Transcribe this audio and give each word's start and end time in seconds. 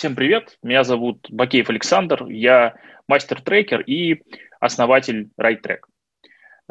Всем 0.00 0.14
привет, 0.16 0.56
меня 0.62 0.82
зовут 0.82 1.26
Бакеев 1.28 1.68
Александр, 1.68 2.24
я 2.28 2.74
мастер-трекер 3.06 3.82
и 3.82 4.22
основатель 4.58 5.28
RideTrack. 5.38 5.80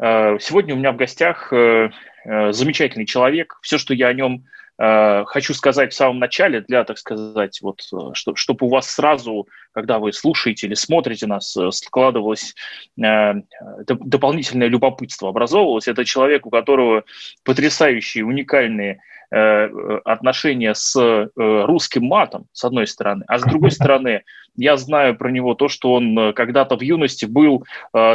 Э, 0.02 0.38
сегодня 0.40 0.74
у 0.74 0.78
меня 0.78 0.90
в 0.90 0.96
гостях 0.96 1.52
э, 1.52 1.90
э, 2.24 2.50
замечательный 2.50 3.06
человек. 3.06 3.56
Все, 3.62 3.78
что 3.78 3.94
я 3.94 4.08
о 4.08 4.12
нем 4.14 4.46
хочу 4.76 5.54
сказать 5.54 5.92
в 5.92 5.96
самом 5.96 6.18
начале, 6.18 6.62
для, 6.62 6.82
так 6.84 6.98
сказать, 6.98 7.60
вот, 7.60 7.82
что, 8.14 8.34
чтобы 8.34 8.66
у 8.66 8.70
вас 8.70 8.90
сразу, 8.90 9.46
когда 9.72 9.98
вы 9.98 10.12
слушаете 10.12 10.66
или 10.66 10.74
смотрите 10.74 11.26
нас, 11.26 11.56
складывалось 11.70 12.54
дополнительное 12.96 14.68
любопытство, 14.68 15.28
образовывалось. 15.28 15.88
Это 15.88 16.04
человек, 16.04 16.46
у 16.46 16.50
которого 16.50 17.04
потрясающие, 17.44 18.24
уникальные 18.24 19.00
Э, 19.32 19.68
отношения 20.04 20.74
с 20.74 21.00
э, 21.00 21.28
русским 21.36 22.04
матом, 22.04 22.46
с 22.50 22.64
одной 22.64 22.88
стороны, 22.88 23.22
а 23.28 23.38
с 23.38 23.42
другой 23.42 23.70
стороны, 23.70 24.24
я 24.56 24.76
знаю 24.76 25.16
про 25.16 25.30
него 25.30 25.54
то, 25.54 25.68
что 25.68 25.92
он 25.92 26.18
э, 26.18 26.32
когда-то 26.32 26.76
в 26.76 26.80
юности 26.80 27.26
был 27.26 27.64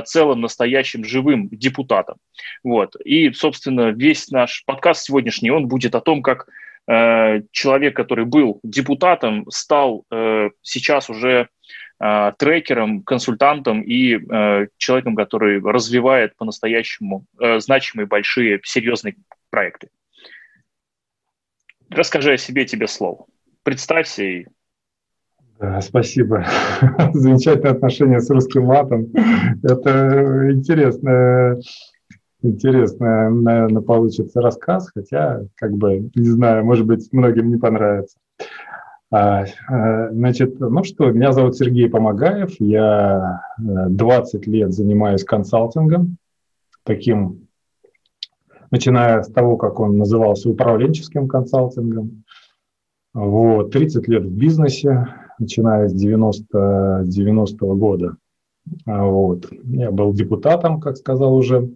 целым 0.03 0.41
настоящим 0.41 1.05
живым 1.05 1.47
депутатом. 1.47 2.17
Вот. 2.66 2.97
И, 3.05 3.31
собственно, 3.31 3.91
весь 3.91 4.30
наш 4.30 4.66
подкаст 4.66 5.05
сегодняшний, 5.05 5.52
он 5.52 5.69
будет 5.69 5.95
о 5.95 6.02
том, 6.02 6.22
как 6.22 6.49
человек, 6.88 7.95
который 7.95 8.25
был 8.25 8.59
депутатом, 8.63 9.45
стал 9.49 10.05
сейчас 10.62 11.09
уже 11.09 11.49
трекером, 12.38 13.03
консультантом 13.03 13.81
и 13.81 14.20
человеком, 14.77 15.16
который 15.16 15.61
развивает 15.61 16.35
по-настоящему 16.35 17.25
значимые, 17.58 18.05
большие, 18.05 18.59
серьезные 18.63 19.16
проекты. 19.49 19.89
Расскажи 21.89 22.34
о 22.34 22.38
себе, 22.38 22.66
тебе 22.66 22.88
слово. 22.88 23.25
Представься 23.63 24.23
и... 24.23 24.45
Да, 25.59 25.80
спасибо. 25.81 26.45
Замечательное 27.13 27.72
отношение 27.72 28.20
с 28.20 28.30
русским 28.30 28.66
матом. 28.66 29.08
Это 29.63 30.52
интересно, 30.52 31.56
интересно, 32.45 33.29
наверное, 33.29 33.81
получится 33.81 34.41
рассказ, 34.41 34.89
хотя, 34.93 35.41
как 35.55 35.73
бы, 35.73 36.09
не 36.15 36.29
знаю, 36.29 36.65
может 36.65 36.85
быть, 36.85 37.11
многим 37.11 37.49
не 37.49 37.57
понравится. 37.57 38.17
А, 39.11 39.45
а, 39.67 40.09
значит, 40.11 40.59
ну 40.59 40.83
что, 40.83 41.11
меня 41.11 41.31
зовут 41.31 41.55
Сергей 41.55 41.89
Помогаев, 41.89 42.55
я 42.59 43.41
20 43.57 44.47
э, 44.47 44.51
лет 44.51 44.73
занимаюсь 44.73 45.23
консалтингом, 45.23 46.17
таким 46.83 47.47
начиная 48.71 49.21
с 49.23 49.31
того, 49.31 49.57
как 49.57 49.79
он 49.79 49.97
назывался 49.97 50.49
управленческим 50.49 51.27
консалтингом. 51.27 52.23
Вот, 53.13 53.71
30 53.71 54.07
лет 54.09 54.25
в 54.25 54.38
бизнесе, 54.38 55.07
начиная 55.39 55.88
с 55.88 55.93
90, 55.93 57.03
90 57.05 57.66
-го 57.66 57.75
года. 57.75 58.17
А 58.85 59.05
вот. 59.05 59.47
Я 59.63 59.91
был 59.91 60.13
депутатом, 60.13 60.81
как 60.81 60.97
сказал 60.97 61.35
уже 61.35 61.69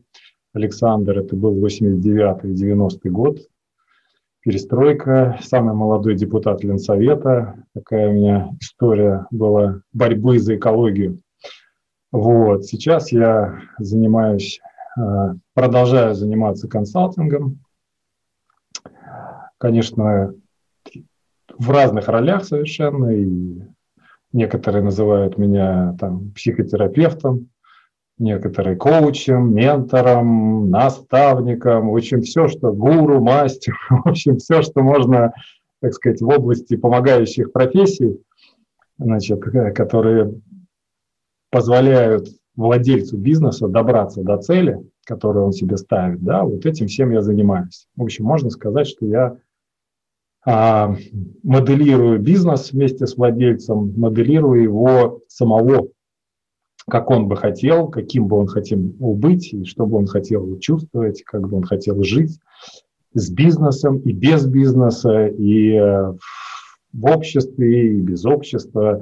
Александр, 0.53 1.19
это 1.19 1.35
был 1.35 1.63
89-90 1.65 3.09
год. 3.09 3.39
Перестройка, 4.41 5.37
самый 5.41 5.73
молодой 5.73 6.15
депутат 6.15 6.63
Ленсовета. 6.63 7.63
Такая 7.73 8.09
у 8.09 8.13
меня 8.13 8.49
история 8.59 9.25
была 9.31 9.81
борьбы 9.91 10.39
за 10.39 10.55
экологию. 10.55 11.19
Вот. 12.11 12.65
Сейчас 12.65 13.11
я 13.11 13.61
занимаюсь 13.77 14.59
Э, 14.99 15.33
продолжаю 15.53 16.15
заниматься 16.15 16.67
консалтингом. 16.67 17.59
Конечно, 19.57 20.33
в 21.57 21.69
разных 21.69 22.07
ролях 22.07 22.45
совершенно. 22.45 23.09
И 23.09 23.61
некоторые 24.31 24.83
называют 24.83 25.37
меня 25.37 25.95
там 25.99 26.31
психотерапевтом, 26.31 27.49
некоторые 28.19 28.75
коучем, 28.75 29.53
ментором, 29.53 30.69
наставником. 30.69 31.89
В 31.89 31.95
общем, 31.95 32.21
все, 32.21 32.47
что 32.47 32.71
гуру, 32.73 33.21
мастер, 33.21 33.73
в 33.89 34.07
общем, 34.07 34.37
все, 34.37 34.61
что 34.61 34.81
можно, 34.81 35.33
так 35.81 35.93
сказать, 35.93 36.21
в 36.21 36.27
области 36.27 36.75
помогающих 36.75 37.51
профессий, 37.51 38.21
значит, 38.97 39.39
э, 39.47 39.71
которые 39.71 40.33
позволяют 41.49 42.27
владельцу 42.55 43.17
бизнеса 43.17 43.67
добраться 43.67 44.21
до 44.21 44.37
цели, 44.37 44.79
которую 45.05 45.45
он 45.45 45.53
себе 45.53 45.77
ставит, 45.77 46.21
да, 46.21 46.43
вот 46.43 46.65
этим 46.65 46.87
всем 46.87 47.11
я 47.11 47.21
занимаюсь. 47.21 47.87
В 47.95 48.03
общем, 48.03 48.25
можно 48.25 48.49
сказать, 48.49 48.87
что 48.87 49.05
я 49.05 49.37
а, 50.45 50.95
моделирую 51.43 52.19
бизнес 52.19 52.71
вместе 52.71 53.07
с 53.07 53.17
владельцем, 53.17 53.93
моделирую 53.97 54.63
его 54.63 55.21
самого, 55.27 55.87
как 56.89 57.09
он 57.09 57.27
бы 57.27 57.35
хотел, 57.35 57.87
каким 57.87 58.27
бы 58.27 58.37
он 58.37 58.47
хотел 58.47 58.79
быть, 58.79 59.53
и 59.53 59.65
что 59.65 59.85
бы 59.85 59.97
он 59.97 60.07
хотел 60.07 60.59
чувствовать, 60.59 61.23
как 61.23 61.47
бы 61.47 61.57
он 61.57 61.63
хотел 61.63 62.03
жить 62.03 62.39
с 63.13 63.29
бизнесом 63.31 63.99
и 63.99 64.11
без 64.11 64.45
бизнеса, 64.45 65.27
и 65.27 65.73
э, 65.73 66.13
в 66.93 67.05
обществе, 67.05 67.93
и 67.93 68.01
без 68.01 68.25
общества, 68.25 69.01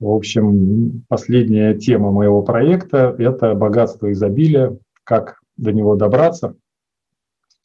в 0.00 0.08
общем, 0.08 1.04
последняя 1.08 1.74
тема 1.74 2.10
моего 2.10 2.42
проекта– 2.42 3.14
это 3.18 3.54
богатство 3.54 4.10
изобилия, 4.12 4.76
как 5.04 5.38
до 5.56 5.72
него 5.72 5.94
добраться, 5.96 6.56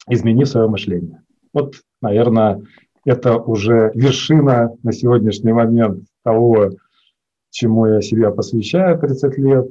изменив 0.08 0.48
свое 0.48 0.68
мышление. 0.68 1.22
Вот, 1.52 1.74
наверное, 2.00 2.62
это 3.04 3.36
уже 3.36 3.90
вершина 3.94 4.74
на 4.82 4.92
сегодняшний 4.92 5.52
момент 5.52 6.04
того, 6.22 6.70
чему 7.50 7.86
я 7.86 8.00
себя 8.00 8.30
посвящаю 8.30 8.98
30 8.98 9.38
лет. 9.38 9.66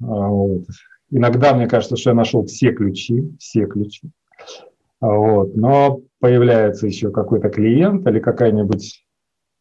А, 0.00 0.04
вот. 0.04 0.64
Иногда 1.10 1.54
мне 1.54 1.66
кажется, 1.66 1.96
что 1.96 2.10
я 2.10 2.14
нашел 2.14 2.44
все 2.46 2.72
ключи, 2.72 3.32
все 3.38 3.66
ключи. 3.66 4.10
А, 5.00 5.08
вот. 5.08 5.56
Но 5.56 6.00
появляется 6.20 6.86
еще 6.86 7.10
какой-то 7.10 7.48
клиент 7.48 8.06
или 8.06 8.20
какая-нибудь 8.20 9.04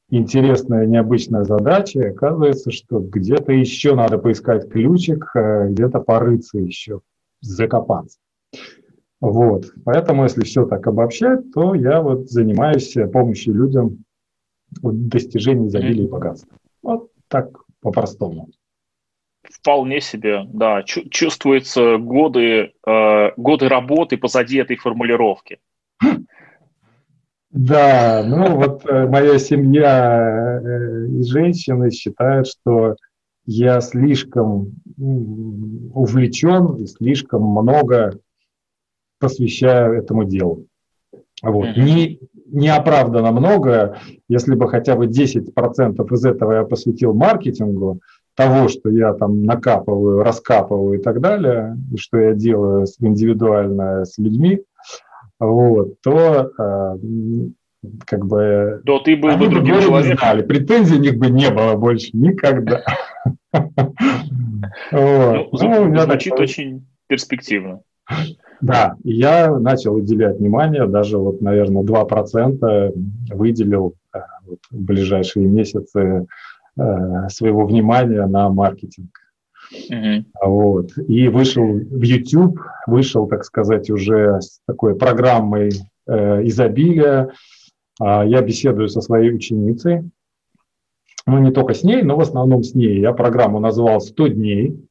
интересная, 0.09 0.85
необычная 0.85 1.43
задача, 1.43 1.99
и 1.99 2.09
оказывается, 2.09 2.71
что 2.71 2.99
где-то 2.99 3.53
еще 3.53 3.95
надо 3.95 4.17
поискать 4.17 4.69
ключик, 4.69 5.31
э, 5.35 5.69
где-то 5.69 5.99
порыться 6.01 6.59
еще, 6.59 7.01
закопаться. 7.39 8.19
Вот. 9.21 9.71
Поэтому, 9.85 10.23
если 10.23 10.43
все 10.43 10.65
так 10.65 10.85
обобщать, 10.85 11.51
то 11.53 11.73
я 11.73 12.01
вот 12.01 12.29
занимаюсь 12.29 12.93
помощью 13.13 13.53
людям 13.53 14.03
в 14.81 14.91
достижении 14.93 15.67
изобилия 15.67 16.05
и 16.05 16.09
богатства. 16.09 16.57
Вот 16.81 17.10
так 17.31 17.47
по-простому. 17.81 18.49
Вполне 19.43 20.01
себе, 20.01 20.43
да. 20.53 20.83
Чувствуются 20.83 21.97
годы, 21.97 22.73
э, 22.85 23.31
годы 23.37 23.69
работы 23.69 24.17
позади 24.17 24.57
этой 24.57 24.75
формулировки. 24.75 25.59
Да, 27.53 28.23
ну 28.25 28.55
вот 28.55 28.85
э, 28.85 29.07
моя 29.07 29.37
семья 29.37 30.61
э, 30.63 31.07
и 31.09 31.21
женщины 31.23 31.91
считают, 31.91 32.47
что 32.47 32.95
я 33.45 33.81
слишком 33.81 34.81
увлечен 34.97 36.77
и 36.77 36.87
слишком 36.87 37.43
много 37.43 38.17
посвящаю 39.19 39.95
этому 39.95 40.23
делу. 40.23 40.67
Вот. 41.41 41.75
Не, 41.75 42.21
неоправданно 42.51 43.31
много, 43.31 43.97
если 44.27 44.55
бы 44.55 44.69
хотя 44.69 44.95
бы 44.95 45.07
10% 45.07 46.13
из 46.13 46.25
этого 46.25 46.53
я 46.53 46.63
посвятил 46.63 47.13
маркетингу, 47.13 48.01
того, 48.35 48.69
что 48.69 48.89
я 48.89 49.13
там 49.13 49.43
накапываю, 49.43 50.23
раскапываю 50.23 50.99
и 50.99 51.01
так 51.01 51.19
далее, 51.19 51.77
и 51.93 51.97
что 51.97 52.17
я 52.17 52.33
делаю 52.33 52.85
индивидуально 52.99 54.05
с 54.05 54.17
людьми, 54.17 54.61
вот, 55.39 55.99
то 56.01 56.51
э, 56.57 56.97
как 58.05 58.25
бы... 58.25 58.81
То 58.85 58.99
ты 58.99 59.15
был 59.17 59.35
бы 59.37 59.47
другим 59.47 59.81
человеком. 59.81 60.17
Знали. 60.17 60.41
Претензий 60.43 60.95
у 60.95 60.99
них 60.99 61.17
бы 61.17 61.29
не 61.29 61.49
было 61.49 61.75
больше 61.75 62.09
никогда. 62.13 62.83
Ну, 64.91 65.49
ну, 65.51 65.99
звучит 65.99 66.33
очень 66.33 66.87
перспективно. 67.07 67.81
Да, 68.61 68.95
я 69.03 69.57
начал 69.57 69.95
уделять 69.95 70.37
внимание, 70.37 70.87
даже 70.87 71.17
вот, 71.17 71.41
наверное, 71.41 71.83
2% 71.83 72.93
выделил 73.33 73.95
э, 74.13 74.19
вот, 74.45 74.59
в 74.69 74.79
ближайшие 74.79 75.47
месяцы 75.47 76.27
э, 76.77 77.29
своего 77.29 77.65
внимания 77.65 78.25
на 78.27 78.49
маркетинг. 78.49 79.09
Uh-huh. 79.89 80.23
Вот. 80.43 80.91
И 81.07 81.27
вышел 81.27 81.65
в 81.65 82.01
YouTube, 82.01 82.59
вышел, 82.87 83.27
так 83.27 83.43
сказать, 83.45 83.89
уже 83.89 84.41
с 84.41 84.59
такой 84.67 84.95
программой 84.95 85.71
э, 86.07 86.45
изобилия. 86.47 87.31
Э, 88.01 88.23
я 88.25 88.41
беседую 88.41 88.89
со 88.89 89.01
своей 89.01 89.33
ученицей. 89.33 90.03
Ну, 91.25 91.37
не 91.39 91.51
только 91.51 91.73
с 91.73 91.83
ней, 91.83 92.03
но 92.03 92.15
в 92.15 92.21
основном 92.21 92.63
с 92.63 92.75
ней. 92.75 92.99
Я 92.99 93.13
программу 93.13 93.59
назвал 93.59 93.99
«100 93.99 94.29
дней», 94.29 94.87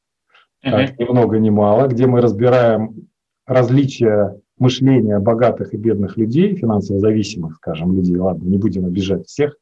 uh-huh. 0.65 0.71
так, 0.71 0.99
ни 0.99 1.05
много 1.05 1.39
ни 1.39 1.51
мало, 1.51 1.87
где 1.87 2.07
мы 2.07 2.21
разбираем 2.21 3.10
различия 3.51 4.41
мышления 4.59 5.19
богатых 5.19 5.75
и 5.75 5.77
бедных 5.77 6.17
людей, 6.17 6.55
финансово 6.55 7.01
зависимых, 7.01 7.57
скажем, 7.57 7.97
людей, 7.97 8.17
ладно, 8.17 8.45
не 8.45 8.59
будем 8.59 8.87
обижать 8.87 9.27
всех, 9.27 9.57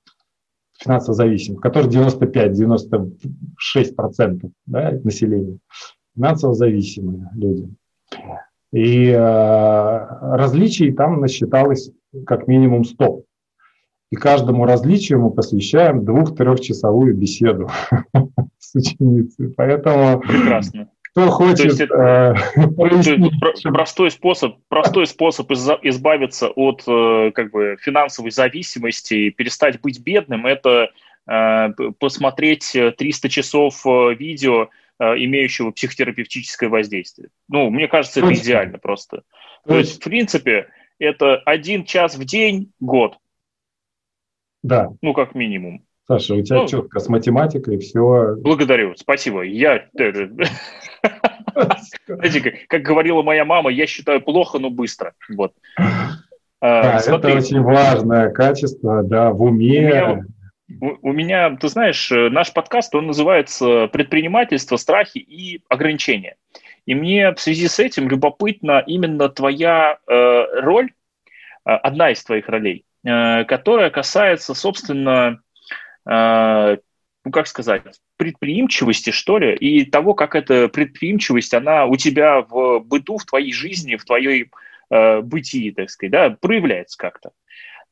финансово 0.79 1.15
зависимых, 1.15 1.63
которых 1.63 1.91
95-96% 1.91 4.51
да, 4.67 4.93
населения, 5.03 5.57
финансово 6.15 6.53
зависимые 6.53 7.31
люди. 7.35 7.71
И 8.73 9.07
э, 9.07 9.17
различий 9.17 10.93
там 10.93 11.21
насчиталось 11.21 11.91
как 12.27 12.47
минимум 12.47 12.85
100. 12.85 13.23
И 14.11 14.17
каждому 14.17 14.67
различию 14.67 15.23
мы 15.23 15.31
посвящаем 15.31 16.05
двух-трехчасовую 16.05 17.17
беседу 17.17 17.71
с 18.59 18.75
ученицей. 18.75 19.49
Поэтому 19.57 20.21
Прекрасно. 20.21 20.91
Кто 21.19 21.31
хочет 21.31 21.81
это, 21.81 22.35
э, 22.57 23.71
простой 23.73 24.11
способ, 24.11 24.57
простой 24.69 25.07
способ 25.07 25.51
избавиться 25.51 26.49
от 26.49 26.85
э, 26.87 27.33
как 27.35 27.51
бы 27.51 27.77
финансовой 27.81 28.31
зависимости 28.31 29.15
и 29.15 29.31
перестать 29.31 29.81
быть 29.81 30.01
бедным, 30.01 30.47
это 30.47 30.91
э, 31.27 31.69
посмотреть 31.99 32.73
300 32.97 33.29
часов 33.29 33.85
видео 33.85 34.69
имеющего 35.01 35.71
психотерапевтическое 35.71 36.69
воздействие. 36.69 37.29
Ну, 37.49 37.71
мне 37.71 37.87
кажется, 37.87 38.19
это 38.19 38.35
идеально 38.35 38.79
просто. 38.79 39.23
То 39.65 39.79
есть, 39.79 40.01
в 40.01 40.05
принципе, 40.05 40.71
это 40.99 41.37
один 41.37 41.85
час 41.85 42.17
в 42.17 42.25
день, 42.25 42.73
год. 42.81 43.17
Да. 44.65 44.89
Ну, 45.01 45.15
как 45.15 45.37
минимум. 45.37 45.85
Саша, 46.11 46.35
у 46.35 46.43
тебя 46.43 46.61
ну, 46.61 46.67
четко 46.67 47.01
с 47.01 47.09
математикой 47.09 47.79
все. 47.79 48.35
Благодарю, 48.39 48.95
спасибо. 48.97 49.43
Я, 49.43 49.85
знаете, 52.07 52.65
как, 52.67 52.81
говорила 52.81 53.23
моя 53.23 53.45
мама, 53.45 53.71
я 53.71 53.87
считаю 53.87 54.23
плохо, 54.23 54.59
но 54.59 54.71
быстро. 54.71 55.13
Вот. 55.29 55.53
А, 56.61 57.01
да, 57.01 57.17
это 57.17 57.37
очень 57.37 57.63
важное 57.63 58.31
качество, 58.31 59.05
да, 59.05 59.31
в 59.31 59.45
уме. 59.45 60.25
У 60.81 61.13
меня, 61.13 61.57
ты 61.57 61.69
знаешь, 61.69 62.11
э, 62.11 62.31
наш 62.31 62.53
подкаст, 62.53 62.93
он 62.97 63.07
называется 63.07 63.87
«Предпринимательство, 63.87 64.75
страхи 64.77 65.19
и 65.19 65.63
ограничения». 65.69 66.35
И 66.85 66.97
мне 66.97 67.33
в 67.33 67.39
связи 67.39 67.69
с 67.69 67.79
этим 67.79 68.09
любопытна 68.09 68.83
именно 68.85 69.29
твоя 69.29 69.99
э, 70.09 70.61
роль, 70.61 70.91
э, 71.65 71.71
одна 71.71 72.11
из 72.11 72.25
твоих 72.25 72.49
ролей, 72.49 72.85
э, 73.05 73.45
которая 73.45 73.91
касается, 73.91 74.53
собственно, 74.53 75.39
э, 75.39 75.48
ну 76.09 77.33
как 77.33 77.47
сказать, 77.47 77.83
предприимчивости, 78.17 79.11
что 79.11 79.39
ли, 79.39 79.55
и 79.55 79.85
того, 79.85 80.15
как 80.15 80.35
эта 80.35 80.69
предприимчивость, 80.69 81.53
она 81.53 81.85
у 81.85 81.97
тебя 81.97 82.41
в 82.41 82.81
быту, 82.81 83.19
в 83.19 83.27
твоей 83.27 83.53
жизни, 83.53 83.97
в 83.97 84.05
твоей 84.05 84.51
э, 84.91 85.21
бытии, 85.21 85.71
так 85.71 85.91
сказать, 85.91 86.13
да, 86.13 86.31
проявляется 86.31 86.97
как-то. 86.97 87.33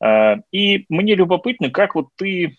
Э, 0.03 0.37
и 0.51 0.85
мне 0.89 1.13
любопытно, 1.13 1.69
как 1.69 1.93
вот 1.93 2.07
ты 2.15 2.57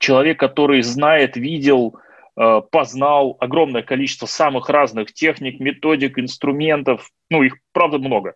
человек, 0.00 0.38
который 0.40 0.82
знает, 0.82 1.36
видел, 1.36 1.98
э, 2.36 2.62
познал 2.70 3.36
огромное 3.40 3.82
количество 3.82 4.26
самых 4.26 4.68
разных 4.68 5.12
техник, 5.12 5.60
методик, 5.60 6.18
инструментов. 6.18 7.10
Ну, 7.28 7.42
их, 7.42 7.58
правда, 7.72 7.98
много. 7.98 8.34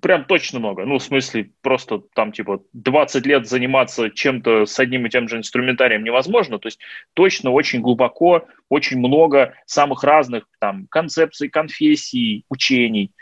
Прям 0.00 0.24
точно 0.24 0.58
много. 0.58 0.84
Ну, 0.84 0.98
в 0.98 1.02
смысле, 1.02 1.50
просто 1.60 2.02
там, 2.14 2.32
типа, 2.32 2.62
20 2.72 3.26
лет 3.26 3.48
заниматься 3.48 4.10
чем-то 4.10 4.66
с 4.66 4.78
одним 4.78 5.06
и 5.06 5.10
тем 5.10 5.28
же 5.28 5.38
инструментарием 5.38 6.04
невозможно. 6.04 6.58
То 6.58 6.68
есть 6.68 6.78
точно 7.14 7.50
очень 7.50 7.80
глубоко, 7.80 8.46
очень 8.68 8.98
много 8.98 9.54
самых 9.66 10.04
разных 10.04 10.44
там 10.60 10.86
концепций, 10.88 11.48
конфессий, 11.48 12.44
учений– 12.48 13.12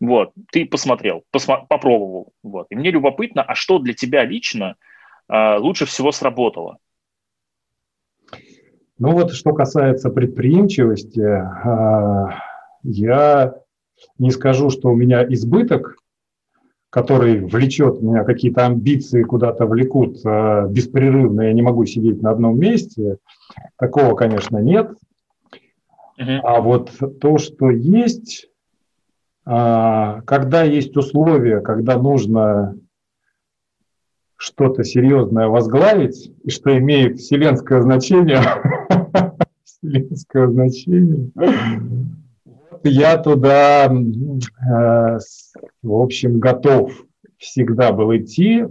вот, 0.00 0.32
ты 0.50 0.64
посмотрел, 0.64 1.24
посмо- 1.32 1.66
попробовал. 1.68 2.32
Вот. 2.42 2.66
И 2.70 2.74
мне 2.74 2.90
любопытно, 2.90 3.42
а 3.42 3.54
что 3.54 3.78
для 3.78 3.92
тебя 3.92 4.24
лично 4.24 4.76
э, 5.28 5.56
лучше 5.58 5.84
всего 5.84 6.10
сработало? 6.10 6.78
Ну 8.98 9.12
вот, 9.12 9.32
что 9.32 9.52
касается 9.52 10.08
предприимчивости, 10.08 11.20
э, 11.20 12.28
я 12.82 13.54
не 14.18 14.30
скажу, 14.30 14.70
что 14.70 14.88
у 14.88 14.96
меня 14.96 15.22
избыток, 15.24 15.96
который 16.90 17.40
влечет 17.40 18.02
меня, 18.02 18.24
какие-то 18.24 18.66
амбиции 18.66 19.22
куда-то 19.22 19.64
влекут 19.64 20.18
э, 20.24 20.66
беспрерывно, 20.68 21.42
я 21.42 21.52
не 21.52 21.62
могу 21.62 21.86
сидеть 21.86 22.20
на 22.20 22.32
одном 22.32 22.58
месте. 22.58 23.18
Такого, 23.78 24.16
конечно, 24.16 24.58
нет. 24.58 24.90
Uh-huh. 26.20 26.40
А 26.42 26.60
вот 26.60 26.92
то, 27.20 27.38
что 27.38 27.70
есть, 27.70 28.48
а, 29.46 30.20
когда 30.22 30.64
есть 30.64 30.96
условия, 30.96 31.60
когда 31.60 31.96
нужно 31.96 32.76
что-то 34.36 34.82
серьезное 34.84 35.46
возглавить, 35.46 36.32
и 36.42 36.50
что 36.50 36.76
имеет 36.76 37.18
вселенское 37.18 37.82
значение, 37.82 38.40
вселенское 39.64 40.48
значение, 40.48 41.30
я 42.84 43.18
туда, 43.18 43.86
э, 43.86 45.18
в 45.82 45.92
общем, 45.92 46.40
готов 46.40 46.92
всегда 47.38 47.92
был 47.92 48.14
идти, 48.16 48.66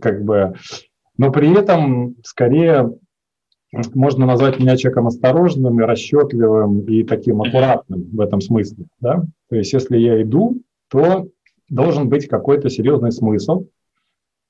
как 0.00 0.24
бы, 0.24 0.54
но 1.18 1.30
при 1.30 1.56
этом 1.56 2.16
скорее 2.24 2.96
можно 3.94 4.26
назвать 4.26 4.58
меня 4.60 4.76
человеком 4.76 5.08
осторожным 5.08 5.80
и 5.80 5.84
расчетливым 5.84 6.80
и 6.82 7.02
таким 7.02 7.42
аккуратным 7.42 8.08
в 8.12 8.20
этом 8.20 8.40
смысле. 8.40 8.86
Да? 9.00 9.22
То 9.48 9.56
есть 9.56 9.72
если 9.72 9.98
я 9.98 10.22
иду, 10.22 10.62
то 10.88 11.26
должен 11.68 12.08
быть 12.08 12.28
какой-то 12.28 12.68
серьезный 12.70 13.12
смысл, 13.12 13.66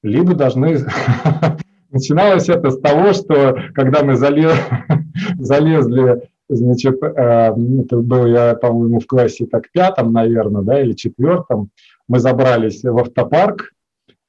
либо 0.02 0.34
должны... 0.34 0.78
Начиналось 1.90 2.48
это 2.48 2.70
с 2.70 2.80
того, 2.80 3.12
что 3.12 3.56
когда 3.74 4.02
мы 4.02 4.16
залез... 4.16 4.52
залезли, 5.38 6.28
значит, 6.56 7.02
э, 7.02 7.06
это 7.06 7.96
был 7.98 8.26
я, 8.26 8.54
по-моему, 8.54 9.00
в 9.00 9.06
классе 9.06 9.46
так 9.46 9.70
пятом, 9.70 10.12
наверное, 10.12 10.62
да, 10.62 10.80
или 10.80 10.92
четвертом, 10.92 11.70
мы 12.08 12.18
забрались 12.18 12.82
в 12.82 12.98
автопарк, 12.98 13.72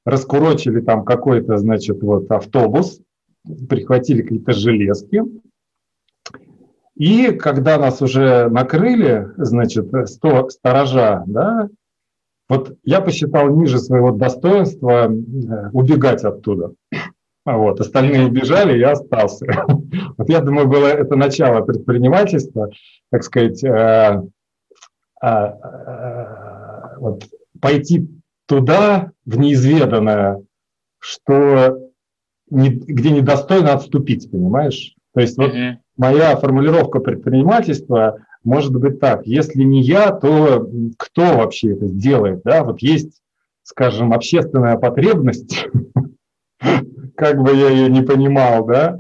раскурочили 0.06 0.82
там 0.82 1.04
какой-то, 1.04 1.58
значит, 1.58 2.02
вот 2.02 2.32
автобус, 2.32 3.02
прихватили 3.70 4.22
какие-то 4.22 4.54
железки. 4.54 5.22
И 6.96 7.32
когда 7.32 7.78
нас 7.78 8.02
уже 8.02 8.50
накрыли, 8.50 9.28
значит, 9.38 9.88
100 10.06 10.50
сторожа, 10.50 11.24
да, 11.28 11.70
вот 12.48 12.78
я 12.84 13.02
посчитал 13.02 13.50
ниже 13.50 13.80
своего 13.80 14.12
достоинства 14.12 15.12
э, 15.12 15.70
убегать 15.74 16.24
оттуда. 16.24 16.74
Вот, 17.46 17.80
остальные 17.80 18.26
убежали, 18.26 18.78
я 18.78 18.92
остался. 18.92 19.46
Вот 20.18 20.30
я 20.30 20.42
думаю, 20.42 20.68
было 20.68 20.88
это 20.88 21.16
начало 21.16 21.62
предпринимательства, 21.62 22.70
так 23.12 23.24
сказать, 23.24 23.64
э, 23.64 24.22
э, 25.22 25.28
э, 25.28 26.98
вот, 26.98 27.26
пойти 27.62 28.10
туда, 28.46 29.12
в 29.26 29.38
неизведанное, 29.38 30.42
что 31.00 31.78
не, 32.50 32.70
где 32.70 33.12
недостойно 33.12 33.74
отступить, 33.74 34.30
понимаешь? 34.32 34.96
То 35.14 35.22
есть 35.22 35.38
вот 35.38 35.54
mm-hmm. 35.54 35.76
моя 35.98 36.36
формулировка 36.36 37.00
предпринимательства 37.00 38.26
может 38.44 38.74
быть 38.74 39.00
так, 39.00 39.26
если 39.26 39.64
не 39.64 39.82
я, 39.82 40.12
то 40.12 40.70
кто 40.98 41.38
вообще 41.38 41.74
это 41.74 41.88
сделает, 41.88 42.42
да? 42.44 42.64
Вот 42.64 42.82
есть, 42.82 43.22
скажем, 43.64 44.14
общественная 44.14 44.78
потребность, 44.78 45.68
как 47.16 47.42
бы 47.42 47.52
я 47.52 47.70
ее 47.70 47.90
не 47.90 48.02
понимал, 48.02 48.66
да? 48.66 48.98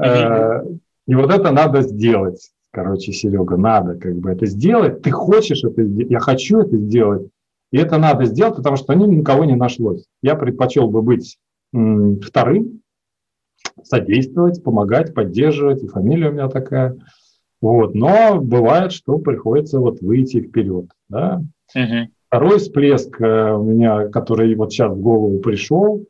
Mm-hmm. 0.00 0.78
И 1.06 1.14
вот 1.14 1.30
это 1.30 1.50
надо 1.50 1.82
сделать, 1.82 2.50
короче, 2.72 3.12
Серега, 3.12 3.56
надо 3.56 3.96
как 3.96 4.16
бы 4.16 4.30
это 4.30 4.46
сделать. 4.46 5.02
Ты 5.02 5.10
хочешь 5.10 5.64
это 5.64 5.84
сделать, 5.84 6.10
я 6.10 6.20
хочу 6.20 6.60
это 6.60 6.76
сделать, 6.76 7.28
и 7.72 7.78
это 7.78 7.98
надо 7.98 8.24
сделать, 8.24 8.56
потому 8.56 8.76
что 8.76 8.94
ни 8.94 9.06
никого 9.06 9.44
не 9.44 9.56
нашлось. 9.56 10.04
Я 10.22 10.34
предпочел 10.34 10.88
бы 10.88 11.02
быть 11.02 11.38
вторым, 11.72 12.80
содействовать, 13.82 14.62
помогать, 14.62 15.14
поддерживать, 15.14 15.82
и 15.82 15.88
фамилия 15.88 16.30
у 16.30 16.32
меня 16.32 16.48
такая. 16.48 16.96
Вот. 17.60 17.94
Но 17.94 18.40
бывает, 18.40 18.92
что 18.92 19.18
приходится 19.18 19.78
вот 19.78 20.00
выйти 20.00 20.40
вперед. 20.40 20.86
Да? 21.08 21.42
Угу. 21.74 22.08
Второй 22.28 22.58
всплеск 22.58 23.20
э, 23.20 23.52
у 23.52 23.62
меня, 23.62 24.08
который 24.08 24.54
вот 24.54 24.72
сейчас 24.72 24.92
в 24.92 25.00
голову 25.00 25.40
пришел, 25.40 26.04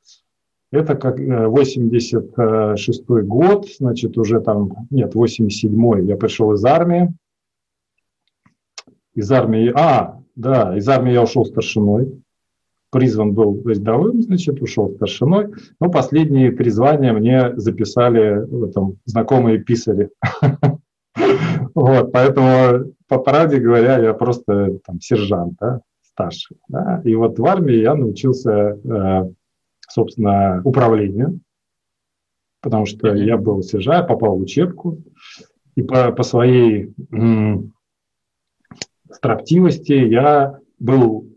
это 0.72 0.94
как 0.94 1.18
86 1.18 2.34
э, 2.36 3.22
год, 3.22 3.68
значит, 3.78 4.16
уже 4.16 4.40
там, 4.40 4.86
нет, 4.90 5.14
87 5.14 6.06
я 6.06 6.16
пришел 6.16 6.52
из 6.52 6.64
армии. 6.64 7.12
Из 9.14 9.30
армии, 9.32 9.72
а, 9.74 10.20
да, 10.36 10.76
из 10.76 10.88
армии 10.88 11.12
я 11.12 11.22
ушел 11.22 11.44
старшиной 11.44 12.22
призван 12.90 13.32
был 13.32 13.62
рядовым, 13.64 14.22
значит, 14.22 14.60
ушел 14.60 14.90
старшиной. 14.90 15.48
Но 15.80 15.90
последние 15.90 16.52
призвания 16.52 17.12
мне 17.12 17.56
записали 17.56 18.44
в 18.44 18.64
этом 18.64 18.98
знакомые 19.04 19.58
писари. 19.58 20.10
Вот, 21.72 22.12
поэтому, 22.12 22.92
по 23.08 23.18
правде 23.18 23.58
говоря, 23.58 23.98
я 23.98 24.12
просто 24.12 24.78
там 24.84 25.00
сержант, 25.00 25.54
да, 25.60 25.80
старший. 26.02 26.56
Да? 26.68 27.00
И 27.04 27.14
вот 27.14 27.38
в 27.38 27.46
армии 27.46 27.76
я 27.76 27.94
научился 27.94 28.50
э, 28.50 29.30
собственно, 29.90 30.62
управление, 30.64 31.38
потому 32.62 32.87
что 32.87 33.14
я 33.14 33.37
был 33.37 33.62
сержа, 33.62 34.02
попал 34.02 34.37
в 34.37 34.42
учебку, 34.42 34.99
и 35.75 35.82
по, 35.82 36.12
по 36.12 36.23
своей 36.23 36.94
м, 37.11 37.73
строптивости 39.11 39.92
я 39.92 40.59
был 40.78 41.28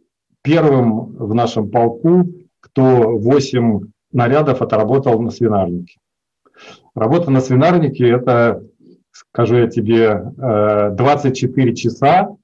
первым 0.41 1.15
в 1.15 1.33
нашем 1.33 1.69
полку, 1.69 2.25
кто 2.60 3.17
8 3.17 3.81
нарядов 4.12 4.62
отработал 4.62 5.19
на 5.22 5.31
свинарнике. 5.31 6.00
Работа 6.95 7.31
на 7.31 7.41
свинарнике– 7.41 8.07
это, 8.10 8.63
скажу 9.12 9.55
я 9.55 9.67
тебе, 9.67 10.22
24 10.95 11.72
э, 11.72 11.75
часа 11.75 12.36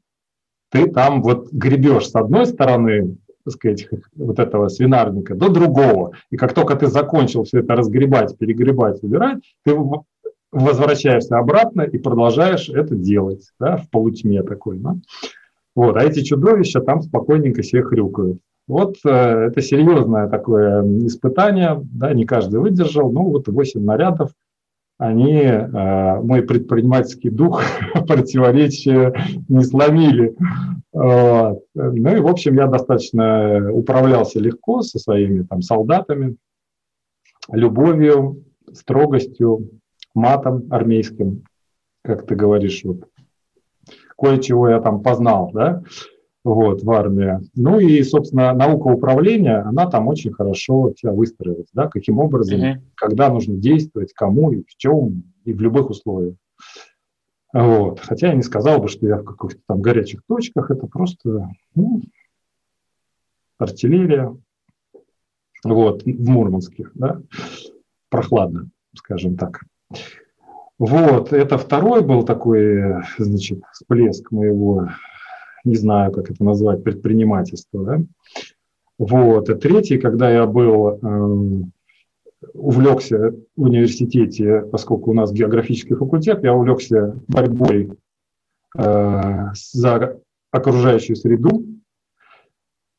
ты 0.72 0.89
там 0.89 1.22
вот 1.22 1.51
гребешь 1.51 2.10
с 2.10 2.16
одной 2.16 2.46
стороны, 2.46 3.18
так 3.50 3.56
сказать, 3.56 3.88
вот 4.15 4.39
этого 4.39 4.68
свинарника 4.68 5.36
до 5.36 5.50
другого. 5.50 6.13
И 6.29 6.38
как 6.38 6.53
только 6.53 6.75
ты 6.75 6.88
закончил 6.88 7.44
все 7.44 7.60
это 7.60 7.75
разгребать, 7.75 8.38
перегребать, 8.38 9.03
убирать, 9.03 9.39
ты 9.65 9.75
возвращаешься 10.51 11.38
обратно 11.38 11.82
и 11.82 11.98
продолжаешь 11.98 12.70
это 12.70 12.96
делать 12.96 13.50
да, 13.60 13.77
в 13.77 13.89
полутьме 13.89 14.44
такой. 14.44 14.79
Да? 14.79 14.96
Вот, 15.75 15.96
а 15.96 16.03
эти 16.03 16.22
чудовища 16.22 16.82
там 16.82 17.01
спокойненько 17.01 17.63
себе 17.63 17.84
хрюкают. 17.84 18.39
Вот 18.68 18.98
э, 19.03 19.10
это 19.10 19.62
серьезное 19.62 20.27
такое 20.27 20.84
испытание, 21.06 21.79
да, 21.82 22.13
не 22.13 22.25
каждый 22.25 22.60
выдержал, 22.60 23.12
ну 23.12 23.24
вот 23.24 23.48
8 23.48 23.84
нарядов, 23.84 24.32
они 25.00 25.41
э, 25.44 26.22
мой 26.22 26.41
предпринимательский 26.44 27.29
дух 27.29 27.63
противоречия 28.08 29.13
не 29.48 29.63
сломили. 29.63 30.36
Вот. 30.91 31.63
Ну 31.74 32.15
и, 32.15 32.20
в 32.20 32.27
общем, 32.27 32.56
я 32.56 32.68
достаточно 32.68 33.72
управлялся 33.72 34.39
легко 34.39 34.82
со 34.82 35.00
своими 35.00 35.44
там 35.44 35.62
солдатами, 35.62 36.36
любовью, 37.50 38.44
строгостью, 38.74 39.70
матом 40.13 40.68
армейским, 40.70 41.44
как 42.03 42.25
ты 42.25 42.36
говоришь, 42.36 42.82
вот 42.84 43.08
кое-чего 44.18 44.68
я 44.68 44.82
там 44.82 45.01
познал, 45.01 45.51
да, 45.53 45.82
вот, 46.43 46.84
в 46.84 46.91
армии. 46.91 47.39
Ну 47.55 47.79
и, 47.79 48.01
собственно, 48.03 48.53
наука 48.53 48.88
управления, 48.88 49.58
она 49.58 49.89
там 49.89 50.08
очень 50.08 50.31
хорошо 50.31 50.93
тебя 50.96 51.12
выстроилась, 51.12 51.67
да, 51.74 51.88
каким 51.88 52.19
образом, 52.19 52.60
mm-hmm. 52.60 52.81
когда 52.96 53.29
нужно 53.29 53.55
действовать, 53.58 54.13
кому 54.13 54.51
и 54.51 54.63
в 54.63 54.75
чем, 54.77 55.24
и 55.43 55.53
в 55.53 55.62
любых 55.62 55.89
условиях. 55.89 56.36
Вот. 57.51 58.00
Хотя 58.00 58.27
я 58.27 58.36
не 58.36 58.43
сказал 58.43 58.79
бы, 58.79 58.88
что 58.88 59.08
я 59.08 59.17
в 59.17 59.24
каких-то 59.24 59.62
там 59.67 59.81
горячих 59.81 60.22
точках, 60.27 60.69
это 60.72 60.88
просто 60.88 61.50
ну, 61.75 62.01
артиллерия, 63.58 64.36
вот, 65.63 66.03
в 66.03 66.29
Мурманске, 66.29 66.88
да, 66.93 67.22
прохладно, 68.10 68.69
скажем 68.96 69.36
так. 69.36 69.62
Вот, 70.77 71.34
это 71.34 71.58
второй 71.58 72.01
был 72.01 72.24
такой, 72.24 73.03
значит, 73.17 73.62
всплеск 73.74 74.31
моего, 74.31 74.88
не 75.63 75.75
знаю, 75.75 76.12
как 76.12 76.32
это 76.32 76.44
назвать, 76.44 76.84
предпринимательства, 76.84 77.84
да. 77.84 78.01
Вот, 78.98 79.50
и 79.50 79.56
третий, 79.56 79.98
когда 79.98 80.30
я 80.30 80.46
был, 80.46 81.00
э, 81.01 81.63
увлекся 82.54 83.34
в 83.56 83.63
университете, 83.63 84.62
поскольку 84.72 85.12
у 85.12 85.13
нас 85.13 85.32
географический 85.32 85.96
факультет, 85.96 86.44
я 86.44 86.54
увлекся 86.54 87.18
борьбой 87.28 87.92
э, 88.78 89.46
за 89.54 90.20
окружающую 90.51 91.16
среду, 91.16 91.66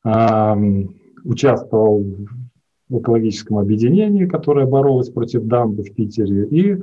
э, 0.03 0.55
участвовал 1.23 2.03
в 2.89 2.99
экологическом 2.99 3.59
объединении, 3.59 4.25
которое 4.25 4.65
боролось 4.65 5.09
против 5.09 5.43
дамбы 5.43 5.83
в 5.83 5.93
Питере, 5.93 6.45
и 6.47 6.81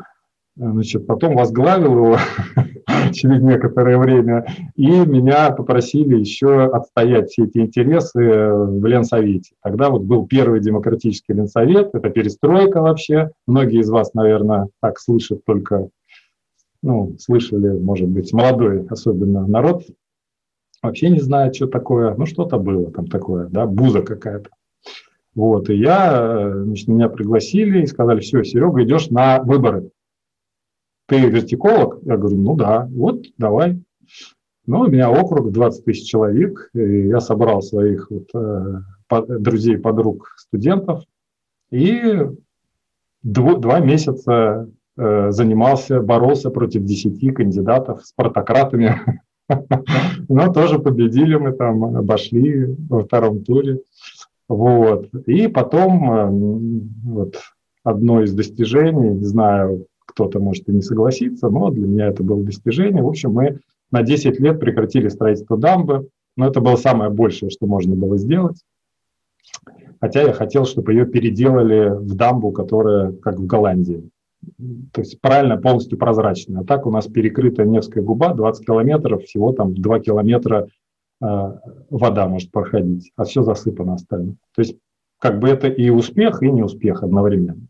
значит, 0.59 1.07
потом 1.07 1.37
возглавил 1.37 1.93
его 1.93 2.17
через 3.13 3.41
некоторое 3.41 3.99
время, 3.99 4.47
и 4.75 4.87
меня 4.87 5.51
попросили 5.53 6.19
еще 6.19 6.65
отстоять 6.65 7.31
все 7.31 7.45
эти 7.45 7.59
интересы 7.59 8.19
в 8.19 8.85
Ленсовете. 8.85 9.55
Тогда 9.63 9.91
вот 9.91 10.03
был 10.03 10.27
первый 10.27 10.61
демократический 10.61 11.33
Ленсовет, 11.33 11.95
это 11.95 12.11
перестройка 12.11 12.83
вообще. 12.83 13.31
Многие 13.47 13.81
из 13.81 13.91
вас, 13.91 14.15
наверное, 14.15 14.69
так 14.81 14.99
слышат 14.99 15.45
только, 15.45 15.89
ну, 16.83 17.17
слышали, 17.19 17.79
может 17.79 18.09
быть, 18.09 18.33
молодой 18.33 18.85
особенно 18.89 19.47
народ, 19.47 19.85
вообще 20.83 21.11
не 21.11 21.21
знает, 21.21 21.55
что 21.55 21.67
такое, 21.67 22.15
ну, 22.17 22.27
что-то 22.27 22.59
было 22.59 22.91
там 22.91 23.07
такое, 23.07 23.47
да, 23.47 23.67
буза 23.67 24.03
какая-то. 24.03 24.51
Вот, 25.35 25.71
и 25.71 25.77
я, 25.77 26.53
значит, 26.65 26.89
меня 26.89 27.09
пригласили 27.09 27.83
и 27.83 27.87
сказали, 27.87 28.19
все, 28.21 28.43
Серега, 28.43 28.83
идешь 28.83 29.11
на 29.11 29.41
выборы 29.41 29.91
ты 31.09 31.21
вертиколог? 31.21 32.01
Я 32.03 32.17
говорю, 32.17 32.37
ну 32.37 32.55
да, 32.55 32.87
вот 32.91 33.25
давай. 33.39 33.83
Ну, 34.67 34.81
у 34.81 34.87
меня 34.87 35.11
округ 35.11 35.51
20 35.51 35.85
тысяч 35.85 36.07
человек, 36.07 36.69
и 36.75 37.09
я 37.09 37.21
собрал 37.21 37.63
своих 37.63 38.11
вот, 38.11 38.29
э, 38.35 39.39
друзей, 39.39 39.79
подруг, 39.79 40.35
студентов, 40.37 41.05
и 41.71 42.27
дво, 43.23 43.57
два 43.57 43.81
месяца 43.81 44.69
э, 44.99 45.31
занимался, 45.31 46.03
боролся 46.03 46.51
против 46.51 46.85
10 46.85 47.35
кандидатов 47.35 48.05
с 48.05 48.13
протократами. 48.13 49.01
Но 50.29 50.53
тоже 50.53 50.79
победили 50.79 51.37
мы 51.37 51.53
там, 51.53 51.97
обошли 51.97 52.77
во 52.91 53.05
втором 53.05 53.43
туре. 53.43 53.81
Вот. 54.47 55.09
И 55.27 55.49
потом 55.49 56.13
э, 56.13 56.91
вот, 57.05 57.37
одно 57.83 58.23
из 58.23 58.35
достижений, 58.35 59.15
не 59.15 59.25
знаю, 59.25 59.87
кто-то 60.09 60.41
может 60.41 60.69
и 60.69 60.73
не 60.73 60.83
согласиться, 60.83 61.49
но 61.49 61.71
для 61.71 61.87
меня 61.87 62.07
это 62.09 62.23
было 62.23 62.43
достижение. 62.43 63.03
В 63.03 63.09
общем, 63.09 63.33
мы 63.33 63.61
на 63.91 64.03
10 64.03 64.41
лет 64.41 64.59
прекратили 64.59 65.09
строительство 65.09 65.57
дамбы, 65.57 66.09
но 66.37 66.47
это 66.47 66.61
было 66.61 66.77
самое 66.77 67.11
большее, 67.11 67.51
что 67.51 67.67
можно 67.67 67.95
было 67.95 68.17
сделать. 68.17 68.57
Хотя 70.01 70.23
я 70.23 70.33
хотел, 70.33 70.65
чтобы 70.65 70.93
ее 70.93 71.07
переделали 71.07 71.91
в 71.91 72.15
дамбу, 72.15 72.53
которая 72.53 73.13
как 73.13 73.39
в 73.39 73.47
Голландии. 73.47 74.09
То 74.93 75.01
есть 75.01 75.21
правильно, 75.21 75.57
полностью 75.57 75.99
прозрачная. 75.99 76.63
А 76.63 76.65
так 76.65 76.87
у 76.87 76.91
нас 76.91 77.07
перекрыта 77.07 77.65
Невская 77.65 78.03
губа, 78.03 78.35
20 78.35 78.65
километров, 78.65 79.25
всего 79.25 79.53
там 79.53 79.75
2 79.75 80.01
километра 80.01 80.69
э, 81.21 81.53
вода 81.91 82.29
может 82.29 82.53
проходить, 82.53 83.11
а 83.17 83.25
все 83.25 83.43
засыпано 83.43 83.95
остальное. 83.95 84.37
То 84.55 84.63
есть 84.63 84.77
как 85.19 85.41
бы 85.41 85.49
это 85.49 85.67
и 85.67 85.91
успех, 85.91 86.43
и 86.43 86.51
неуспех 86.51 87.03
одновременно. 87.03 87.67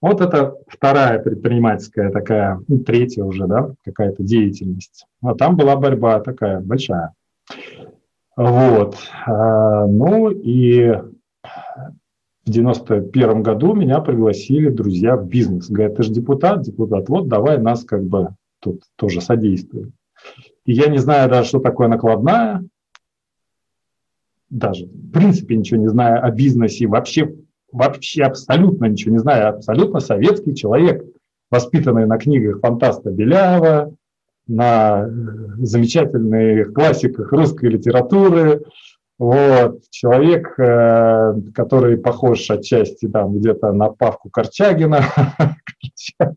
Вот 0.00 0.20
это 0.20 0.54
вторая 0.68 1.18
предпринимательская 1.18 2.10
такая, 2.10 2.60
ну, 2.68 2.78
третья 2.78 3.24
уже, 3.24 3.46
да, 3.46 3.72
какая-то 3.84 4.22
деятельность. 4.22 5.06
А 5.22 5.34
там 5.34 5.56
была 5.56 5.76
борьба 5.76 6.20
такая 6.20 6.60
большая. 6.60 7.14
Вот. 8.36 8.96
А, 9.26 9.86
ну 9.86 10.30
и 10.30 10.92
в 12.46 12.50
91 12.50 13.42
году 13.42 13.74
меня 13.74 14.00
пригласили 14.00 14.70
друзья 14.70 15.16
в 15.16 15.26
бизнес. 15.26 15.68
Говорят, 15.68 15.96
ты 15.96 16.04
же 16.04 16.12
депутат, 16.12 16.62
депутат, 16.62 17.08
вот 17.08 17.28
давай 17.28 17.58
нас 17.58 17.84
как 17.84 18.04
бы 18.04 18.28
тут 18.60 18.82
тоже 18.96 19.20
содействуем. 19.20 19.92
И 20.64 20.72
я 20.72 20.86
не 20.86 20.98
знаю 20.98 21.28
даже, 21.28 21.48
что 21.48 21.58
такое 21.58 21.88
накладная, 21.88 22.64
даже 24.50 24.86
в 24.86 25.10
принципе 25.10 25.56
ничего 25.56 25.80
не 25.80 25.88
знаю 25.88 26.24
о 26.24 26.30
бизнесе, 26.30 26.86
вообще 26.86 27.34
вообще 27.72 28.24
абсолютно 28.24 28.86
ничего 28.86 29.12
не 29.12 29.18
знаю, 29.18 29.48
абсолютно 29.48 30.00
советский 30.00 30.54
человек, 30.54 31.04
воспитанный 31.50 32.06
на 32.06 32.18
книгах 32.18 32.60
фантаста 32.60 33.10
Беляева, 33.10 33.94
на 34.46 35.04
э, 35.04 35.08
замечательных 35.58 36.72
классиках 36.72 37.30
русской 37.32 37.66
литературы. 37.66 38.64
Вот. 39.18 39.82
Человек, 39.90 40.58
э, 40.58 41.34
который 41.54 41.98
похож 41.98 42.50
отчасти 42.50 43.08
там 43.08 43.38
где-то 43.38 43.72
на 43.72 43.90
Павку 43.90 44.30
Корчагина. 44.30 45.02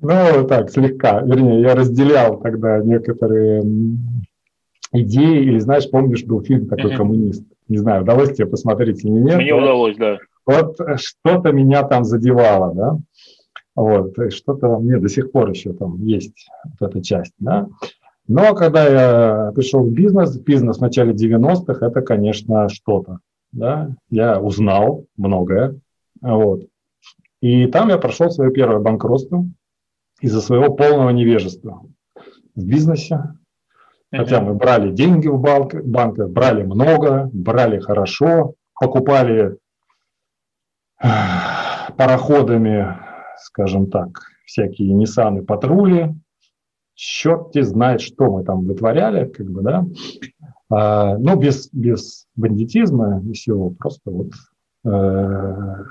Ну, 0.00 0.46
так, 0.46 0.70
слегка. 0.70 1.20
Вернее, 1.22 1.60
я 1.60 1.74
разделял 1.74 2.40
тогда 2.40 2.78
некоторые 2.78 3.64
идеи. 4.92 5.42
Или, 5.42 5.58
знаешь, 5.58 5.90
помнишь, 5.90 6.22
был 6.24 6.40
фильм 6.40 6.68
такой 6.68 6.94
«Коммунист»? 6.94 7.42
Не 7.68 7.78
знаю, 7.78 8.02
удалось 8.02 8.34
тебе 8.34 8.46
посмотреть 8.46 9.04
или 9.04 9.10
нет. 9.10 9.36
Мне 9.36 9.54
удалось, 9.54 9.96
да. 9.96 10.18
Вот 10.46 10.78
что-то 10.96 11.52
меня 11.52 11.82
там 11.82 12.04
задевало, 12.04 12.74
да. 12.74 12.98
Вот, 13.76 14.14
что-то 14.32 14.78
мне 14.78 14.98
до 14.98 15.08
сих 15.08 15.30
пор 15.30 15.50
еще 15.50 15.72
там 15.72 16.02
есть 16.02 16.48
вот 16.80 16.90
эта 16.90 17.02
часть, 17.02 17.34
да. 17.38 17.68
Но 18.26 18.54
когда 18.54 18.86
я 18.88 19.52
пришел 19.52 19.82
в 19.82 19.92
бизнес, 19.92 20.36
бизнес 20.36 20.78
в 20.78 20.80
начале 20.80 21.12
90-х, 21.12 21.86
это, 21.86 22.00
конечно, 22.02 22.68
что-то, 22.68 23.20
да. 23.52 23.94
Я 24.10 24.40
узнал 24.40 25.04
многое, 25.16 25.78
вот. 26.20 26.66
И 27.40 27.66
там 27.66 27.90
я 27.90 27.98
прошел 27.98 28.30
свое 28.30 28.50
первое 28.50 28.80
банкротство 28.80 29.44
из-за 30.20 30.40
своего 30.40 30.74
полного 30.74 31.10
невежества 31.10 31.82
в 32.56 32.66
бизнесе, 32.66 33.34
Хотя 34.10 34.40
мы 34.40 34.54
брали 34.54 34.90
деньги 34.90 35.28
в 35.28 35.38
банк, 35.38 35.74
банках, 35.74 36.30
брали 36.30 36.62
много, 36.62 37.28
брали 37.32 37.78
хорошо, 37.78 38.54
покупали 38.80 39.56
пароходами, 41.96 42.96
скажем 43.38 43.90
так, 43.90 44.20
всякие 44.46 44.94
Ниссаны, 44.94 45.42
патрули, 45.44 46.14
черти 46.94 47.60
знает, 47.60 48.00
что 48.00 48.30
мы 48.32 48.44
там 48.44 48.64
вытворяли, 48.64 49.26
как 49.26 49.46
бы, 49.50 49.62
да, 49.62 49.86
а, 50.70 51.16
но 51.18 51.36
без, 51.36 51.68
без 51.72 52.26
бандитизма 52.34 53.22
и 53.24 53.32
всего, 53.32 53.70
просто 53.70 54.10
вот 54.10 54.30
э, 54.84 55.84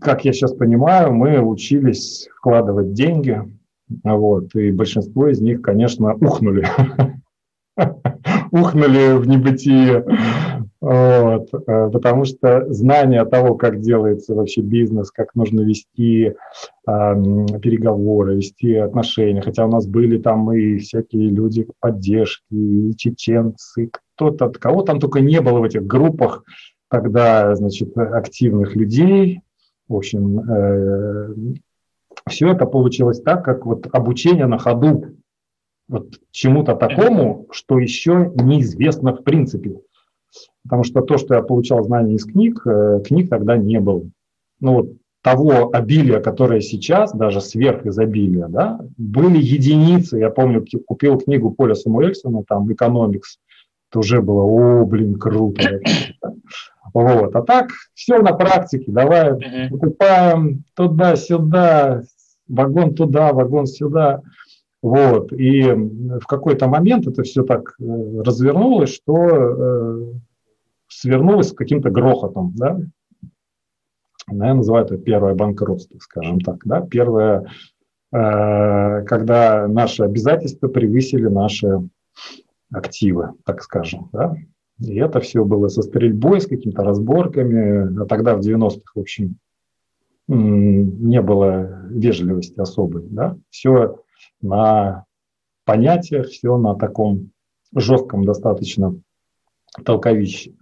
как 0.00 0.24
я 0.24 0.32
сейчас 0.32 0.52
понимаю, 0.54 1.12
мы 1.12 1.40
учились 1.40 2.28
вкладывать 2.36 2.92
деньги, 2.92 3.42
вот, 4.02 4.54
и 4.54 4.70
большинство 4.70 5.28
из 5.28 5.40
них, 5.40 5.62
конечно, 5.62 6.14
ухнули. 6.14 6.66
Ухнули 8.50 9.18
в 9.18 9.28
небытие. 9.28 10.04
Вот, 10.80 11.48
э, 11.52 11.90
потому 11.90 12.24
что 12.26 12.72
знание 12.72 13.24
того, 13.24 13.54
как 13.54 13.80
делается 13.80 14.34
вообще 14.34 14.60
бизнес, 14.60 15.10
как 15.10 15.34
нужно 15.34 15.62
вести 15.62 16.26
э, 16.26 16.34
переговоры, 16.86 18.36
вести 18.36 18.74
отношения, 18.74 19.40
хотя 19.40 19.66
у 19.66 19.70
нас 19.70 19.86
были 19.86 20.18
там 20.18 20.52
и 20.52 20.78
всякие 20.78 21.30
люди 21.30 21.66
поддержки, 21.80 22.54
и 22.54 22.94
чеченцы, 22.96 23.90
кто-то, 24.14 24.50
кого 24.50 24.82
там 24.82 25.00
только 25.00 25.20
не 25.20 25.40
было 25.40 25.60
в 25.60 25.64
этих 25.64 25.84
группах, 25.86 26.44
тогда, 26.88 27.54
значит, 27.56 27.96
активных 27.96 28.76
людей. 28.76 29.40
В 29.88 29.96
общем, 29.96 30.40
э, 30.40 31.34
все 32.28 32.52
это 32.52 32.66
получилось 32.66 33.20
так, 33.20 33.44
как 33.44 33.66
вот 33.66 33.86
обучение 33.92 34.46
на 34.46 34.58
ходу 34.58 35.16
вот 35.88 36.18
чему-то 36.32 36.74
такому, 36.74 37.46
что 37.50 37.78
еще 37.78 38.32
неизвестно 38.34 39.14
в 39.14 39.22
принципе. 39.22 39.80
Потому 40.64 40.82
что 40.82 41.00
то, 41.02 41.16
что 41.16 41.34
я 41.34 41.42
получал 41.42 41.84
знания 41.84 42.14
из 42.14 42.24
книг, 42.24 42.66
э, 42.66 43.00
книг 43.06 43.30
тогда 43.30 43.56
не 43.56 43.78
было. 43.78 44.02
Ну 44.60 44.74
вот 44.74 44.92
того 45.22 45.70
обилия, 45.72 46.20
которое 46.20 46.60
сейчас, 46.60 47.12
даже 47.12 47.40
сверхизобилия, 47.40 48.48
да, 48.48 48.80
были 48.96 49.38
единицы. 49.38 50.18
Я 50.18 50.30
помню, 50.30 50.64
купил 50.86 51.18
книгу 51.18 51.50
Поля 51.50 51.74
Самуэльсона, 51.74 52.44
там, 52.44 52.72
«Экономикс», 52.72 53.38
это 53.90 54.00
уже 54.00 54.20
было, 54.20 54.42
о, 54.42 54.84
блин, 54.84 55.18
круто. 55.18 55.80
Вот. 56.94 57.34
А 57.34 57.42
так, 57.42 57.70
все 57.94 58.18
на 58.18 58.32
практике, 58.32 58.90
давай 58.90 59.68
покупаем 59.68 60.64
туда-сюда, 60.74 62.02
вагон 62.48 62.94
туда, 62.94 63.32
вагон 63.32 63.66
сюда. 63.66 64.22
Вот. 64.82 65.32
И 65.32 65.62
в 65.62 66.26
какой-то 66.26 66.68
момент 66.68 67.06
это 67.06 67.22
все 67.22 67.42
так 67.42 67.74
э, 67.80 67.84
развернулось, 68.22 68.90
что 68.90 69.26
э, 69.26 70.12
свернулось 70.88 71.48
с 71.48 71.54
каким-то 71.54 71.90
грохотом. 71.90 72.52
Да? 72.54 72.78
Я 74.30 74.54
называю 74.54 74.84
это 74.84 74.98
первое 74.98 75.34
банкротство, 75.34 75.98
скажем 75.98 76.40
так. 76.40 76.58
Да? 76.64 76.82
Первое, 76.82 77.50
э, 78.12 79.04
когда 79.06 79.66
наши 79.66 80.04
обязательства 80.04 80.68
превысили 80.68 81.26
наши 81.26 81.80
активы, 82.70 83.32
так 83.44 83.62
скажем. 83.62 84.08
Да? 84.12 84.36
И 84.78 84.96
это 84.98 85.20
все 85.20 85.44
было 85.44 85.68
со 85.68 85.82
стрельбой, 85.82 86.40
с 86.40 86.46
какими-то 86.46 86.84
разборками. 86.84 88.02
А 88.02 88.06
тогда 88.06 88.36
в 88.36 88.40
90-х, 88.40 88.92
в 88.94 89.00
общем, 89.00 89.36
не 90.28 91.22
было 91.22 91.85
вежливости 91.96 92.58
особой. 92.60 93.02
Да? 93.08 93.36
Все 93.50 93.96
на 94.40 95.04
понятиях, 95.64 96.28
все 96.28 96.56
на 96.56 96.74
таком 96.74 97.30
жестком 97.74 98.24
достаточно 98.24 98.94
толковище. 99.84 100.54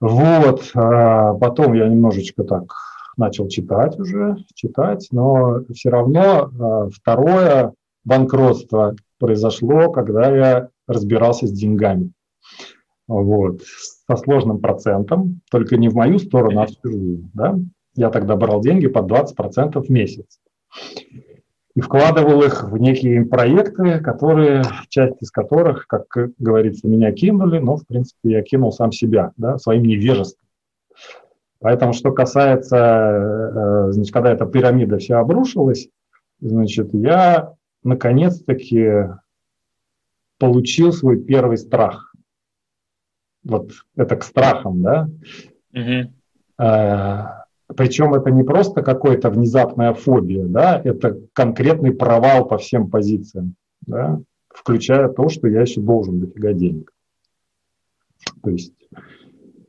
Вот, 0.00 0.70
а 0.74 1.34
потом 1.34 1.74
я 1.74 1.88
немножечко 1.88 2.44
так 2.44 2.64
начал 3.16 3.48
читать 3.48 3.98
уже, 4.00 4.36
читать, 4.54 5.08
но 5.12 5.60
все 5.72 5.90
равно 5.90 6.50
а, 6.58 6.88
второе 6.88 7.74
банкротство 8.04 8.96
произошло, 9.18 9.92
когда 9.92 10.34
я 10.34 10.68
разбирался 10.88 11.46
с 11.46 11.52
деньгами. 11.52 12.12
Вот, 13.06 13.60
со 14.06 14.16
сложным 14.16 14.60
процентом, 14.60 15.40
только 15.50 15.76
не 15.76 15.88
в 15.88 15.94
мою 15.94 16.18
сторону, 16.18 16.62
а 16.62 16.66
в 16.66 16.70
чужую. 16.70 17.30
Да? 17.34 17.58
Я 17.94 18.10
тогда 18.10 18.36
брал 18.36 18.60
деньги 18.60 18.86
под 18.86 19.10
20% 19.10 19.80
в 19.82 19.88
месяц 19.90 20.40
и 21.74 21.80
вкладывал 21.80 22.42
их 22.42 22.64
в 22.64 22.76
некие 22.76 23.24
проекты, 23.24 23.98
которые, 24.00 24.62
часть 24.88 25.16
из 25.20 25.30
которых, 25.30 25.86
как 25.86 26.04
говорится, 26.38 26.86
меня 26.86 27.12
кинули, 27.12 27.58
но, 27.58 27.76
в 27.76 27.86
принципе, 27.86 28.30
я 28.30 28.42
кинул 28.42 28.72
сам 28.72 28.92
себя, 28.92 29.32
да, 29.36 29.58
своим 29.58 29.84
невежеством. 29.84 30.46
Поэтому, 31.60 31.92
что 31.92 32.12
касается, 32.12 32.76
э, 32.76 33.92
значит, 33.92 34.12
когда 34.12 34.32
эта 34.32 34.46
пирамида 34.46 34.98
вся 34.98 35.20
обрушилась, 35.20 35.88
значит, 36.40 36.92
я 36.92 37.54
наконец-таки 37.84 39.08
получил 40.38 40.92
свой 40.92 41.22
первый 41.22 41.56
страх. 41.56 42.12
Вот 43.44 43.70
это 43.96 44.16
к 44.16 44.24
страхам, 44.24 44.82
да? 44.82 45.08
Угу. 45.72 46.12
Причем 47.76 48.14
это 48.14 48.30
не 48.30 48.42
просто 48.42 48.82
какая-то 48.82 49.30
внезапная 49.30 49.92
фобия, 49.94 50.46
да, 50.46 50.80
это 50.82 51.18
конкретный 51.32 51.92
провал 51.92 52.46
по 52.46 52.58
всем 52.58 52.90
позициям, 52.90 53.54
да, 53.82 54.20
включая 54.48 55.08
то, 55.08 55.28
что 55.28 55.48
я 55.48 55.62
еще 55.62 55.80
должен 55.80 56.20
дофига 56.20 56.52
денег. 56.52 56.92
То 58.42 58.50
есть, 58.50 58.74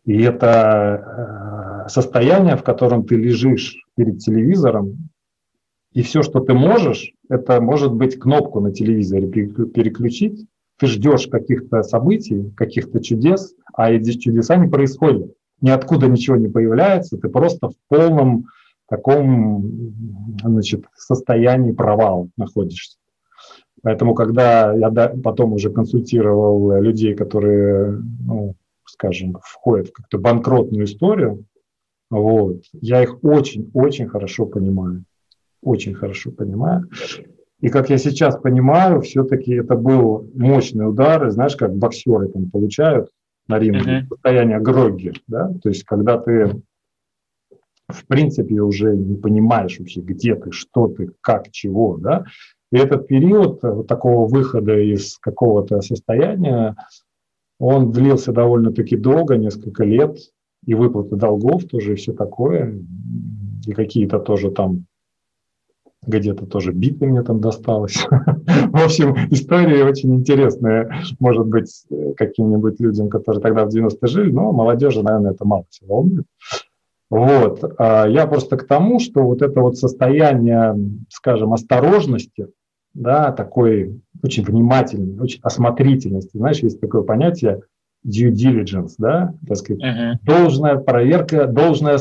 и 0.06 0.22
это 0.22 1.86
э, 1.86 1.90
состояние, 1.90 2.56
в 2.56 2.64
котором 2.64 3.06
ты 3.06 3.16
лежишь 3.16 3.76
перед 3.96 4.20
телевизором, 4.20 5.10
и 5.94 6.02
все, 6.02 6.24
что 6.24 6.40
ты 6.40 6.54
можешь, 6.54 7.14
это 7.30 7.62
может 7.62 7.94
быть 7.94 8.18
кнопку 8.18 8.60
на 8.60 8.72
телевизоре 8.72 9.28
переключить, 9.28 10.48
ты 10.80 10.88
ждешь 10.88 11.28
каких-то 11.28 11.84
событий, 11.84 12.52
каких-то 12.58 13.00
чудес, 13.00 13.54
а 13.74 13.92
эти 13.92 14.18
чудеса 14.18 14.56
не 14.56 14.68
происходят 14.68 15.34
ниоткуда 15.64 16.08
ничего 16.08 16.36
не 16.36 16.48
появляется, 16.48 17.18
ты 17.18 17.30
просто 17.30 17.70
в 17.70 17.76
полном 17.88 18.46
таком 18.88 19.96
значит, 20.44 20.86
состоянии 20.96 21.72
провала 21.72 22.28
находишься. 22.38 22.98
Поэтому, 23.82 24.14
когда 24.14 24.74
я 24.74 24.90
потом 25.24 25.54
уже 25.54 25.72
консультировал 25.72 26.80
людей, 26.80 27.16
которые, 27.16 28.02
ну, 28.26 28.56
скажем, 28.86 29.38
входят 29.42 29.88
в 29.88 29.94
как-то 29.94 30.18
банкротную 30.20 30.86
историю, 30.86 31.46
вот, 32.10 32.62
я 32.74 33.02
их 33.02 33.24
очень-очень 33.24 34.08
хорошо 34.08 34.46
понимаю. 34.46 35.06
Очень 35.62 35.96
хорошо 35.96 36.32
понимаю. 36.32 36.88
И 37.60 37.70
как 37.70 37.90
я 37.90 37.98
сейчас 37.98 38.38
понимаю, 38.38 39.02
все-таки 39.02 39.54
это 39.54 39.76
был 39.76 40.30
мощный 40.36 40.88
удар, 40.88 41.26
и 41.26 41.32
знаешь, 41.32 41.56
как 41.56 41.76
боксеры 41.76 42.28
там 42.28 42.52
получают 42.52 43.10
на 43.48 43.60
ринге, 43.60 44.00
uh-huh. 44.00 44.08
состояние 44.08 44.60
гроги, 44.60 45.14
да, 45.28 45.52
то 45.62 45.70
есть 45.70 45.84
когда 45.84 46.18
ты 46.18 46.62
в 47.88 48.08
принципе 48.08 48.60
уже 48.62 48.96
не 48.96 49.16
понимаешь 49.16 49.78
вообще, 49.80 50.02
где 50.02 50.36
ты, 50.36 50.52
что 50.52 50.88
ты, 50.88 51.12
как, 51.22 51.52
чего, 51.52 51.98
да, 51.98 52.26
и 52.72 52.78
этот 52.78 53.08
период 53.08 53.60
вот 53.62 53.88
такого 53.88 54.28
выхода 54.28 54.78
из 54.80 55.18
какого-то 55.20 55.82
состояния, 55.82 56.76
он 57.60 57.92
длился 57.92 58.32
довольно-таки 58.32 58.98
долго, 58.98 59.38
несколько 59.38 59.84
лет, 59.84 60.18
и 60.66 60.74
выплаты 60.74 61.16
долгов 61.16 61.66
тоже, 61.66 61.94
и 61.94 61.96
все 61.96 62.14
такое, 62.14 62.82
и 63.66 63.72
какие-то 63.74 64.20
тоже 64.20 64.50
там 64.50 64.86
где-то 66.06 66.46
тоже 66.46 66.72
биты 66.72 67.06
мне 67.06 67.22
там 67.22 67.40
досталось. 67.40 68.06
В 68.10 68.84
общем, 68.84 69.16
история 69.32 69.86
очень 69.86 70.16
интересная, 70.16 71.02
может 71.20 71.48
быть, 71.48 71.86
каким-нибудь 72.18 72.80
людям, 72.80 73.10
которые 73.10 73.42
тогда 73.42 73.66
в 73.66 73.70
90-е 73.70 74.08
жили, 74.08 74.32
но 74.32 74.52
молодежи, 74.52 75.02
наверное, 75.02 75.32
это 75.32 75.46
мало 75.46 75.66
всего 75.70 75.96
волнует. 75.96 76.26
Вот. 77.10 77.64
А 77.78 78.08
я 78.08 78.26
просто 78.26 78.58
к 78.58 78.66
тому, 78.66 79.00
что 79.00 79.24
вот 79.24 79.42
это 79.42 79.62
вот 79.62 79.78
состояние, 79.78 80.76
скажем, 81.10 81.54
осторожности, 81.54 82.48
да, 82.94 83.32
такой 83.32 84.02
очень 84.24 84.44
внимательной, 84.44 85.20
очень 85.20 85.40
осмотрительности. 85.44 86.38
Знаешь, 86.38 86.60
есть 86.60 86.80
такое 86.80 87.04
понятие 87.04 87.62
due 88.06 88.32
diligence, 88.32 88.96
да, 88.98 89.34
так 89.48 89.58
сказать, 89.58 89.84
uh-huh. 89.84 90.14
должная 90.24 90.76
проверка, 90.78 91.48
должная, 91.48 92.00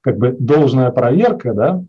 как 0.00 0.18
бы 0.18 0.34
должная 0.38 0.90
проверка, 0.90 1.52
да, 1.52 1.84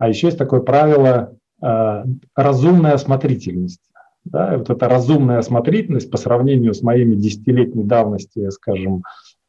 а 0.00 0.08
еще 0.08 0.28
есть 0.28 0.38
такое 0.38 0.60
правило 0.60 1.36
э, 1.62 2.04
разумная 2.34 2.94
осмотрительность. 2.94 3.82
Да, 4.24 4.56
вот 4.56 4.70
эта 4.70 4.88
разумная 4.88 5.38
осмотрительность 5.38 6.10
по 6.10 6.16
сравнению 6.16 6.74
с 6.74 6.82
моими 6.82 7.14
десятилетней 7.14 7.84
давности, 7.84 8.48
скажем, 8.48 9.02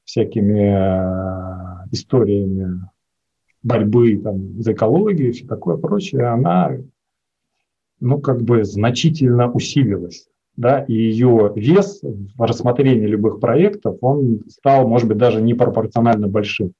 всякими 0.04 1.86
э, 1.86 1.88
историями 1.92 2.82
борьбы 3.64 4.18
там, 4.18 4.62
за 4.62 4.74
экологию 4.74 5.30
и 5.30 5.32
все 5.32 5.48
такое 5.48 5.78
прочее, 5.78 6.28
она 6.28 6.78
ну, 8.02 8.20
как 8.20 8.42
бы 8.42 8.66
значительно 8.66 9.50
усилилась. 9.50 10.28
да, 10.58 10.82
и 10.82 10.94
ее 10.94 11.54
вес 11.56 12.02
в 12.02 12.42
рассмотрении 12.42 13.08
любых 13.08 13.40
проектов, 13.40 13.98
он 14.02 14.42
стал, 14.50 14.86
может 14.86 15.08
быть, 15.08 15.18
даже 15.18 15.42
непропорционально 15.42 16.28
большим. 16.28 16.74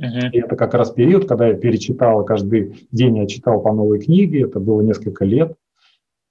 Uh-huh. 0.00 0.30
И 0.32 0.38
это 0.38 0.56
как 0.56 0.74
раз 0.74 0.90
период, 0.90 1.28
когда 1.28 1.48
я 1.48 1.54
перечитал, 1.54 2.24
каждый 2.24 2.86
день 2.90 3.18
я 3.18 3.26
читал 3.26 3.60
по 3.60 3.72
новой 3.72 4.00
книге, 4.00 4.44
это 4.44 4.58
было 4.58 4.80
несколько 4.80 5.24
лет. 5.24 5.54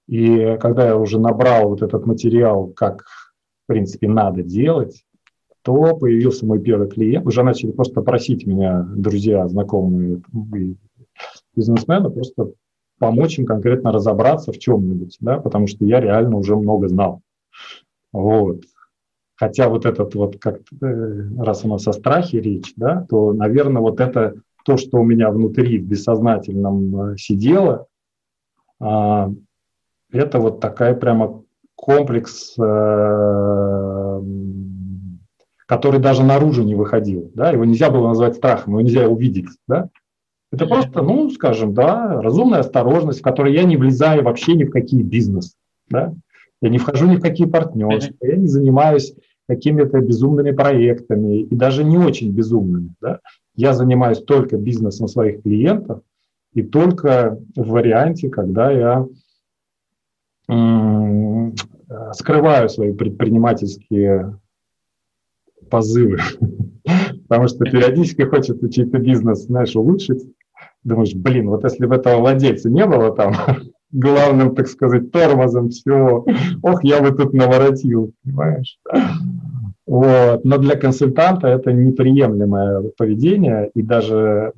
И 0.08 0.58
когда 0.60 0.88
я 0.88 0.98
уже 0.98 1.20
набрал 1.20 1.70
вот 1.70 1.84
этот 1.84 2.08
материал, 2.08 2.68
как, 2.68 3.04
в 3.04 3.68
принципе, 3.68 4.08
надо 4.08 4.42
делать, 4.42 5.06
то 5.62 5.96
появился 5.96 6.48
мой 6.48 6.60
первый 6.60 6.90
клиент. 6.90 7.28
Уже 7.28 7.44
начали 7.44 7.72
просто 7.72 8.02
просить 8.02 8.48
меня 8.48 8.88
друзья, 8.96 9.48
знакомые 9.48 10.22
бизнесмены, 11.56 12.10
просто 12.10 12.54
помочь 12.98 13.38
им 13.38 13.46
конкретно 13.46 13.92
разобраться 13.92 14.52
в 14.52 14.58
чем-нибудь, 14.58 15.18
да, 15.20 15.40
потому 15.40 15.68
что 15.68 15.86
я 15.86 16.00
реально 16.00 16.38
уже 16.38 16.56
много 16.56 16.88
знал. 16.88 17.22
Вот. 18.12 18.64
Хотя 19.40 19.70
вот 19.70 19.86
этот 19.86 20.16
вот, 20.16 20.38
как 20.38 20.60
э, 20.82 21.22
раз 21.38 21.64
у 21.64 21.70
нас 21.70 21.88
о 21.88 21.94
страхе 21.94 22.42
речь, 22.42 22.74
да, 22.76 23.06
то, 23.10 23.32
наверное, 23.32 23.82
вот 23.82 24.02
это 24.02 24.34
то, 24.66 24.76
что 24.76 24.98
у 24.98 25.06
меня 25.06 25.32
внутри 25.32 25.80
в 25.80 25.86
бессознательном 25.86 27.12
э, 27.12 27.18
сидело, 27.18 27.88
а, 28.82 29.32
это 30.12 30.40
вот 30.40 30.60
такая 30.60 30.94
прямо 30.94 31.44
комплекс, 31.76 32.54
э, 32.60 34.22
который 35.66 36.02
даже 36.02 36.24
наружу 36.26 36.64
не 36.64 36.76
выходил. 36.76 37.32
Да? 37.34 37.52
Его 37.52 37.64
нельзя 37.64 37.90
было 37.90 38.10
назвать 38.10 38.36
страхом, 38.36 38.74
его 38.74 38.82
нельзя 38.82 39.08
увидеть. 39.08 39.48
Да? 39.70 39.88
Это 40.52 40.66
просто, 40.66 41.02
ну, 41.02 41.30
скажем, 41.30 41.74
да, 41.74 42.22
разумная 42.22 42.60
осторожность, 42.60 43.20
в 43.20 43.24
которой 43.24 43.54
я 43.54 43.64
не 43.64 43.78
влезаю 43.78 44.24
вообще 44.24 44.56
ни 44.56 44.66
в 44.66 44.72
какие 44.72 45.02
бизнесы. 45.02 45.54
Да? 45.90 46.14
Я 46.62 46.70
не 46.70 46.78
вхожу 46.78 47.08
ни 47.08 47.16
в 47.16 47.22
какие 47.22 47.48
партнерства, 47.48 48.28
я 48.28 48.36
не 48.36 48.48
занимаюсь 48.48 49.14
какими-то 49.50 50.00
безумными 50.00 50.52
проектами 50.52 51.42
и 51.42 51.56
даже 51.56 51.84
не 51.84 51.98
очень 51.98 52.32
безумными. 52.32 52.94
Да? 53.02 53.20
Я 53.56 53.74
занимаюсь 53.74 54.20
только 54.20 54.58
бизнесом 54.58 55.08
своих 55.08 55.42
клиентов 55.42 56.02
и 56.54 56.62
только 56.62 57.40
в 57.56 57.68
варианте, 57.70 58.30
когда 58.30 58.70
я 58.72 59.08
скрываю 62.14 62.70
свои 62.70 62.94
предпринимательские 62.94 64.40
позывы, 65.72 66.20
потому 67.28 67.48
что 67.48 67.66
периодически 67.66 68.22
хочется 68.22 68.72
чей-то 68.72 69.00
бизнес, 69.00 69.46
знаешь, 69.46 69.76
улучшить. 69.76 70.24
Думаешь, 70.84 71.16
блин, 71.16 71.50
вот 71.50 71.64
если 71.64 71.88
бы 71.88 71.96
этого 71.96 72.20
владельца 72.20 72.70
не 72.70 72.86
было 72.86 73.16
там, 73.16 73.34
главным, 73.92 74.56
так 74.56 74.68
сказать, 74.68 75.12
тормозом 75.12 75.70
всего. 75.70 76.26
Ох, 76.62 76.84
я 76.84 77.02
бы 77.02 77.12
тут 77.12 77.34
наворотил, 77.34 78.14
понимаешь? 78.24 78.80
Вот. 79.90 80.46
Но 80.46 80.60
для 80.60 80.76
консультанта 80.76 81.48
это 81.48 81.74
неприемлемое 81.74 82.92
поведение, 82.96 83.72
и 83.74 83.82
даже 83.82 84.16
э, 84.16 84.52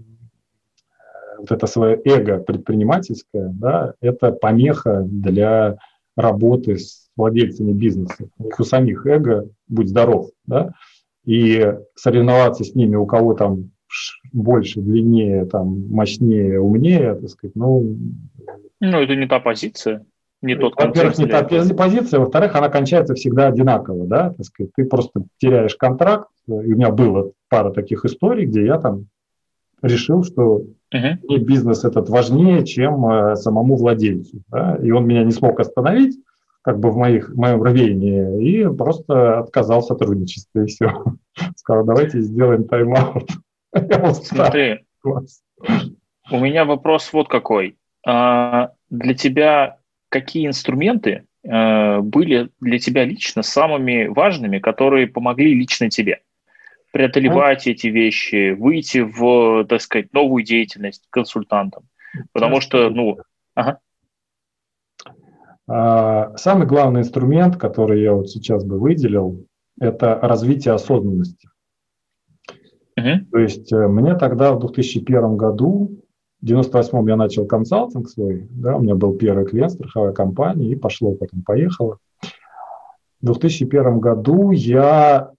вот 1.38 1.52
это 1.52 1.67
свое 1.67 2.02
эго 2.04 2.39
предпринимательское, 2.39 3.48
да, 3.54 3.94
это 4.02 4.34
помеха 4.34 5.04
для 5.08 5.78
работы 6.17 6.78
с 6.78 7.08
владельцами 7.15 7.72
бизнеса. 7.72 8.28
У 8.39 8.44
них 8.44 8.60
у 8.60 8.65
самих 8.65 9.06
эго, 9.06 9.48
будь 9.70 9.88
здоров, 9.88 10.32
да, 10.46 10.74
и 11.24 11.78
соревноваться 11.96 12.65
с 12.65 12.76
ними, 12.76 12.98
у 12.98 13.06
кого 13.06 13.34
там 13.34 13.72
больше, 14.34 14.82
длиннее, 14.82 15.46
там, 15.46 15.88
мощнее, 15.88 16.60
умнее, 16.60 17.15
так 17.15 17.30
сказать, 17.30 17.56
ну, 17.56 17.98
ну, 18.82 19.00
это 19.00 19.15
не 19.15 19.28
та 19.28 19.39
позиция, 19.39 20.06
не 20.41 20.56
тот 20.56 20.75
Во-первых, 20.75 21.17
не 21.17 21.25
та 21.25 21.43
позиция, 21.43 22.19
во-вторых, 22.19 22.56
она 22.56 22.69
кончается 22.69 23.13
всегда 23.13 23.47
одинаково, 23.47 24.08
да, 24.08 24.32
так 24.32 24.45
сказать, 24.45 24.71
ты 24.75 24.86
просто 24.86 25.23
теряешь 25.38 25.75
контракт, 25.75 26.30
и 26.47 26.51
у 26.51 26.75
меня 26.75 26.89
было 26.89 27.32
пара 27.49 27.71
таких 27.71 28.06
историй, 28.06 28.45
где 28.45 28.65
я 28.65 28.80
там 28.80 29.06
решил, 29.82 30.23
что 30.23 30.63
uh-huh. 30.93 31.17
мне 31.23 31.38
бизнес 31.38 31.84
этот 31.84 32.10
важнее, 32.10 32.65
чем 32.65 33.06
э, 33.06 33.36
самому 33.36 33.75
владельцу, 33.75 34.41
да, 34.49 34.77
и 34.82 34.91
он 34.91 35.06
меня 35.06 35.23
не 35.23 35.32
смог 35.32 35.60
остановить, 35.60 36.17
как 36.63 36.80
бы 36.80 36.91
в, 36.91 36.97
моих, 36.97 37.30
в 37.30 37.38
моем 37.38 37.62
рвении, 37.63 38.43
и 38.43 38.75
просто 38.75 39.39
отказал 39.39 39.82
сотрудничестве, 39.82 40.63
и 40.63 40.67
все. 40.67 41.04
Сказал, 41.56 41.86
давайте 41.86 42.21
сделаем 42.21 42.65
тайм-аут. 42.65 43.30
Смотри, 44.23 44.86
у 45.04 46.39
меня 46.39 46.65
вопрос 46.65 47.12
вот 47.13 47.27
какой. 47.27 47.77
А, 48.06 48.71
для 48.89 49.13
тебя 49.13 49.77
какие 50.12 50.45
инструменты 50.45 51.26
э, 51.43 52.00
были 52.02 52.50
для 52.60 52.78
тебя 52.78 53.06
лично 53.06 53.41
самыми 53.41 54.08
важными, 54.08 54.60
которые 54.60 55.08
помогли 55.08 55.56
лично 55.56 55.89
тебе 55.89 56.19
преодолевать 56.91 57.67
эти 57.67 57.88
вещи, 57.88 58.52
выйти 58.52 59.00
в, 59.00 59.65
так 59.65 59.82
сказать, 59.82 60.13
новую 60.13 60.43
деятельность 60.43 61.08
консультантом? 61.10 61.86
Потому 62.34 62.60
что, 62.60 62.89
ну, 62.89 63.19
ага. 63.56 63.80
А, 65.67 66.36
самый 66.36 66.67
главный 66.67 67.00
инструмент, 67.00 67.56
который 67.56 68.02
я 68.02 68.12
вот 68.12 68.30
сейчас 68.30 68.65
бы 68.65 68.78
выделил, 68.78 69.47
это 69.80 70.19
развитие 70.21 70.74
осознанности. 70.74 71.47
Uh-huh. 73.00 73.19
То 73.32 73.39
есть 73.39 73.71
э, 73.71 73.88
мне 73.88 74.15
тогда 74.15 74.52
в 74.52 74.60
2001 74.60 75.38
году 75.38 76.01
в 76.41 76.45
98-м 76.45 77.08
я 77.08 77.15
начал 77.15 77.45
консалтинг 77.45 78.10
свой, 78.10 78.47
да, 78.49 78.75
у 78.75 78.82
меня 78.82 78.95
был 78.95 79.13
первый 79.13 79.45
клиент 79.45 79.73
страховой 79.73 80.13
компании, 80.13 80.71
и 80.71 80.75
пошло, 80.75 81.13
потом 81.13 81.43
поехало. 81.43 81.97
В 83.21 83.25
2001 83.25 83.99
году 83.99 84.51
я 84.51 85.32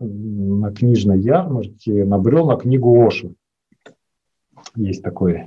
на 0.00 0.72
книжной 0.72 1.20
ярмарке 1.20 2.04
набрел 2.04 2.46
на 2.46 2.56
книгу 2.56 3.06
Оши. 3.06 3.34
Есть 4.74 5.02
такой 5.02 5.46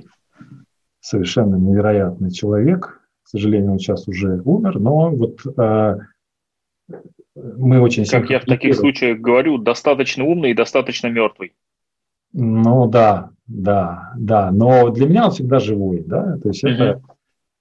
совершенно 0.98 1.54
невероятный 1.54 2.32
человек. 2.32 3.00
К 3.22 3.28
сожалению, 3.28 3.72
он 3.72 3.78
сейчас 3.78 4.08
уже 4.08 4.42
умер, 4.44 4.80
но 4.80 5.10
вот 5.10 5.40
э, 5.56 5.98
мы 7.36 7.80
очень... 7.80 8.04
Как 8.06 8.28
я 8.28 8.40
в 8.40 8.44
таких 8.44 8.74
случаях 8.74 9.20
говорю, 9.20 9.58
достаточно 9.58 10.24
умный 10.24 10.50
и 10.50 10.54
достаточно 10.54 11.06
мертвый. 11.06 11.54
Ну 12.32 12.88
да, 12.88 13.30
да, 13.50 14.12
да. 14.16 14.50
Но 14.52 14.90
для 14.90 15.08
меня 15.08 15.24
он 15.24 15.32
всегда 15.32 15.58
живой, 15.58 16.04
да. 16.06 16.38
То 16.38 16.48
есть 16.48 16.62
mm-hmm. 16.64 16.70
это 16.70 17.02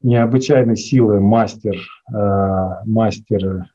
необычайной 0.04 0.78
силы 0.78 1.19
мастер, 1.19 1.75
э, 2.13 2.86
мастер 2.86 3.65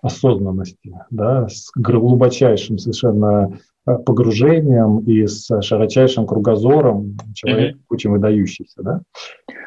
осознанности, 0.00 0.94
да, 1.10 1.48
с 1.48 1.70
глубочайшим 1.74 2.78
совершенно 2.78 3.58
э, 3.86 3.98
погружением 3.98 5.00
и 5.00 5.26
с 5.26 5.48
широчайшим 5.62 6.26
кругозором 6.26 7.16
человек 7.34 7.76
mm-hmm. 7.76 7.86
очень 7.90 8.10
выдающийся, 8.10 8.82
да. 8.82 9.00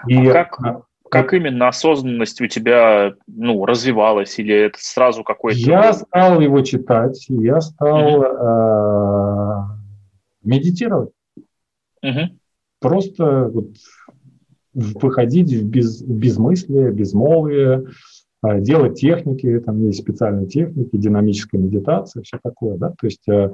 И, 0.08 0.28
а 0.28 0.32
как, 0.32 0.60
а, 0.66 0.82
как 1.10 1.34
именно 1.34 1.68
осознанность 1.68 2.40
у 2.40 2.48
тебя 2.48 3.16
ну, 3.28 3.66
развивалась, 3.66 4.40
или 4.40 4.56
это 4.56 4.78
сразу 4.80 5.26
какой-то... 5.26 5.60
Я 5.60 5.92
стал 5.92 6.40
его 6.40 6.62
читать, 6.62 7.26
я 7.28 7.60
стал 7.60 8.24
mm-hmm. 8.24 8.38
э, 8.42 9.76
медитировать. 10.44 11.10
Угу. 12.10 12.40
Просто 12.80 13.50
вот 13.54 13.70
выходить 14.74 15.52
в, 15.54 15.66
без, 15.66 16.02
безмыслие, 16.02 16.92
безмолвие, 16.92 17.86
а, 18.42 18.60
делать 18.60 19.00
техники, 19.00 19.60
там 19.66 19.82
есть 19.82 20.02
специальные 20.02 20.48
техники, 20.48 20.90
динамическая 20.94 21.60
медитация, 21.60 22.22
все 22.24 22.38
такое, 22.44 22.78
да, 22.78 22.90
то 22.90 23.08
есть 23.08 23.28
э, 23.28 23.52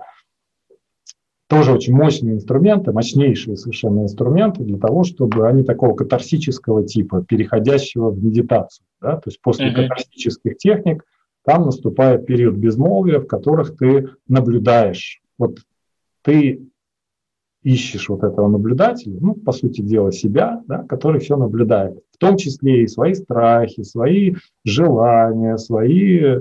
тоже 1.47 1.71
очень 1.71 1.93
мощные 1.93 2.35
инструменты, 2.35 2.91
мощнейшие 2.91 3.55
совершенно 3.55 4.01
инструменты 4.01 4.63
для 4.63 4.77
того, 4.77 5.03
чтобы 5.03 5.47
они 5.47 5.63
такого 5.63 5.95
катарсического 5.95 6.85
типа, 6.85 7.23
переходящего 7.23 8.09
в 8.09 8.21
медитацию, 8.21 8.85
да, 8.99 9.15
то 9.15 9.29
есть 9.29 9.39
после 9.41 9.69
mm-hmm. 9.69 9.87
катарсических 9.87 10.57
техник 10.57 11.05
там 11.45 11.65
наступает 11.65 12.25
период 12.25 12.55
безмолвия, 12.55 13.19
в 13.19 13.27
которых 13.27 13.77
ты 13.77 14.09
наблюдаешь, 14.27 15.21
вот 15.37 15.59
ты 16.23 16.67
ищешь 17.63 18.09
вот 18.09 18.23
этого 18.23 18.47
наблюдателя, 18.47 19.17
ну, 19.19 19.35
по 19.35 19.51
сути 19.51 19.81
дела, 19.81 20.11
себя, 20.11 20.61
да, 20.67 20.83
который 20.83 21.19
все 21.19 21.37
наблюдает, 21.37 21.99
в 22.11 22.17
том 22.17 22.37
числе 22.37 22.83
и 22.83 22.87
свои 22.87 23.13
страхи, 23.13 23.83
свои 23.83 24.35
желания, 24.63 25.57
свои 25.57 26.39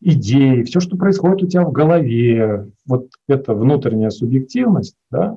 идеи, 0.00 0.62
все, 0.62 0.80
что 0.80 0.96
происходит 0.96 1.42
у 1.42 1.46
тебя 1.46 1.64
в 1.64 1.72
голове, 1.72 2.70
вот 2.86 3.08
эта 3.28 3.54
внутренняя 3.54 4.10
субъективность, 4.10 4.96
да, 5.10 5.36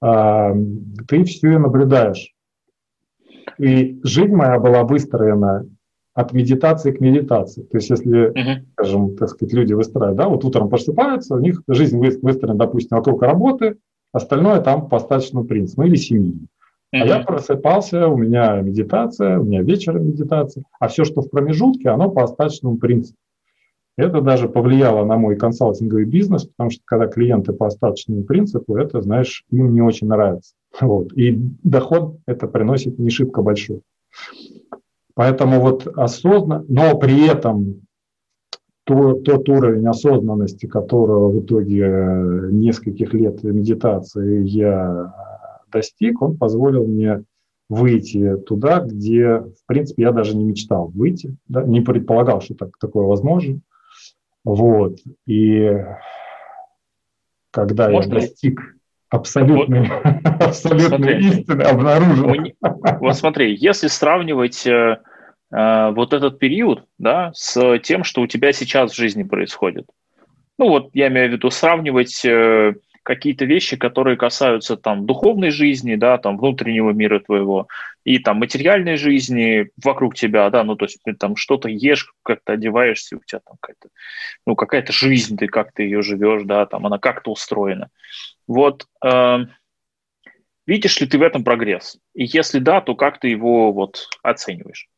а, 0.00 0.52
ты 1.08 1.24
все 1.24 1.52
ее 1.52 1.58
наблюдаешь. 1.58 2.34
И 3.58 4.00
жизнь 4.02 4.34
моя 4.34 4.58
была 4.58 4.82
выстроена 4.82 5.66
от 6.12 6.32
медитации 6.32 6.92
к 6.92 7.00
медитации. 7.00 7.62
То 7.62 7.76
есть, 7.76 7.90
если, 7.90 8.30
uh-huh. 8.30 8.64
скажем, 8.72 9.16
так 9.16 9.28
сказать, 9.30 9.52
люди 9.52 9.72
выстраивают, 9.72 10.18
да, 10.18 10.28
вот 10.28 10.44
утром 10.44 10.68
просыпаются, 10.68 11.34
у 11.34 11.40
них 11.40 11.62
жизнь 11.66 11.98
выстроена, 11.98 12.56
допустим, 12.56 12.96
вокруг 12.96 13.22
работы, 13.22 13.76
Остальное 14.14 14.60
там 14.60 14.88
по 14.88 14.98
остаточному 14.98 15.44
принципу, 15.44 15.82
ну 15.82 15.88
или 15.88 15.96
семьи. 15.96 16.38
А 16.92 16.98
я 16.98 17.18
просыпался, 17.18 18.06
у 18.06 18.16
меня 18.16 18.60
медитация, 18.60 19.40
у 19.40 19.42
меня 19.44 19.62
вечером 19.62 20.06
медитация, 20.06 20.62
а 20.78 20.86
все, 20.86 21.04
что 21.04 21.22
в 21.22 21.30
промежутке, 21.30 21.88
оно 21.88 22.08
по 22.08 22.22
остаточному 22.22 22.78
принципу. 22.78 23.18
Это 23.96 24.20
даже 24.20 24.48
повлияло 24.48 25.04
на 25.04 25.16
мой 25.16 25.34
консалтинговый 25.34 26.04
бизнес, 26.04 26.44
потому 26.44 26.70
что 26.70 26.82
когда 26.84 27.08
клиенты 27.08 27.52
по 27.52 27.66
остаточному 27.66 28.22
принципу, 28.22 28.76
это, 28.76 29.02
знаешь, 29.02 29.44
им 29.50 29.74
не 29.74 29.82
очень 29.82 30.06
нравится. 30.06 30.54
Вот. 30.80 31.12
И 31.14 31.36
доход 31.64 32.18
это 32.26 32.46
приносит 32.46 33.00
не 33.00 33.10
шибко 33.10 33.42
большой. 33.42 33.80
Поэтому 35.14 35.60
вот 35.60 35.88
осознанно, 35.88 36.64
но 36.68 36.96
при 36.96 37.26
этом 37.26 37.83
то, 38.84 39.14
тот 39.14 39.48
уровень 39.48 39.86
осознанности, 39.86 40.66
которого 40.66 41.30
в 41.30 41.40
итоге 41.40 41.84
э, 41.84 42.48
нескольких 42.50 43.14
лет 43.14 43.42
медитации 43.42 44.46
я 44.46 45.14
достиг, 45.72 46.20
он 46.22 46.36
позволил 46.36 46.86
мне 46.86 47.24
выйти 47.68 48.36
туда, 48.36 48.80
где, 48.80 49.38
в 49.38 49.66
принципе, 49.66 50.02
я 50.02 50.12
даже 50.12 50.36
не 50.36 50.44
мечтал 50.44 50.88
выйти, 50.94 51.34
да, 51.48 51.64
не 51.64 51.80
предполагал, 51.80 52.40
что 52.40 52.54
так, 52.54 52.76
такое 52.78 53.06
возможно. 53.06 53.60
Вот. 54.44 54.98
И 55.26 55.82
когда 57.50 57.88
Можно... 57.88 58.14
я 58.14 58.20
достиг 58.20 58.60
абсолютной, 59.08 59.88
вот, 59.88 60.40
абсолютной 60.42 61.20
истины, 61.20 61.62
обнаружил. 61.62 62.34
Вот 63.00 63.16
смотри, 63.16 63.54
если 63.54 63.86
сравнивать 63.86 64.66
э, 64.66 64.98
вот 65.56 66.12
этот 66.12 66.40
период 66.40 66.84
да, 66.98 67.30
с 67.32 67.78
тем, 67.78 68.02
что 68.02 68.22
у 68.22 68.26
тебя 68.26 68.52
сейчас 68.52 68.92
в 68.92 68.96
жизни 68.96 69.22
происходит, 69.22 69.86
ну 70.58 70.68
вот 70.68 70.90
я 70.94 71.08
имею 71.08 71.30
в 71.30 71.32
виду 71.32 71.50
сравнивать 71.50 72.24
э, 72.24 72.74
какие-то 73.02 73.44
вещи, 73.44 73.76
которые 73.76 74.16
касаются 74.16 74.76
там 74.76 75.06
духовной 75.06 75.50
жизни, 75.50 75.94
да, 75.94 76.18
там 76.18 76.38
внутреннего 76.38 76.90
мира 76.90 77.20
твоего 77.20 77.68
и 78.02 78.18
там 78.18 78.38
материальной 78.38 78.96
жизни 78.96 79.68
вокруг 79.82 80.14
тебя, 80.14 80.48
да, 80.50 80.64
ну 80.64 80.74
то 80.74 80.86
есть 80.86 81.00
ты 81.04 81.14
там 81.14 81.36
что-то 81.36 81.68
ешь, 81.68 82.12
как-то 82.22 82.54
одеваешься, 82.54 83.16
у 83.16 83.20
тебя 83.24 83.40
там 83.44 83.56
какая-то, 83.60 83.88
ну 84.46 84.56
какая-то 84.56 84.92
жизнь, 84.92 85.36
ты 85.36 85.46
как 85.48 85.72
ты 85.72 85.84
ее 85.84 86.02
живешь, 86.02 86.42
да, 86.44 86.66
там 86.66 86.86
она 86.86 86.98
как-то 86.98 87.30
устроена. 87.30 87.90
Вот 88.46 88.86
э, 89.04 89.38
видишь 90.66 91.00
ли 91.00 91.06
ты 91.06 91.18
в 91.18 91.22
этом 91.22 91.44
прогресс? 91.44 91.98
И 92.14 92.24
если 92.24 92.58
да, 92.58 92.80
то 92.80 92.94
как 92.94 93.20
ты 93.20 93.28
его 93.28 93.72
вот 93.72 94.08
оцениваешь? 94.22 94.88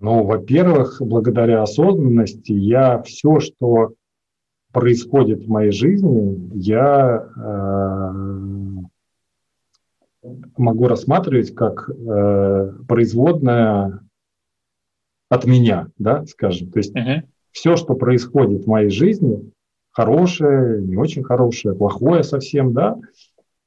Ну, 0.00 0.24
во-первых, 0.24 0.96
благодаря 1.00 1.62
осознанности 1.62 2.52
я 2.52 3.02
все, 3.02 3.38
что 3.38 3.92
происходит 4.72 5.44
в 5.44 5.48
моей 5.48 5.72
жизни, 5.72 6.50
я 6.54 7.28
э, 7.36 8.12
могу 10.56 10.88
рассматривать 10.88 11.54
как 11.54 11.90
э, 11.90 12.72
производная 12.88 14.00
от 15.28 15.44
меня, 15.44 15.88
да, 15.98 16.24
скажем. 16.24 16.70
То 16.70 16.78
есть 16.78 16.96
uh-huh. 16.96 17.22
все, 17.50 17.76
что 17.76 17.94
происходит 17.94 18.64
в 18.64 18.68
моей 18.68 18.90
жизни, 18.90 19.52
хорошее, 19.90 20.80
не 20.82 20.96
очень 20.96 21.24
хорошее, 21.24 21.74
плохое 21.74 22.22
совсем, 22.22 22.72
да, 22.72 22.96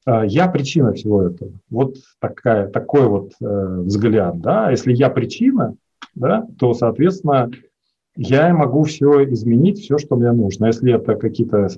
э, 0.06 0.22
я 0.26 0.48
причина 0.48 0.94
всего 0.94 1.22
этого. 1.22 1.52
Вот 1.70 1.96
такая, 2.18 2.68
такой 2.68 3.06
вот 3.06 3.32
э, 3.40 3.80
взгляд, 3.82 4.40
да. 4.40 4.72
Если 4.72 4.92
я 4.92 5.10
причина, 5.10 5.76
да, 6.14 6.46
то, 6.58 6.74
соответственно, 6.74 7.50
я 8.16 8.52
могу 8.54 8.84
все 8.84 9.24
изменить, 9.32 9.80
все, 9.80 9.98
что 9.98 10.16
мне 10.16 10.32
нужно. 10.32 10.66
Если 10.66 10.94
это 10.94 11.16
какие-то 11.16 11.68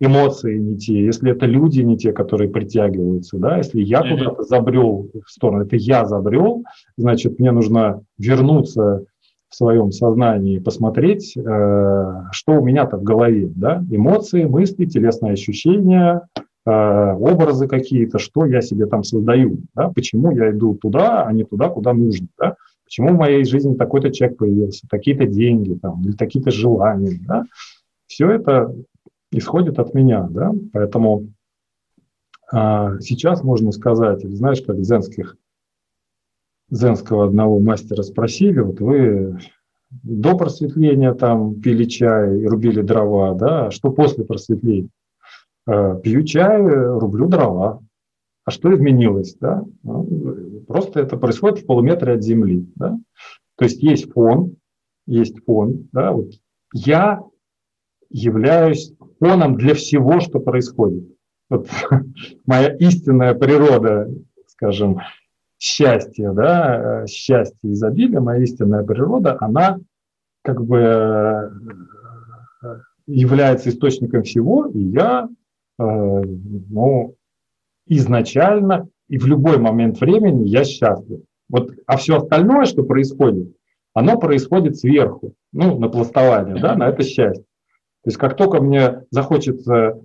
эмоции 0.00 0.58
не 0.58 0.76
те, 0.76 1.04
если 1.04 1.32
это 1.32 1.46
люди 1.46 1.80
не 1.80 1.96
те, 1.96 2.12
которые 2.12 2.50
притягиваются, 2.50 3.38
да, 3.38 3.56
если 3.56 3.80
я 3.80 4.00
mm-hmm. 4.00 4.18
куда-то 4.18 4.42
забрел 4.44 5.10
в 5.24 5.30
сторону, 5.30 5.64
это 5.64 5.76
я 5.76 6.04
забрел, 6.04 6.64
значит, 6.96 7.38
мне 7.38 7.50
нужно 7.50 8.02
вернуться 8.16 9.04
в 9.48 9.54
своем 9.54 9.90
сознании, 9.92 10.58
посмотреть, 10.58 11.36
э, 11.36 11.40
что 12.32 12.52
у 12.52 12.64
меня-то 12.64 12.98
в 12.98 13.02
голове, 13.02 13.50
да, 13.54 13.82
эмоции, 13.90 14.44
мысли, 14.44 14.84
телесные 14.84 15.32
ощущения, 15.32 16.28
э, 16.36 16.70
образы 16.70 17.66
какие-то, 17.66 18.18
что 18.18 18.44
я 18.44 18.60
себе 18.60 18.86
там 18.86 19.02
создаю, 19.04 19.58
да, 19.74 19.88
почему 19.88 20.32
я 20.32 20.50
иду 20.50 20.74
туда, 20.74 21.24
а 21.24 21.32
не 21.32 21.44
туда, 21.44 21.70
куда 21.70 21.94
нужно, 21.94 22.28
да, 22.38 22.56
Почему 22.88 23.10
в 23.10 23.18
моей 23.18 23.44
жизни 23.44 23.74
такой-то 23.74 24.10
чек 24.10 24.38
появился, 24.38 24.86
такие-то 24.88 25.26
деньги 25.26 25.74
там, 25.74 26.02
или 26.04 26.12
такие-то 26.12 26.50
желания. 26.50 27.20
Да? 27.28 27.44
Все 28.06 28.30
это 28.30 28.74
исходит 29.30 29.78
от 29.78 29.92
меня. 29.92 30.26
Да? 30.30 30.52
Поэтому 30.72 31.28
а, 32.50 32.98
сейчас 33.00 33.42
можно 33.42 33.72
сказать, 33.72 34.22
знаешь, 34.22 34.62
как 34.62 34.82
зенских, 34.82 35.36
зенского 36.70 37.26
одного 37.26 37.60
мастера 37.60 38.00
спросили, 38.00 38.60
вот 38.60 38.80
вы 38.80 39.38
до 39.90 40.34
просветления 40.38 41.12
там 41.12 41.60
пили 41.60 41.84
чай 41.84 42.42
рубили 42.46 42.80
дрова, 42.80 43.34
да, 43.34 43.66
а 43.66 43.70
что 43.70 43.90
после 43.90 44.24
просветления? 44.24 44.88
А, 45.66 45.94
пью 45.96 46.22
чай, 46.22 46.62
рублю 46.62 47.28
дрова. 47.28 47.82
А 48.46 48.50
что 48.50 48.74
изменилось? 48.74 49.36
Да? 49.38 49.62
Просто 50.68 51.00
это 51.00 51.16
происходит 51.16 51.60
в 51.60 51.66
полуметре 51.66 52.12
от 52.12 52.22
Земли. 52.22 52.70
Да? 52.76 52.98
То 53.56 53.64
есть 53.64 53.82
есть 53.82 54.12
фон, 54.12 54.56
есть 55.06 55.42
фон. 55.44 55.88
Да? 55.92 56.12
Вот 56.12 56.32
я 56.74 57.22
являюсь 58.10 58.92
фоном 59.18 59.56
для 59.56 59.74
всего, 59.74 60.20
что 60.20 60.40
происходит. 60.40 61.08
Вот 61.48 61.68
моя 62.46 62.76
истинная 62.76 63.34
природа, 63.34 64.10
скажем, 64.46 65.00
счастья, 65.58 66.32
да, 66.32 67.06
счастье, 67.06 67.72
изобилия, 67.72 68.20
моя 68.20 68.42
истинная 68.42 68.84
природа, 68.84 69.38
она 69.40 69.78
как 70.42 70.62
бы 70.64 70.78
э, 70.78 71.50
является 73.06 73.70
источником 73.70 74.22
всего, 74.22 74.66
и 74.66 74.78
я, 74.78 75.28
э, 75.78 75.82
ну, 75.82 77.16
изначально 77.86 78.88
и 79.08 79.18
в 79.18 79.26
любой 79.26 79.58
момент 79.58 80.00
времени 80.00 80.48
я 80.48 80.64
счастлив. 80.64 81.20
Вот, 81.48 81.72
а 81.86 81.96
все 81.96 82.18
остальное, 82.18 82.66
что 82.66 82.82
происходит, 82.82 83.54
оно 83.94 84.18
происходит 84.18 84.76
сверху, 84.76 85.34
ну, 85.52 85.78
на 85.78 85.88
пластование, 85.88 86.60
да, 86.60 86.74
на 86.76 86.88
это 86.88 87.02
счастье. 87.02 87.44
То 88.04 88.10
есть 88.10 88.18
как 88.18 88.36
только 88.36 88.60
мне 88.60 89.02
захочется 89.10 90.00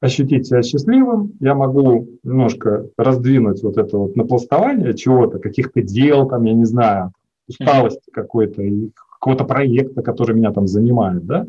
ощутить 0.00 0.46
себя 0.46 0.62
счастливым, 0.62 1.32
я 1.40 1.54
могу 1.54 2.08
немножко 2.22 2.88
раздвинуть 2.98 3.62
вот 3.62 3.78
это 3.78 3.96
вот 3.98 4.16
напластование 4.16 4.94
чего-то, 4.94 5.38
каких-то 5.38 5.82
дел, 5.82 6.28
там, 6.28 6.44
я 6.44 6.52
не 6.52 6.66
знаю, 6.66 7.12
усталости 7.48 8.10
какой-то, 8.12 8.62
какого-то 8.94 9.44
проекта, 9.44 10.02
который 10.02 10.36
меня 10.36 10.52
там 10.52 10.66
занимает, 10.66 11.24
да, 11.24 11.46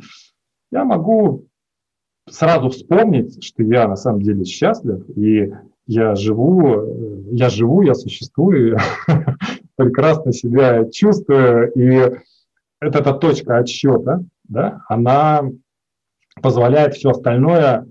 я 0.72 0.86
могу 0.86 1.46
сразу 2.30 2.70
вспомнить, 2.70 3.44
что 3.44 3.64
я 3.64 3.88
на 3.88 3.96
самом 3.96 4.22
деле 4.22 4.46
счастлив, 4.46 5.04
и 5.16 5.54
я 5.88 6.16
живу, 6.16 7.28
я 7.32 7.50
живу, 7.50 7.82
я 7.82 7.96
существую, 7.96 8.78
прекрасно 9.76 10.34
себя 10.34 10.90
чувствую, 10.90 11.72
и 11.74 12.20
эта, 12.80 13.00
эта 13.00 13.14
точка 13.14 13.58
отсчета, 13.58 14.24
да, 14.44 14.82
она 14.90 15.44
позволяет 16.42 16.96
все 16.96 17.10
остальное 17.12 17.88